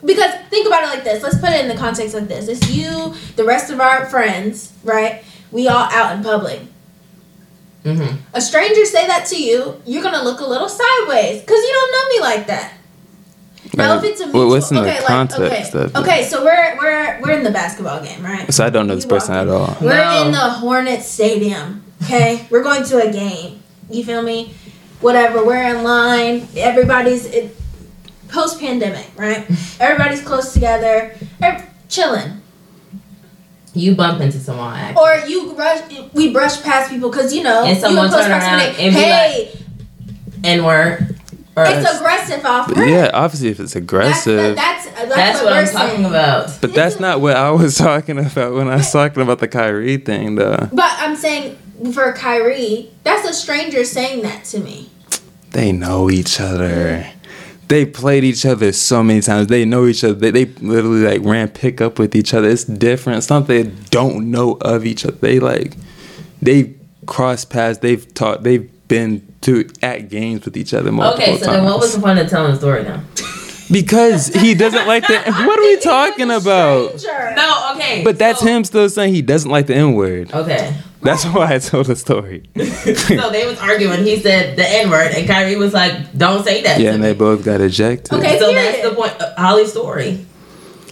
Because 0.04 0.32
think 0.48 0.68
about 0.68 0.84
it 0.84 0.86
like 0.86 1.02
this. 1.02 1.24
Let's 1.24 1.38
put 1.40 1.50
it 1.50 1.60
in 1.60 1.68
the 1.68 1.74
context 1.74 2.14
like 2.14 2.28
this. 2.28 2.46
It's 2.46 2.70
you, 2.70 3.14
the 3.34 3.44
rest 3.44 3.72
of 3.72 3.80
our 3.80 4.06
friends, 4.06 4.72
right? 4.84 5.24
We 5.50 5.66
all 5.66 5.88
out 5.90 6.16
in 6.16 6.22
public. 6.22 6.60
Mm-hmm. 7.82 8.16
A 8.32 8.40
stranger 8.40 8.84
say 8.84 9.08
that 9.08 9.26
to 9.26 9.42
you, 9.42 9.82
you're 9.84 10.04
gonna 10.04 10.22
look 10.22 10.38
a 10.38 10.46
little 10.46 10.68
sideways 10.68 11.40
because 11.40 11.58
you 11.58 11.72
don't 11.72 11.92
know 11.92 12.08
me 12.14 12.30
like 12.30 12.46
that. 12.46 12.74
Now, 13.76 13.98
if 13.98 14.04
it's 14.04 14.20
a 14.20 14.24
mutual, 14.26 14.48
what's 14.48 14.70
in 14.70 14.76
the 14.76 14.82
okay, 14.82 15.04
like, 15.04 15.32
okay, 15.32 15.90
okay, 16.00 16.24
so 16.24 16.44
we're 16.44 16.76
we're 16.78 17.20
we're 17.22 17.32
in 17.32 17.44
the 17.44 17.50
basketball 17.50 18.02
game, 18.02 18.22
right? 18.24 18.52
so 18.52 18.64
I 18.64 18.70
don't 18.70 18.86
know 18.86 18.94
this 18.94 19.04
You 19.04 19.10
person 19.10 19.34
at 19.34 19.48
all. 19.48 19.76
We're 19.80 19.96
No. 20.02 20.26
in 20.26 20.32
the 20.32 20.38
Hornets 20.38 21.06
Stadium. 21.06 21.82
Okay, 22.02 22.46
we're 22.50 22.62
going 22.62 22.84
to 22.84 23.08
a 23.08 23.12
game. 23.12 23.60
You 23.90 24.04
feel 24.04 24.22
me? 24.22 24.54
Whatever. 25.00 25.44
We're 25.44 25.62
in 25.76 25.82
line. 25.84 26.48
Everybody's 26.56 27.28
post 28.28 28.58
pandemic, 28.60 29.06
right? 29.16 29.46
Everybody's 29.80 30.22
close 30.22 30.52
together, 30.52 31.14
ev- 31.42 31.68
chilling. 31.88 32.40
You 33.76 33.96
bump 33.96 34.20
into 34.20 34.38
someone. 34.38 34.74
Actually. 34.74 35.02
Or 35.02 35.26
you 35.26 35.52
rush. 35.54 35.82
We 36.12 36.32
brush 36.32 36.62
past 36.62 36.90
people 36.90 37.10
because 37.10 37.34
you 37.34 37.42
know 37.42 37.64
And 37.64 37.76
someone 37.76 38.04
in 38.06 38.10
close 38.10 38.22
turn 38.22 38.30
around 38.32 38.60
and 38.60 38.76
be 38.94 39.00
Hey, 39.00 39.60
N 40.44 40.64
word. 40.64 41.18
Or 41.56 41.64
it's 41.64 41.88
aggressive 41.98 42.44
off. 42.44 42.68
But 42.68 42.78
rip. 42.78 42.88
yeah, 42.88 43.10
obviously 43.14 43.48
if 43.48 43.60
it's 43.60 43.74
That's, 43.74 43.84
aggressive. 43.84 44.56
that's, 44.56 44.86
that's, 44.86 45.14
that's 45.14 45.42
what, 45.42 45.44
what 45.50 45.52
I'm 45.54 45.66
talking 45.66 45.88
saying. 45.96 46.04
about. 46.06 46.60
but 46.60 46.74
that's 46.74 46.98
not 46.98 47.20
what 47.20 47.36
I 47.36 47.50
was 47.50 47.76
talking 47.78 48.18
about 48.18 48.54
when 48.54 48.68
I 48.68 48.76
was 48.76 48.90
talking 48.90 49.22
about 49.22 49.38
the 49.38 49.46
Kyrie 49.48 49.98
thing, 49.98 50.34
though. 50.34 50.68
But 50.72 50.92
I'm 50.98 51.14
saying 51.16 51.56
for 51.92 52.12
Kyrie, 52.12 52.90
that's 53.04 53.28
a 53.28 53.32
stranger 53.32 53.84
saying 53.84 54.22
that 54.22 54.44
to 54.46 54.58
me. 54.60 54.90
They 55.50 55.70
know 55.70 56.10
each 56.10 56.40
other. 56.40 57.08
They 57.68 57.86
played 57.86 58.24
each 58.24 58.44
other 58.44 58.72
so 58.72 59.02
many 59.02 59.20
times. 59.20 59.46
They 59.46 59.64
know 59.64 59.86
each 59.86 60.02
other. 60.04 60.14
They, 60.14 60.30
they 60.32 60.46
literally 60.60 61.02
like 61.04 61.22
ran 61.22 61.48
pickup 61.48 61.98
with 61.98 62.14
each 62.16 62.34
other. 62.34 62.48
It's 62.48 62.64
different. 62.64 63.22
Something 63.22 63.64
they 63.64 63.70
don't 63.90 64.30
know 64.30 64.54
of 64.60 64.84
each 64.84 65.04
other. 65.04 65.16
They 65.16 65.38
like 65.38 65.76
they 66.42 66.74
cross 67.06 67.44
paths. 67.44 67.78
They've 67.78 68.12
taught. 68.12 68.42
They've 68.42 68.68
been 68.94 69.10
to 69.42 69.68
at 69.82 70.08
games 70.08 70.44
with 70.44 70.56
each 70.56 70.72
other 70.72 70.90
multiple 70.92 71.22
Okay, 71.24 71.38
so 71.38 71.46
times. 71.46 71.56
then 71.56 71.64
what 71.64 71.80
was 71.80 71.94
the 71.94 72.00
point 72.00 72.18
of 72.18 72.28
telling 72.30 72.52
the 72.52 72.58
story 72.58 72.82
now? 72.84 73.00
because 73.72 74.28
he 74.28 74.54
doesn't 74.54 74.86
like 74.86 75.06
the. 75.06 75.18
What 75.46 75.58
are 75.58 75.62
we 75.62 75.76
talking 75.80 76.30
about? 76.30 77.02
No, 77.36 77.72
okay. 77.74 78.04
But 78.04 78.18
that's 78.18 78.40
so- 78.40 78.46
him 78.46 78.62
still 78.64 78.88
saying 78.88 79.14
he 79.14 79.22
doesn't 79.22 79.50
like 79.50 79.66
the 79.66 79.74
N 79.74 79.94
word. 79.94 80.32
Okay. 80.32 80.76
That's 81.02 81.24
why 81.26 81.54
I 81.54 81.58
told 81.58 81.86
the 81.86 81.96
story. 81.96 82.48
so 82.56 83.28
they 83.30 83.44
was 83.46 83.58
arguing. 83.58 84.04
He 84.04 84.16
said 84.18 84.56
the 84.56 84.66
N 84.66 84.88
word, 84.90 85.12
and 85.12 85.26
Kyrie 85.28 85.56
was 85.56 85.74
like, 85.74 85.92
"Don't 86.16 86.44
say 86.44 86.62
that." 86.62 86.78
yeah, 86.80 86.90
to 86.90 86.94
and 86.94 87.02
me. 87.02 87.08
they 87.08 87.14
both 87.14 87.44
got 87.44 87.60
ejected. 87.60 88.12
Okay. 88.14 88.38
So 88.38 88.50
Period. 88.52 88.74
that's 88.74 88.88
the 88.88 88.94
point. 88.94 89.12
Of 89.20 89.36
Holly's 89.36 89.70
story. 89.72 90.24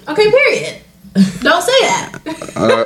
Okay, 0.09 0.31
period. 0.31 0.83
Don't 1.41 1.62
say 1.62 1.81
that. 1.88 2.12
Uh, 2.57 2.85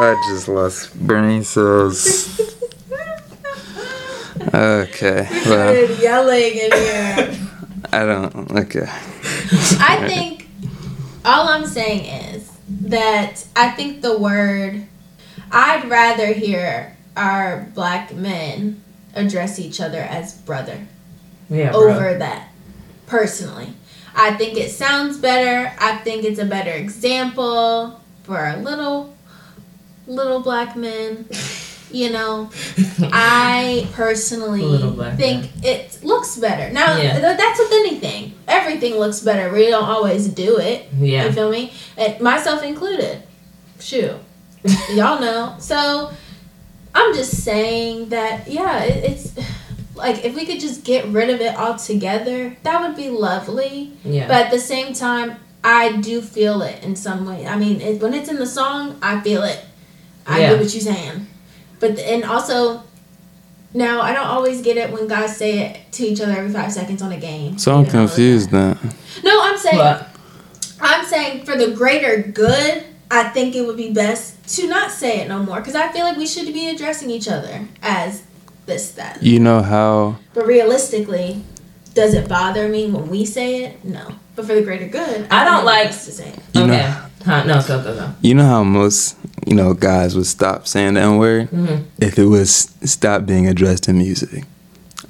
I 0.00 0.10
just 0.30 0.48
lost 0.48 0.94
brain 1.06 1.44
cells. 1.44 2.40
Okay. 4.54 5.26
Well, 5.46 5.74
Started 5.74 5.98
yelling 6.00 6.52
in 6.54 6.72
here. 6.72 7.48
I 7.92 8.04
don't. 8.04 8.50
Okay. 8.52 8.86
I 9.80 10.04
think 10.08 10.48
all 11.24 11.48
I'm 11.48 11.66
saying 11.66 12.04
is 12.34 12.50
that 12.68 13.46
I 13.56 13.70
think 13.70 14.02
the 14.02 14.18
word 14.18 14.86
I'd 15.50 15.88
rather 15.88 16.26
hear 16.32 16.96
our 17.16 17.68
black 17.74 18.14
men 18.14 18.82
address 19.14 19.58
each 19.58 19.80
other 19.80 19.98
as 19.98 20.34
brother 20.34 20.86
Yeah, 21.48 21.70
bro. 21.72 21.80
over 21.92 22.18
that 22.18 22.48
personally. 23.06 23.72
I 24.14 24.34
think 24.34 24.58
it 24.58 24.70
sounds 24.70 25.18
better. 25.18 25.72
I 25.80 25.96
think 25.98 26.24
it's 26.24 26.38
a 26.38 26.44
better 26.44 26.72
example 26.72 28.00
for 28.24 28.36
our 28.36 28.56
little 28.58 29.14
little 30.06 30.40
black 30.40 30.76
men. 30.76 31.28
You 31.90 32.10
know, 32.10 32.50
I 33.12 33.88
personally 33.92 34.60
think 35.16 35.50
it 35.64 35.98
looks 36.02 36.36
better. 36.36 36.72
Now, 36.72 36.96
Yeah. 36.96 37.18
that's 37.18 37.58
with 37.58 37.72
anything. 37.72 38.34
Everything 38.46 38.96
looks 38.96 39.20
better. 39.20 39.52
We 39.52 39.68
don't 39.68 39.84
always 39.88 40.28
do 40.28 40.58
it. 40.58 40.88
Yeah. 40.98 41.26
You 41.26 41.32
feel 41.32 41.50
me? 41.50 41.72
And 41.96 42.20
myself 42.20 42.62
included. 42.62 43.22
Shoot. 43.80 44.16
Y'all 44.90 45.20
know. 45.20 45.54
So, 45.60 46.10
I'm 46.94 47.14
just 47.14 47.42
saying 47.44 48.08
that, 48.10 48.48
yeah, 48.48 48.82
it, 48.82 49.04
it's 49.04 49.32
like 49.94 50.24
if 50.24 50.34
we 50.34 50.44
could 50.44 50.60
just 50.60 50.84
get 50.84 51.06
rid 51.06 51.30
of 51.30 51.40
it 51.40 51.56
altogether, 51.56 52.56
that 52.64 52.80
would 52.82 52.96
be 52.96 53.08
lovely. 53.08 53.92
Yeah. 54.04 54.26
But 54.28 54.46
at 54.46 54.50
the 54.50 54.58
same 54.58 54.92
time, 54.94 55.36
I 55.64 55.92
do 55.96 56.20
feel 56.20 56.60
it 56.62 56.82
in 56.82 56.96
some 56.96 57.24
way. 57.24 57.46
I 57.46 57.56
mean, 57.56 57.80
it, 57.80 58.02
when 58.02 58.14
it's 58.14 58.28
in 58.28 58.36
the 58.36 58.46
song, 58.46 58.98
I 59.00 59.20
feel 59.20 59.42
it. 59.42 59.64
I 60.26 60.40
Yeah. 60.40 60.50
get 60.50 60.60
what 60.60 60.74
you're 60.74 60.82
saying. 60.82 61.26
But 61.80 61.98
and 61.98 62.24
also, 62.24 62.82
now 63.74 64.00
I 64.00 64.12
don't 64.12 64.26
always 64.26 64.62
get 64.62 64.76
it 64.76 64.90
when 64.92 65.08
guys 65.08 65.36
say 65.36 65.60
it 65.60 65.92
to 65.92 66.04
each 66.04 66.20
other 66.20 66.32
every 66.32 66.50
five 66.52 66.72
seconds 66.72 67.02
on 67.02 67.12
a 67.12 67.18
game. 67.20 67.58
So 67.58 67.72
I'm 67.72 67.80
You 67.80 67.86
know, 67.86 67.90
confused 67.92 68.52
now. 68.52 68.76
No, 69.24 69.42
I'm 69.42 69.58
saying 69.58 69.76
but 69.76 70.08
I'm 70.80 71.04
saying 71.06 71.44
for 71.44 71.56
the 71.56 71.72
greater 71.72 72.22
good, 72.22 72.84
I 73.10 73.24
think 73.30 73.54
it 73.56 73.66
would 73.66 73.76
be 73.76 73.92
best 73.92 74.56
to 74.56 74.66
not 74.68 74.90
say 74.90 75.20
it 75.20 75.28
no 75.28 75.42
more 75.42 75.56
because 75.56 75.74
I 75.74 75.88
feel 75.92 76.04
like 76.04 76.16
we 76.16 76.26
should 76.26 76.52
be 76.52 76.68
addressing 76.68 77.10
each 77.10 77.28
other 77.28 77.66
as 77.82 78.22
this 78.66 78.92
that. 78.92 79.22
You 79.22 79.40
know 79.40 79.62
how 79.62 80.18
But 80.34 80.46
realistically, 80.46 81.42
does 81.94 82.14
it 82.14 82.28
bother 82.28 82.68
me 82.68 82.90
when 82.90 83.08
we 83.08 83.24
say 83.24 83.64
it? 83.64 83.84
No. 83.84 84.14
But 84.36 84.46
for 84.46 84.54
the 84.54 84.62
greater 84.62 84.86
good, 84.86 85.26
I 85.30 85.44
don't 85.44 85.66
think 85.66 85.90
it's 85.90 85.96
like- 85.96 86.04
to 86.04 86.12
say 86.12 86.28
it. 86.28 86.38
You 86.54 86.66
know- 86.66 86.74
okay. 86.74 86.94
Huh, 87.24 87.44
no, 87.44 87.60
go 87.66 87.82
go 87.82 87.94
go. 87.94 88.10
you 88.22 88.34
know 88.34 88.44
how 88.46 88.62
most 88.64 89.16
you 89.46 89.54
know 89.54 89.74
guys 89.74 90.14
would 90.16 90.26
stop 90.26 90.66
saying 90.66 90.94
the 90.94 91.00
N 91.00 91.18
word 91.18 91.50
Mhm. 91.50 91.84
if 91.98 92.18
it 92.18 92.26
was 92.26 92.70
stop 92.84 93.26
being 93.26 93.46
addressed 93.46 93.88
in 93.88 93.98
music. 93.98 94.44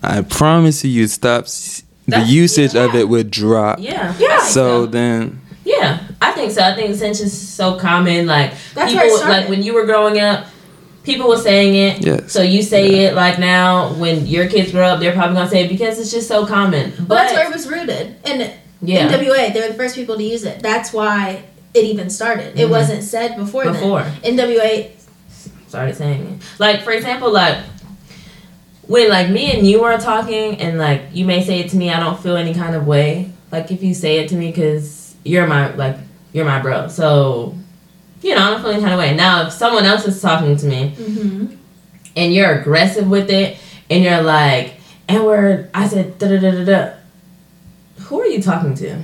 I 0.02 0.22
promise 0.22 0.84
you, 0.84 0.90
you'd 0.90 1.10
stop. 1.10 1.44
s- 1.44 1.82
The 2.06 2.12
That's- 2.12 2.30
usage 2.30 2.74
of 2.74 2.94
yeah. 2.94 3.00
it 3.00 3.08
would 3.10 3.30
drop. 3.30 3.80
Yeah. 3.80 4.14
Yeah. 4.18 4.28
I 4.36 4.38
think 4.40 4.42
So 4.52 4.86
then, 4.86 5.40
Yeah, 5.66 5.98
I 6.22 6.32
think 6.32 6.52
so. 6.52 6.62
I 6.62 6.74
think 6.74 6.96
since 6.96 7.20
it's 7.20 7.34
so 7.34 7.74
common, 7.74 8.26
like 8.26 8.52
That's 8.74 8.90
people, 8.94 9.14
started. 9.18 9.32
like 9.40 9.48
when 9.50 9.62
you 9.62 9.74
were 9.74 9.84
growing 9.84 10.18
up, 10.18 10.46
people 11.02 11.28
were 11.28 11.36
saying 11.36 11.74
it. 11.74 12.06
Yes. 12.06 12.32
So 12.32 12.40
you 12.40 12.62
say 12.62 13.04
it 13.04 13.14
like 13.14 13.38
now. 13.38 13.92
When 13.98 14.26
your 14.26 14.46
kids 14.46 14.72
grow 14.72 14.86
up, 14.88 15.00
they're 15.00 15.12
probably 15.12 15.36
gonna 15.36 15.50
say 15.50 15.64
it 15.64 15.68
because 15.68 15.98
it's 15.98 16.10
just 16.10 16.28
so 16.28 16.46
common. 16.46 16.94
But 16.98 17.08
Well, 17.08 17.18
that's 17.18 17.34
where 17.34 17.44
it 17.46 17.52
was 17.54 17.66
rooted. 17.68 18.14
And 18.24 18.50
yeah, 18.80 19.08
NWA, 19.08 19.52
they 19.52 19.60
were 19.60 19.68
the 19.68 19.74
first 19.74 19.94
people 19.94 20.16
to 20.16 20.22
use 20.24 20.44
it. 20.44 20.62
That's 20.62 20.94
why 20.94 21.42
it 21.74 21.84
even 21.84 22.10
started. 22.10 22.58
It 22.58 22.66
Mhm. 22.66 22.70
wasn't 22.70 23.02
said 23.02 23.36
before, 23.36 23.64
before 23.64 24.02
then. 24.22 24.36
NWA, 24.38 24.90
started 25.68 25.94
saying 25.96 26.20
it. 26.40 26.46
Like 26.58 26.82
for 26.82 26.92
example, 26.92 27.30
like 27.32 27.58
when 28.86 29.08
like 29.10 29.28
me 29.30 29.52
and 29.52 29.66
you 29.66 29.84
are 29.84 29.98
talking, 29.98 30.60
and 30.60 30.78
like 30.78 31.02
you 31.12 31.24
may 31.24 31.44
say 31.44 31.60
it 31.60 31.70
to 31.70 31.76
me, 31.76 31.90
I 31.90 32.00
don't 32.00 32.18
feel 32.18 32.36
any 32.36 32.54
kind 32.54 32.74
of 32.74 32.86
way. 32.86 33.30
Like 33.52 33.70
if 33.70 33.82
you 33.82 33.94
say 33.94 34.18
it 34.18 34.28
to 34.30 34.34
me, 34.34 34.46
because 34.48 35.14
you're 35.24 35.46
my 35.46 35.74
like 35.74 35.96
you're 36.32 36.44
my 36.46 36.60
bro. 36.60 36.88
So 36.88 37.54
you 38.22 38.34
know, 38.34 38.40
I'm 38.54 38.62
feeling 38.62 38.80
kind 38.80 38.92
of 38.92 38.98
way. 38.98 39.14
Now, 39.14 39.46
if 39.46 39.52
someone 39.52 39.84
else 39.84 40.04
is 40.06 40.20
talking 40.20 40.56
to 40.56 40.66
me 40.66 40.92
Mm-hmm. 40.98 41.46
and 42.16 42.34
you're 42.34 42.50
aggressive 42.52 43.08
with 43.08 43.30
it, 43.30 43.56
and 43.90 44.02
you're 44.02 44.22
like, 44.22 44.74
and 45.08 45.24
word, 45.24 45.70
I 45.74 45.86
said 45.86 46.18
da 46.18 46.28
da 46.28 46.38
da 46.40 46.50
da 46.50 46.64
da. 46.64 46.90
Who 48.06 48.20
are 48.20 48.26
you 48.26 48.42
talking 48.42 48.74
to? 48.76 48.96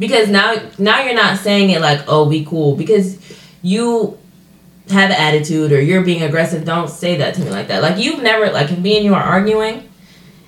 Because 0.00 0.28
now, 0.28 0.56
now 0.78 1.00
you're 1.04 1.14
not 1.14 1.38
saying 1.38 1.70
it 1.70 1.80
like, 1.80 2.00
oh, 2.08 2.26
we 2.26 2.44
cool. 2.44 2.74
Because 2.74 3.16
you 3.62 4.18
have 4.90 5.10
attitude 5.12 5.70
or 5.70 5.80
you're 5.80 6.02
being 6.02 6.22
aggressive. 6.22 6.64
Don't 6.64 6.88
say 6.90 7.18
that 7.18 7.34
to 7.36 7.40
me 7.42 7.50
like 7.50 7.68
that. 7.68 7.82
Like 7.82 7.98
you've 7.98 8.22
never, 8.22 8.50
like, 8.50 8.72
if 8.72 8.78
me 8.80 8.96
and 8.96 9.04
you 9.04 9.14
are 9.14 9.22
arguing, 9.22 9.88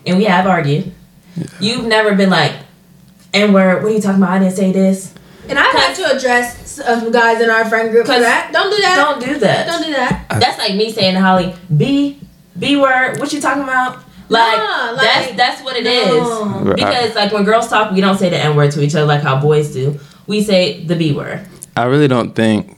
and 0.04 0.16
we 0.18 0.24
have 0.24 0.46
argued, 0.48 0.92
you've 1.60 1.84
never 1.86 2.16
been 2.16 2.30
like, 2.30 2.54
and 3.32 3.54
word, 3.54 3.82
what 3.84 3.92
are 3.92 3.94
you 3.94 4.00
talking 4.00 4.20
about? 4.22 4.32
I 4.32 4.38
didn't 4.40 4.56
say 4.56 4.72
this. 4.72 5.14
And 5.48 5.58
I've 5.58 5.72
had 5.74 5.94
to 5.96 6.16
address 6.16 6.72
some 6.72 7.06
uh, 7.08 7.10
guys 7.10 7.40
in 7.40 7.50
our 7.50 7.64
friend 7.66 7.90
group 7.90 8.06
for 8.06 8.12
'Cause- 8.12 8.22
that. 8.22 8.50
Don't 8.52 8.70
do 8.74 8.80
that. 8.82 8.96
Don't 8.96 9.20
do 9.20 9.38
that. 9.40 9.66
Don't 9.66 9.82
do 9.84 9.92
that. 9.92 10.26
That's 10.40 10.58
like 10.58 10.74
me 10.74 10.90
saying 10.90 11.14
to 11.14 11.20
Holly, 11.20 11.54
B, 11.76 12.18
B 12.58 12.76
word, 12.76 13.18
what 13.20 13.32
you 13.32 13.40
talking 13.40 13.62
about? 13.62 14.02
Like, 14.28 14.56
Nah, 14.58 14.90
like, 14.92 15.00
that's 15.02 15.32
that's 15.36 15.62
what 15.62 15.76
it 15.76 15.86
is. 15.86 16.06
no. 16.08 16.44
Right. 16.64 16.76
Because 16.76 17.14
like 17.14 17.32
when 17.32 17.44
girls 17.44 17.68
talk, 17.68 17.92
we 17.92 18.00
don't 18.00 18.16
say 18.18 18.30
the 18.30 18.38
N 18.38 18.56
word 18.56 18.70
to 18.72 18.82
each 18.82 18.94
other 18.94 19.06
like 19.06 19.22
how 19.22 19.40
boys 19.40 19.72
do. 19.72 19.98
We 20.26 20.42
say 20.42 20.84
the 20.84 20.96
B 20.96 21.12
word. 21.12 21.46
I 21.76 21.84
really 21.84 22.08
don't 22.08 22.34
think 22.34 22.76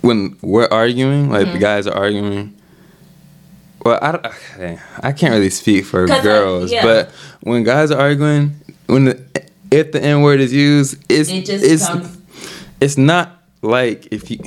when 0.00 0.36
we're 0.42 0.68
arguing, 0.70 1.30
like 1.30 1.44
Mm-hmm. 1.46 1.52
the 1.54 1.58
guys 1.60 1.86
are 1.86 1.94
arguing. 1.96 2.54
Well, 3.84 3.98
I, 4.02 4.10
okay, 4.56 4.78
I 5.00 5.12
can't 5.12 5.32
really 5.32 5.50
speak 5.50 5.84
for 5.84 6.06
'Cause, 6.06 6.16
like, 6.16 6.22
girls, 6.24 6.72
yeah. 6.72 6.82
but 6.82 7.10
when 7.42 7.62
guys 7.62 7.92
are 7.92 8.00
arguing, 8.00 8.56
when 8.86 9.04
the, 9.04 9.22
if 9.70 9.92
the 9.92 10.02
N 10.02 10.22
word 10.22 10.40
is 10.40 10.52
used, 10.52 10.96
it's 11.08 11.30
It 11.30 11.44
just 11.46 11.64
it's 11.64 11.86
comes- 11.86 12.18
it's 12.80 12.98
not 12.98 13.42
like 13.62 14.08
if 14.10 14.28
you 14.30 14.38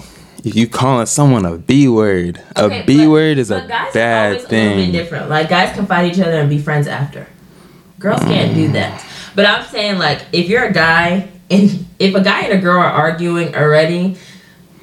if 0.43 0.55
you 0.55 0.67
calling 0.67 1.05
someone 1.05 1.45
a 1.45 1.57
B 1.57 1.87
word. 1.87 2.41
Okay, 2.57 2.81
a 2.81 2.85
B 2.85 3.07
word 3.07 3.37
is 3.37 3.51
a 3.51 3.65
bad 3.93 4.31
always 4.31 4.45
A 4.45 4.47
thing. 4.47 4.91
different. 4.91 5.29
Like 5.29 5.49
guys 5.49 5.75
can 5.75 5.85
fight 5.85 6.11
each 6.11 6.19
other 6.19 6.39
and 6.39 6.49
be 6.49 6.59
friends 6.59 6.87
after. 6.87 7.27
Girls 7.99 8.21
can't 8.21 8.55
do 8.55 8.69
mm. 8.69 8.73
that. 8.73 9.05
But 9.35 9.45
I'm 9.45 9.65
saying 9.65 9.97
like 9.99 10.25
if 10.31 10.47
you're 10.47 10.65
a 10.65 10.73
guy 10.73 11.29
and 11.49 11.85
if 11.99 12.15
a 12.15 12.21
guy 12.21 12.41
and 12.41 12.53
a 12.53 12.61
girl 12.61 12.79
are 12.79 12.89
arguing 12.89 13.55
already, 13.55 14.17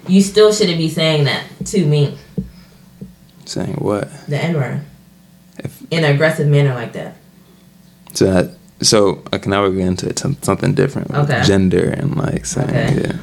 you 0.08 0.22
still 0.22 0.52
shouldn't 0.52 0.78
be 0.78 0.88
saying 0.88 1.24
that 1.24 1.44
to 1.66 1.84
me, 1.84 2.18
Saying 3.44 3.74
what? 3.74 4.10
the 4.26 4.42
N 4.42 4.54
word, 4.54 4.80
in 5.90 6.04
an 6.04 6.14
aggressive 6.14 6.46
manner 6.48 6.74
like 6.74 6.92
that. 6.92 7.16
So 8.12 8.32
that, 8.32 8.56
so 8.80 9.22
okay, 9.32 9.48
now 9.48 9.62
we're 9.62 9.70
getting 9.70 9.88
into 9.88 10.16
something 10.42 10.74
different. 10.74 11.10
Okay. 11.12 11.42
Gender 11.44 11.90
and 11.90 12.16
like 12.16 12.46
saying 12.46 12.68
Okay. 12.68 12.94
Yeah, 13.02 13.18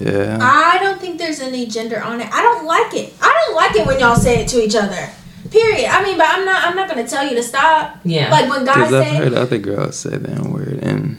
yeah. 0.00 0.38
I 0.40 0.78
don't 0.82 1.00
think 1.00 1.18
there's 1.18 1.40
any 1.40 1.66
gender 1.66 2.02
on 2.02 2.20
it. 2.20 2.28
I 2.32 2.42
don't 2.42 2.66
like 2.66 2.94
it. 2.94 3.14
I 3.20 3.44
don't 3.46 3.56
like 3.56 3.76
it 3.76 3.86
when 3.86 3.98
y'all 4.00 4.16
say 4.16 4.42
it 4.42 4.48
to 4.48 4.62
each 4.62 4.74
other. 4.74 5.10
Period. 5.50 5.88
I 5.88 6.02
mean, 6.02 6.18
but 6.18 6.26
I'm 6.28 6.44
not. 6.44 6.64
I'm 6.66 6.76
not 6.76 6.88
gonna 6.88 7.08
tell 7.08 7.26
you 7.26 7.34
to 7.36 7.42
stop. 7.42 7.98
Yeah. 8.04 8.30
Like 8.30 8.50
when 8.50 8.64
guys 8.64 8.90
Because 8.90 8.94
I've 8.94 9.16
heard 9.16 9.34
other 9.34 9.58
girls 9.58 9.96
say 9.98 10.16
the 10.16 10.30
N 10.30 10.52
word 10.52 10.78
in 10.82 11.18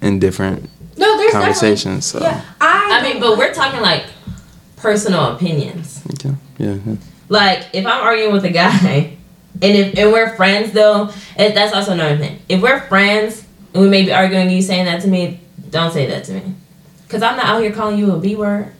in 0.00 0.18
different 0.18 0.70
no, 0.98 1.16
there's 1.16 1.32
conversations. 1.32 2.06
So 2.06 2.20
yeah, 2.20 2.44
I. 2.60 3.00
I 3.00 3.02
mean, 3.02 3.20
but 3.20 3.38
we're 3.38 3.54
talking 3.54 3.80
like 3.80 4.06
personal 4.76 5.34
opinions. 5.34 6.02
yeah, 6.24 6.34
yeah, 6.58 6.78
yeah. 6.84 6.96
Like 7.28 7.68
if 7.72 7.86
I'm 7.86 8.02
arguing 8.02 8.32
with 8.32 8.44
a 8.44 8.50
guy, 8.50 9.16
and 9.62 9.76
if 9.76 9.96
and 9.96 10.12
we're 10.12 10.34
friends 10.36 10.72
though, 10.72 11.10
and 11.36 11.56
that's 11.56 11.72
also 11.72 11.92
another 11.92 12.18
thing. 12.18 12.40
If 12.48 12.60
we're 12.60 12.80
friends 12.80 13.44
and 13.72 13.82
we 13.82 13.88
may 13.88 14.04
be 14.04 14.12
arguing, 14.12 14.50
you 14.50 14.62
saying 14.62 14.86
that 14.86 15.02
to 15.02 15.08
me, 15.08 15.40
don't 15.70 15.92
say 15.92 16.06
that 16.06 16.24
to 16.24 16.32
me, 16.32 16.54
because 17.08 17.22
I'm 17.22 17.36
not 17.36 17.46
out 17.46 17.62
here 17.62 17.72
calling 17.72 17.98
you 17.98 18.12
a 18.12 18.20
b 18.20 18.36
word, 18.36 18.70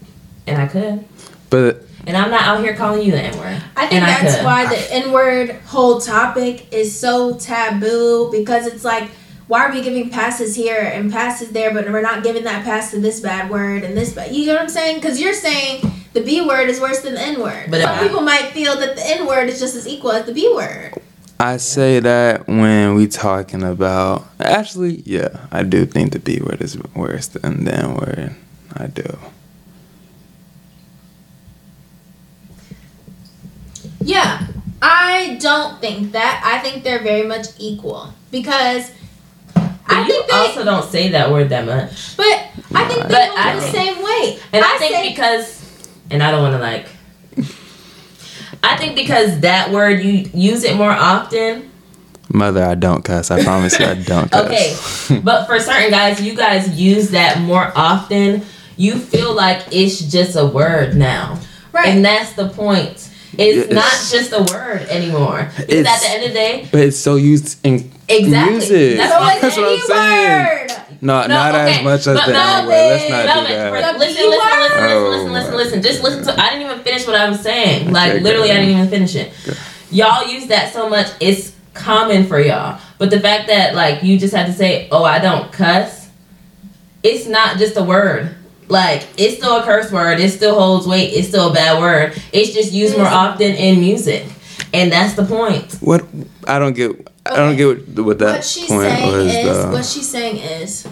and 0.47 0.61
I 0.61 0.67
could, 0.67 1.05
But 1.49 1.83
and 2.07 2.15
I'm 2.17 2.31
not 2.31 2.43
out 2.43 2.63
here 2.63 2.75
calling 2.77 3.03
you 3.03 3.13
the 3.13 3.21
n 3.23 3.37
word. 3.39 3.63
I 3.75 3.87
think 3.87 4.03
and 4.03 4.05
that's 4.05 4.37
could. 4.37 4.45
why 4.45 4.67
the 4.67 4.95
N 4.95 5.13
word 5.13 5.51
whole 5.67 5.99
topic 6.01 6.73
is 6.73 6.99
so 6.99 7.37
taboo 7.39 8.31
because 8.31 8.67
it's 8.67 8.85
like, 8.85 9.09
why 9.47 9.65
are 9.65 9.73
we 9.73 9.81
giving 9.83 10.11
passes 10.11 10.55
here 10.55 10.81
and 10.93 11.11
passes 11.11 11.51
there, 11.51 11.73
but 11.73 11.87
we're 11.87 12.03
not 12.03 12.23
giving 12.23 12.45
that 12.45 12.65
pass 12.65 12.91
to 12.91 13.01
this 13.01 13.21
bad 13.21 13.51
word 13.51 13.83
and 13.83 13.97
this 13.97 14.13
bad? 14.13 14.31
You 14.35 14.47
know 14.47 14.55
what 14.55 14.63
I'm 14.63 14.69
saying? 14.69 14.97
Because 14.97 15.21
you're 15.21 15.33
saying 15.35 15.91
the 16.13 16.21
B 16.23 16.47
word 16.47 16.69
is 16.69 16.81
worse 16.81 17.01
than 17.01 17.15
the 17.15 17.21
N 17.23 17.41
word. 17.41 17.71
But 17.71 17.81
Some 17.83 17.99
I- 17.99 18.03
people 18.07 18.21
might 18.21 18.53
feel 18.53 18.77
that 18.77 18.95
the 18.97 19.07
N 19.07 19.27
word 19.27 19.49
is 19.49 19.59
just 19.59 19.75
as 19.75 19.89
equal 19.89 20.13
as 20.13 20.27
the 20.27 20.33
B 20.33 20.51
word. 20.55 20.93
I 21.41 21.57
say 21.59 22.01
that 22.01 22.49
when 22.49 22.95
we 22.97 23.07
talking 23.07 23.63
about 23.63 24.27
actually, 24.41 25.03
yeah, 25.07 25.47
I 25.53 25.63
do 25.63 25.87
think 25.87 26.13
the 26.13 26.19
B 26.19 26.41
word 26.41 26.61
is 26.61 26.77
worse 26.97 27.29
than 27.29 27.65
the 27.65 27.75
N 27.75 27.95
word. 27.95 28.35
I 28.77 28.87
do. 28.89 29.19
Yeah, 34.01 34.47
I 34.81 35.39
don't 35.41 35.81
think 35.81 36.13
that. 36.13 36.43
I 36.45 36.59
think 36.59 36.83
they're 36.85 37.03
very 37.03 37.27
much 37.27 37.47
equal 37.59 38.13
because 38.31 38.91
But 39.55 39.71
I 39.87 40.01
you 40.03 40.07
think 40.13 40.27
they. 40.29 40.37
also 40.37 40.65
don't 40.65 40.89
say 40.91 41.09
that 41.11 41.31
word 41.31 41.49
that 41.51 41.67
much, 41.67 42.17
but 42.17 42.27
I 42.75 42.87
think 42.89 43.03
they 43.03 43.09
But 43.15 43.31
I 43.37 43.55
the 43.55 43.61
same 43.61 44.03
way. 44.03 44.39
and 44.53 44.65
I, 44.65 44.77
think 44.79 44.95
say- 44.95 45.09
because, 45.11 45.65
and 46.11 46.23
I 46.23 46.31
don't 46.31 46.43
want 46.43 46.55
to 46.55 46.61
like. 46.61 46.87
I 48.63 48.77
think 48.77 48.97
because 48.97 49.41
that 49.41 49.71
word 49.71 50.03
you 50.03 50.29
use 50.35 50.65
it 50.65 50.77
more 50.77 50.91
often, 50.91 51.71
Mother, 52.31 52.63
I 52.63 52.75
don't 52.75 53.03
cuss. 53.05 53.31
I 53.31 53.43
promise 53.43 53.79
you, 53.79 53.87
I 53.87 53.95
don't 53.95 54.31
cuss. 54.31 54.47
Okay, 55.11 55.21
but 55.25 55.47
for 55.47 55.59
certain 55.61 55.91
guys, 55.91 56.21
you 56.21 56.37
guys 56.37 56.79
use 56.79 57.11
that 57.13 57.41
more 57.41 57.73
often. 57.75 58.43
You 58.77 58.99
feel 58.99 59.35
like 59.35 59.63
it's 59.73 60.01
just 60.01 60.37
a 60.37 60.45
word 60.47 60.95
now, 60.95 61.41
right. 61.73 61.89
and 61.89 62.05
that's 62.05 62.35
the 62.35 62.49
point. 62.51 63.11
It's 63.37 63.69
Yeah, 63.69 63.75
not 63.75 63.91
just 64.11 64.33
a 64.33 64.41
word 64.53 64.83
anymore. 64.89 65.51
Because 65.57 65.87
at 65.87 66.01
the 66.01 66.09
end 66.11 66.23
of 66.25 66.29
the 66.31 66.35
day, 66.35 66.69
but 66.73 66.81
it's 66.81 66.97
so 66.99 67.17
used 67.17 67.65
in 67.65 67.91
exactly. 68.09 68.51
music. 68.53 68.97
That's 68.99 69.13
so 69.13 69.21
why 69.21 69.39
That's 69.41 69.57
what 69.57 69.69
I'm 69.69 69.81
saying. 69.87 70.69
word. 70.69 70.88
No, 71.01 71.23
No, 71.23 71.27
not 71.29 71.55
okay, 71.55 71.79
as 71.79 71.85
much 71.85 72.01
as 72.01 72.07
but 72.19 72.27
the 72.27 72.37
N 72.37 72.67
word. 72.67 72.73
Let's 72.73 73.11
not 73.11 73.27
No, 73.27 73.41
do 73.47 73.55
that. 73.55 73.71
for- 73.93 73.99
listen, 73.99 74.31
listen, 74.31 74.31
listen, 74.31 74.61
listen, 74.61 74.79
oh. 74.81 75.09
listen, 75.11 75.33
listen, 75.33 75.55
listen. 75.57 75.83
Just 75.83 76.03
listen 76.03 76.25
to. 76.25 76.41
I 76.43 76.51
didn't 76.51 76.67
even 76.67 76.81
finish 76.81 77.07
what 77.07 77.15
I 77.17 77.29
was 77.31 77.41
saying. 77.41 77.93
Like 77.93 78.13
Okay, 78.15 78.21
literally, 78.21 78.49
go 78.49 78.55
I 78.55 78.57
didn't 78.59 78.71
even 78.77 78.89
finish 78.89 79.15
it. 79.15 79.33
Go. 79.47 79.53
Y'all 79.91 80.27
use 80.29 80.47
that 80.49 80.73
so 80.73 80.89
much. 80.89 81.07
It's 81.21 81.55
common 81.75 82.27
for 82.27 82.41
y'all. 82.41 82.81
But 82.99 83.11
the 83.11 83.21
fact 83.21 83.47
that 83.47 83.75
like 83.75 84.03
you 84.03 84.19
just 84.19 84.35
had 84.35 84.47
to 84.47 84.53
say, 84.53 84.89
"Oh, 84.91 85.05
I 85.05 85.21
don't 85.21 85.53
cuss," 85.53 86.09
it's 87.03 87.27
not 87.27 87.59
just 87.59 87.77
a 87.77 87.83
word. 87.83 88.35
Like 88.69 89.07
it's 89.17 89.37
still 89.37 89.59
a 89.59 89.63
curse 89.63 89.91
word. 89.93 90.19
It 90.21 90.31
still 90.31 90.59
holds 90.59 90.87
weight. 90.87 91.13
It's 91.15 91.29
still 91.29 91.51
a 91.51 91.55
bad 91.55 91.81
word. 91.81 92.21
It's 92.33 92.53
just 92.53 92.73
used 92.73 92.97
more 92.99 93.07
often 93.07 93.53
in 93.53 93.81
music, 93.81 94.25
and 94.75 94.91
that's 94.93 95.15
the 95.15 95.25
point. 95.25 95.75
What 95.81 96.05
I 96.47 96.59
don't 96.59 96.75
get. 96.75 97.09
I 97.31 97.37
don't 97.37 97.57
get 97.57 97.67
what, 97.67 98.05
what 98.05 98.19
that 98.21 98.37
what 98.37 98.45
she's 98.45 98.69
point 98.69 98.83
saying 98.83 99.13
was. 99.13 99.35
is 99.35 99.45
though. 99.45 99.73
what 99.73 99.85
she's 99.85 100.09
saying 100.09 100.37
is 100.37 100.87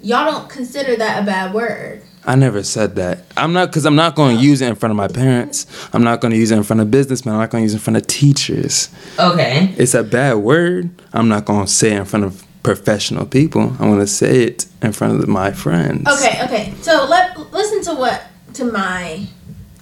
y'all 0.00 0.30
don't 0.30 0.48
consider 0.48 0.96
that 0.96 1.22
a 1.22 1.26
bad 1.26 1.54
word. 1.54 2.02
I 2.24 2.36
never 2.36 2.62
said 2.62 2.94
that. 2.96 3.24
I'm 3.36 3.52
not 3.52 3.70
because 3.70 3.84
I'm 3.84 3.96
not 3.96 4.14
going 4.14 4.36
to 4.36 4.42
use 4.42 4.60
it 4.60 4.68
in 4.68 4.76
front 4.76 4.92
of 4.92 4.96
my 4.96 5.08
parents. 5.08 5.66
I'm 5.92 6.04
not 6.04 6.20
going 6.20 6.30
to 6.32 6.38
use 6.38 6.52
it 6.52 6.56
in 6.56 6.62
front 6.62 6.80
of 6.80 6.90
businessmen. 6.90 7.34
I'm 7.34 7.40
not 7.40 7.50
going 7.50 7.62
to 7.62 7.64
use 7.64 7.74
it 7.74 7.78
in 7.78 7.80
front 7.80 7.96
of 7.96 8.06
teachers. 8.06 8.90
Okay. 9.18 9.74
It's 9.76 9.94
a 9.94 10.04
bad 10.04 10.34
word. 10.34 10.90
I'm 11.12 11.28
not 11.28 11.44
going 11.46 11.66
to 11.66 11.72
say 11.72 11.92
it 11.92 11.98
in 11.98 12.04
front 12.04 12.24
of 12.24 12.44
professional 12.62 13.26
people. 13.26 13.62
I'm 13.62 13.88
going 13.88 13.98
to 13.98 14.06
say 14.06 14.44
it 14.44 14.66
in 14.82 14.92
front 14.92 15.20
of 15.20 15.28
my 15.28 15.50
friends. 15.50 16.06
Okay, 16.08 16.44
okay. 16.44 16.74
So 16.80 17.06
let 17.08 17.36
listen 17.52 17.82
to 17.92 17.98
what 17.98 18.22
to 18.54 18.66
my 18.66 19.26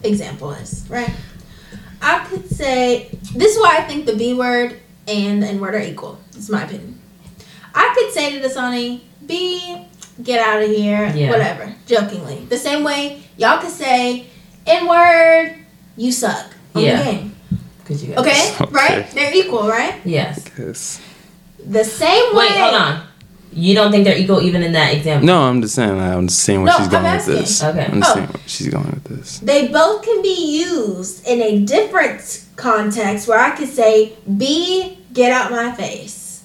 example 0.02 0.52
is, 0.52 0.86
right? 0.88 1.12
I 2.00 2.24
could 2.24 2.48
say 2.48 3.10
this 3.34 3.54
is 3.54 3.60
why 3.60 3.78
I 3.78 3.82
think 3.82 4.06
the 4.06 4.16
B 4.16 4.32
word 4.32 4.80
and 5.10 5.42
the 5.42 5.46
N 5.48 5.60
word 5.60 5.74
are 5.74 5.80
equal. 5.82 6.18
It's 6.36 6.48
my 6.48 6.62
opinion. 6.64 6.98
I 7.74 7.94
could 7.96 8.12
say 8.12 8.32
to 8.34 8.40
the 8.40 8.48
Dasani, 8.48 9.00
B, 9.26 9.84
get 10.22 10.40
out 10.46 10.62
of 10.62 10.70
here, 10.70 11.12
Yeah. 11.14 11.30
whatever, 11.30 11.72
jokingly. 11.86 12.46
The 12.48 12.58
same 12.58 12.82
way 12.84 13.22
y'all 13.36 13.60
could 13.60 13.70
say, 13.70 14.26
N 14.66 14.86
word, 14.86 15.54
you 15.96 16.12
suck. 16.12 16.46
On 16.74 16.82
Yeah. 16.82 16.98
the 16.98 17.04
game. 17.04 17.36
Could 17.84 18.00
you? 18.00 18.14
Okay? 18.14 18.54
Okay. 18.60 18.70
Right? 18.70 19.10
They're 19.12 19.34
equal, 19.34 19.66
right? 19.68 19.94
Yes. 20.04 20.44
The 21.66 21.84
same 21.84 22.34
way. 22.36 22.46
Wait, 22.48 22.58
hold 22.60 22.74
on. 22.74 23.02
You 23.52 23.74
don't 23.74 23.90
think 23.90 24.04
they're 24.04 24.16
equal 24.16 24.40
even 24.42 24.62
in 24.62 24.72
that 24.74 24.94
example? 24.94 25.26
No, 25.26 25.42
I'm 25.42 25.60
just 25.60 25.74
saying. 25.74 25.98
I'm 26.00 26.28
just 26.28 26.40
seeing 26.42 26.62
where 26.62 26.72
No, 26.72 26.78
she's 26.78 26.86
I'm 26.86 27.02
going 27.02 27.16
with 27.16 27.26
this. 27.26 27.62
Okay. 27.64 27.84
I'm 27.90 28.00
just 28.00 28.10
Oh. 28.10 28.14
seeing 28.14 28.26
where 28.28 28.42
she's 28.46 28.68
going 28.68 28.90
with 28.90 29.04
this. 29.04 29.40
They 29.42 29.66
both 29.66 30.02
can 30.02 30.22
be 30.22 30.62
used 30.64 31.26
in 31.26 31.42
a 31.42 31.58
different 31.58 32.42
context 32.54 33.26
where 33.26 33.40
I 33.40 33.50
could 33.50 33.68
say, 33.68 34.12
B, 34.38 34.98
get 35.12 35.32
out 35.32 35.50
my 35.50 35.72
face. 35.72 36.44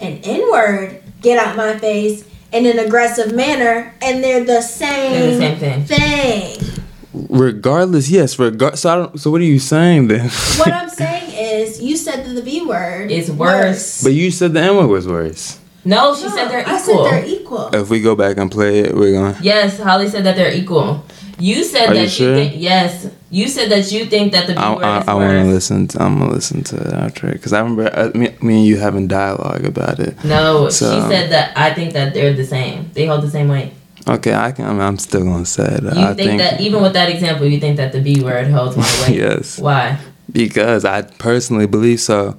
An 0.00 0.18
N 0.24 0.50
word, 0.50 1.02
get 1.20 1.38
out 1.38 1.56
my 1.56 1.78
face 1.78 2.24
in 2.52 2.66
an 2.66 2.78
aggressive 2.78 3.32
manner, 3.34 3.94
and 4.02 4.22
they're 4.22 4.40
the 4.40 4.46
They're 4.46 4.62
same, 4.62 5.38
the 5.40 5.58
same 5.58 5.84
thing. 5.86 6.56
thing. 6.58 6.84
Regardless, 7.28 8.08
yes. 8.10 8.38
Regard. 8.38 8.78
So 8.78 8.90
I 8.90 8.94
don't. 8.96 9.20
So 9.20 9.30
what 9.30 9.40
are 9.40 9.44
you 9.44 9.58
saying 9.58 10.08
then? 10.08 10.28
what 10.56 10.72
I'm 10.72 10.88
saying 10.88 11.30
is, 11.32 11.80
you 11.80 11.96
said 11.96 12.24
that 12.24 12.32
the 12.34 12.42
B 12.42 12.64
word 12.64 13.10
is 13.10 13.30
worse. 13.30 14.02
but 14.02 14.12
you 14.12 14.30
said 14.30 14.54
the 14.54 14.60
N 14.60 14.76
word 14.76 14.86
was 14.88 15.06
worse. 15.06 15.58
No, 15.84 16.14
she 16.14 16.28
said 16.28 16.48
they're 16.48 16.66
I 16.66 16.78
equal. 16.80 17.04
said 17.04 17.12
they're 17.12 17.24
equal. 17.26 17.74
If 17.74 17.90
we 17.90 18.00
go 18.00 18.14
back 18.14 18.36
and 18.38 18.50
play 18.50 18.80
it, 18.80 18.94
we're 18.94 19.12
going. 19.12 19.34
to 19.34 19.42
Yes, 19.42 19.78
Holly 19.78 20.08
said 20.08 20.24
that 20.24 20.36
they're 20.36 20.52
equal. 20.54 21.04
You 21.38 21.64
said 21.64 21.90
Are 21.90 21.94
that 21.94 22.18
you 22.18 22.28
you, 22.28 22.34
think 22.34 22.54
yes. 22.56 23.08
You 23.30 23.48
said 23.48 23.70
that 23.70 23.90
you 23.90 24.04
think 24.06 24.32
that 24.32 24.46
the 24.46 24.54
B 24.54 24.58
I, 24.58 24.74
word 24.74 24.84
I, 24.84 25.00
is 25.00 25.08
I 25.08 25.14
want 25.14 25.30
to 25.30 25.44
listen. 25.44 25.88
To, 25.88 26.02
I'm 26.02 26.18
gonna 26.18 26.32
listen 26.32 26.62
to 26.64 26.76
it 26.76 26.92
after 26.92 27.32
because 27.32 27.52
I 27.52 27.60
remember 27.60 27.90
uh, 27.92 28.10
me, 28.14 28.34
me 28.42 28.58
and 28.58 28.66
you 28.66 28.76
having 28.76 29.08
dialogue 29.08 29.64
about 29.64 29.98
it. 29.98 30.22
No, 30.24 30.68
So- 30.68 30.94
she 30.94 31.00
said 31.08 31.30
that 31.30 31.56
I 31.56 31.72
think 31.74 31.94
that 31.94 32.14
they're 32.14 32.34
the 32.34 32.44
same. 32.44 32.90
They 32.92 33.06
hold 33.06 33.22
the 33.22 33.30
same 33.30 33.48
weight. 33.48 33.72
Okay, 34.06 34.34
I 34.34 34.50
can. 34.52 34.66
I 34.66 34.72
mean, 34.72 34.80
I'm 34.80 34.98
still 34.98 35.24
gonna 35.24 35.46
say 35.46 35.64
it. 35.64 35.82
You 35.82 35.90
I 35.90 36.14
think, 36.14 36.38
that 36.38 36.60
even 36.60 36.82
with 36.82 36.92
that 36.94 37.08
example, 37.08 37.46
you 37.46 37.60
think 37.60 37.76
that 37.76 37.92
the 37.92 38.00
B 38.00 38.20
word 38.22 38.48
holds 38.48 38.76
more 38.76 38.84
weight? 39.06 39.16
yes, 39.24 39.58
Why? 39.58 39.98
because 40.30 40.84
I 40.84 41.02
personally 41.02 41.66
believe 41.66 42.00
so. 42.00 42.38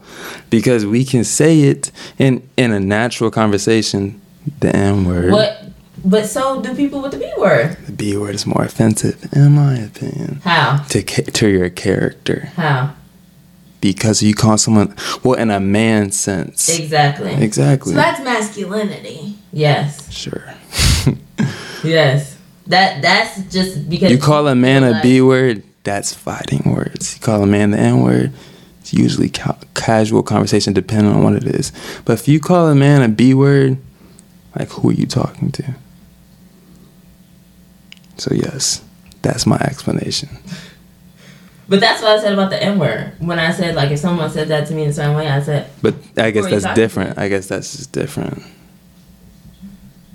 Because 0.50 0.86
we 0.86 1.06
can 1.06 1.24
say 1.24 1.62
it 1.62 1.91
in 2.20 2.48
in 2.58 2.72
a 2.72 2.80
natural 2.80 3.32
conversation. 3.32 4.20
The 4.60 4.76
N 4.76 5.06
word, 5.06 5.32
What? 5.32 5.62
But 6.06 6.26
so 6.28 6.62
do 6.62 6.76
people 6.76 7.01
with 7.01 7.14
the 7.14 7.18
B 7.18 7.32
word. 7.38 7.78
the 7.86 7.91
B 7.93 8.18
word 8.18 8.36
is 8.36 8.45
more 8.45 8.64
offensive, 8.64 9.26
in 9.34 9.54
my 9.54 9.76
opinion, 9.76 10.41
How? 10.43 10.84
to 10.89 11.01
ca- 11.01 11.32
to 11.32 11.47
your 11.47 11.70
character. 11.70 12.49
How? 12.56 12.93
Because 13.80 14.22
you 14.22 14.34
call 14.34 14.58
someone 14.58 14.95
well 15.24 15.36
in 15.39 15.49
a 15.49 15.60
man 15.60 16.12
sense. 16.12 16.70
Exactly. 16.70 17.34
Exactly. 17.34 17.91
So 17.93 17.97
that's 17.97 18.22
masculinity. 18.24 19.36
Yes. 19.51 20.12
sure. 20.12 20.54
Yes. 21.84 22.38
That 22.68 23.01
that's 23.01 23.41
just 23.54 23.89
because 23.89 24.10
You 24.12 24.18
call 24.18 24.47
a 24.47 24.56
man 24.56 24.84
a 24.86 24.91
like- 24.91 25.04
B 25.04 25.22
word, 25.22 25.64
that's 25.84 26.14
fighting 26.14 26.74
words. 26.74 27.16
You 27.16 27.22
call 27.22 27.43
a 27.43 27.45
man 27.45 27.72
the 27.72 27.78
N 27.80 28.01
word, 28.01 28.32
it's 28.80 28.93
usually 28.93 29.30
ca- 29.30 29.58
casual 29.76 30.24
conversation 30.24 30.72
depending 30.72 31.12
on 31.14 31.24
what 31.24 31.34
it 31.34 31.43
is. 31.43 31.74
But 32.06 32.14
if 32.20 32.28
you 32.30 32.39
call 32.39 32.68
a 32.70 32.76
man 32.76 33.01
a 33.01 33.10
B 33.10 33.34
word, 33.34 33.78
like 34.58 34.70
who 34.70 34.89
are 34.91 34.93
you 34.93 35.06
talking 35.06 35.51
to? 35.51 35.76
So 38.18 38.34
yes, 38.34 38.84
that's 39.22 39.45
my 39.45 39.57
explanation. 39.57 40.30
But 41.70 41.80
that's 41.80 42.01
what 42.01 42.11
I 42.11 42.22
said 42.22 42.34
about 42.34 42.49
the 42.49 42.61
N 42.61 42.78
word. 42.78 43.14
When 43.20 43.39
I 43.39 43.51
said 43.51 43.76
like 43.76 43.91
if 43.91 43.99
someone 43.99 44.30
said 44.30 44.49
that 44.49 44.68
to 44.68 44.74
me 44.74 44.84
in 44.84 44.89
a 44.89 44.93
certain 44.93 45.16
way, 45.16 45.28
I 45.28 45.41
said 45.41 45.70
But 45.82 45.95
I 46.18 46.32
guess 46.32 46.45
Who 46.45 46.51
are 46.51 46.55
you 46.55 46.59
that's 46.59 46.76
different. 46.76 47.18
I 47.18 47.30
guess 47.30 47.47
that's 47.47 47.76
just 47.76 47.91
different. 47.91 48.43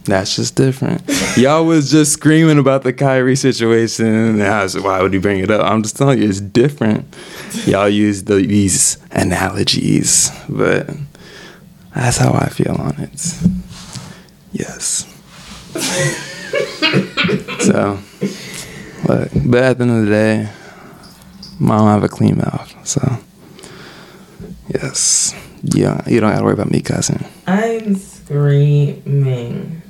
That's 0.08 0.36
just 0.36 0.54
different. 0.54 1.02
Y'all 1.36 1.66
was 1.66 1.90
just 1.90 2.12
screaming 2.12 2.58
about 2.58 2.82
the 2.82 2.94
Kyrie 2.94 3.36
situation. 3.36 4.06
And 4.06 4.42
I 4.42 4.62
was, 4.62 4.74
like, 4.74 4.84
why 4.84 5.02
would 5.02 5.12
you 5.12 5.20
bring 5.20 5.40
it 5.40 5.50
up? 5.50 5.62
I'm 5.62 5.82
just 5.82 5.98
telling 5.98 6.22
you, 6.22 6.28
it's 6.28 6.40
different. 6.40 7.14
Y'all 7.66 7.90
use 7.90 8.24
the, 8.24 8.36
these 8.36 8.96
analogies, 9.10 10.30
but 10.48 10.88
that's 11.94 12.16
how 12.16 12.32
I 12.32 12.48
feel 12.48 12.74
on 12.74 12.98
it. 12.98 13.34
Yes. 14.52 15.04
so, 17.60 17.98
but, 19.06 19.30
but 19.46 19.62
at 19.62 19.78
the 19.78 19.82
end 19.84 19.90
of 19.90 20.04
the 20.04 20.10
day, 20.10 20.48
mom 21.58 21.86
have 21.88 22.04
a 22.04 22.08
clean 22.08 22.36
mouth. 22.38 22.74
So, 22.86 23.18
yes. 24.74 25.34
Yeah, 25.62 26.00
you 26.08 26.20
don't 26.20 26.30
gotta 26.32 26.44
worry 26.44 26.54
about 26.54 26.70
me 26.70 26.80
cussing. 26.80 27.24
I'm 27.46 27.96
screaming. 27.96 29.82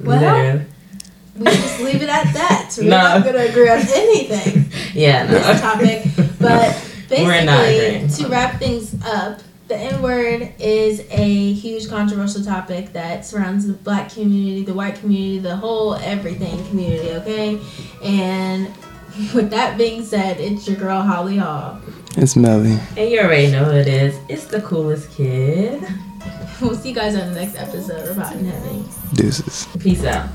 Well, 0.00 0.20
Literally. 0.20 0.64
We 1.36 1.44
just 1.44 1.80
leave 1.80 2.02
it 2.02 2.08
at 2.08 2.32
that. 2.34 2.74
We're 2.78 2.84
No. 2.88 2.96
not 2.96 3.24
gonna 3.24 3.38
agree 3.44 3.68
on 3.68 3.78
anything 3.80 4.72
Yeah, 4.94 5.24
no. 5.26 5.32
this 5.38 5.60
topic. 5.60 6.02
But 6.40 6.74
We're 7.10 7.44
basically, 7.46 8.24
to 8.24 8.28
wrap 8.30 8.58
things 8.58 8.94
up, 9.04 9.40
the 9.68 9.76
N 9.76 10.02
word 10.02 10.52
is 10.58 11.06
a 11.10 11.52
huge 11.52 11.88
controversial 11.88 12.42
topic 12.42 12.92
that 12.94 13.24
surrounds 13.24 13.66
the 13.66 13.74
black 13.74 14.10
community, 14.10 14.64
the 14.64 14.74
white 14.74 14.96
community, 14.96 15.38
the 15.38 15.56
whole 15.56 15.94
everything 15.96 16.66
community. 16.68 17.12
Okay, 17.12 17.60
and 18.02 18.66
with 19.34 19.50
that 19.50 19.76
being 19.76 20.04
said, 20.04 20.38
it's 20.40 20.66
your 20.66 20.76
girl 20.76 21.02
Holly 21.02 21.36
Hall. 21.36 21.80
It's 22.16 22.34
Melly. 22.34 22.78
And 22.96 23.10
you 23.10 23.20
already 23.20 23.50
know 23.50 23.64
who 23.64 23.76
it 23.76 23.86
is. 23.86 24.18
It's 24.28 24.46
the 24.46 24.60
coolest 24.62 25.10
kid. 25.12 25.86
We'll 26.60 26.74
see 26.74 26.88
you 26.88 26.94
guys 26.96 27.14
on 27.14 27.32
the 27.32 27.40
next 27.40 27.54
episode 27.54 28.08
of 28.08 28.16
Hot 28.16 28.34
and 28.34 28.48
Heavy. 28.48 28.84
Deuces. 29.14 29.68
Peace 29.78 30.02
out. 30.02 30.28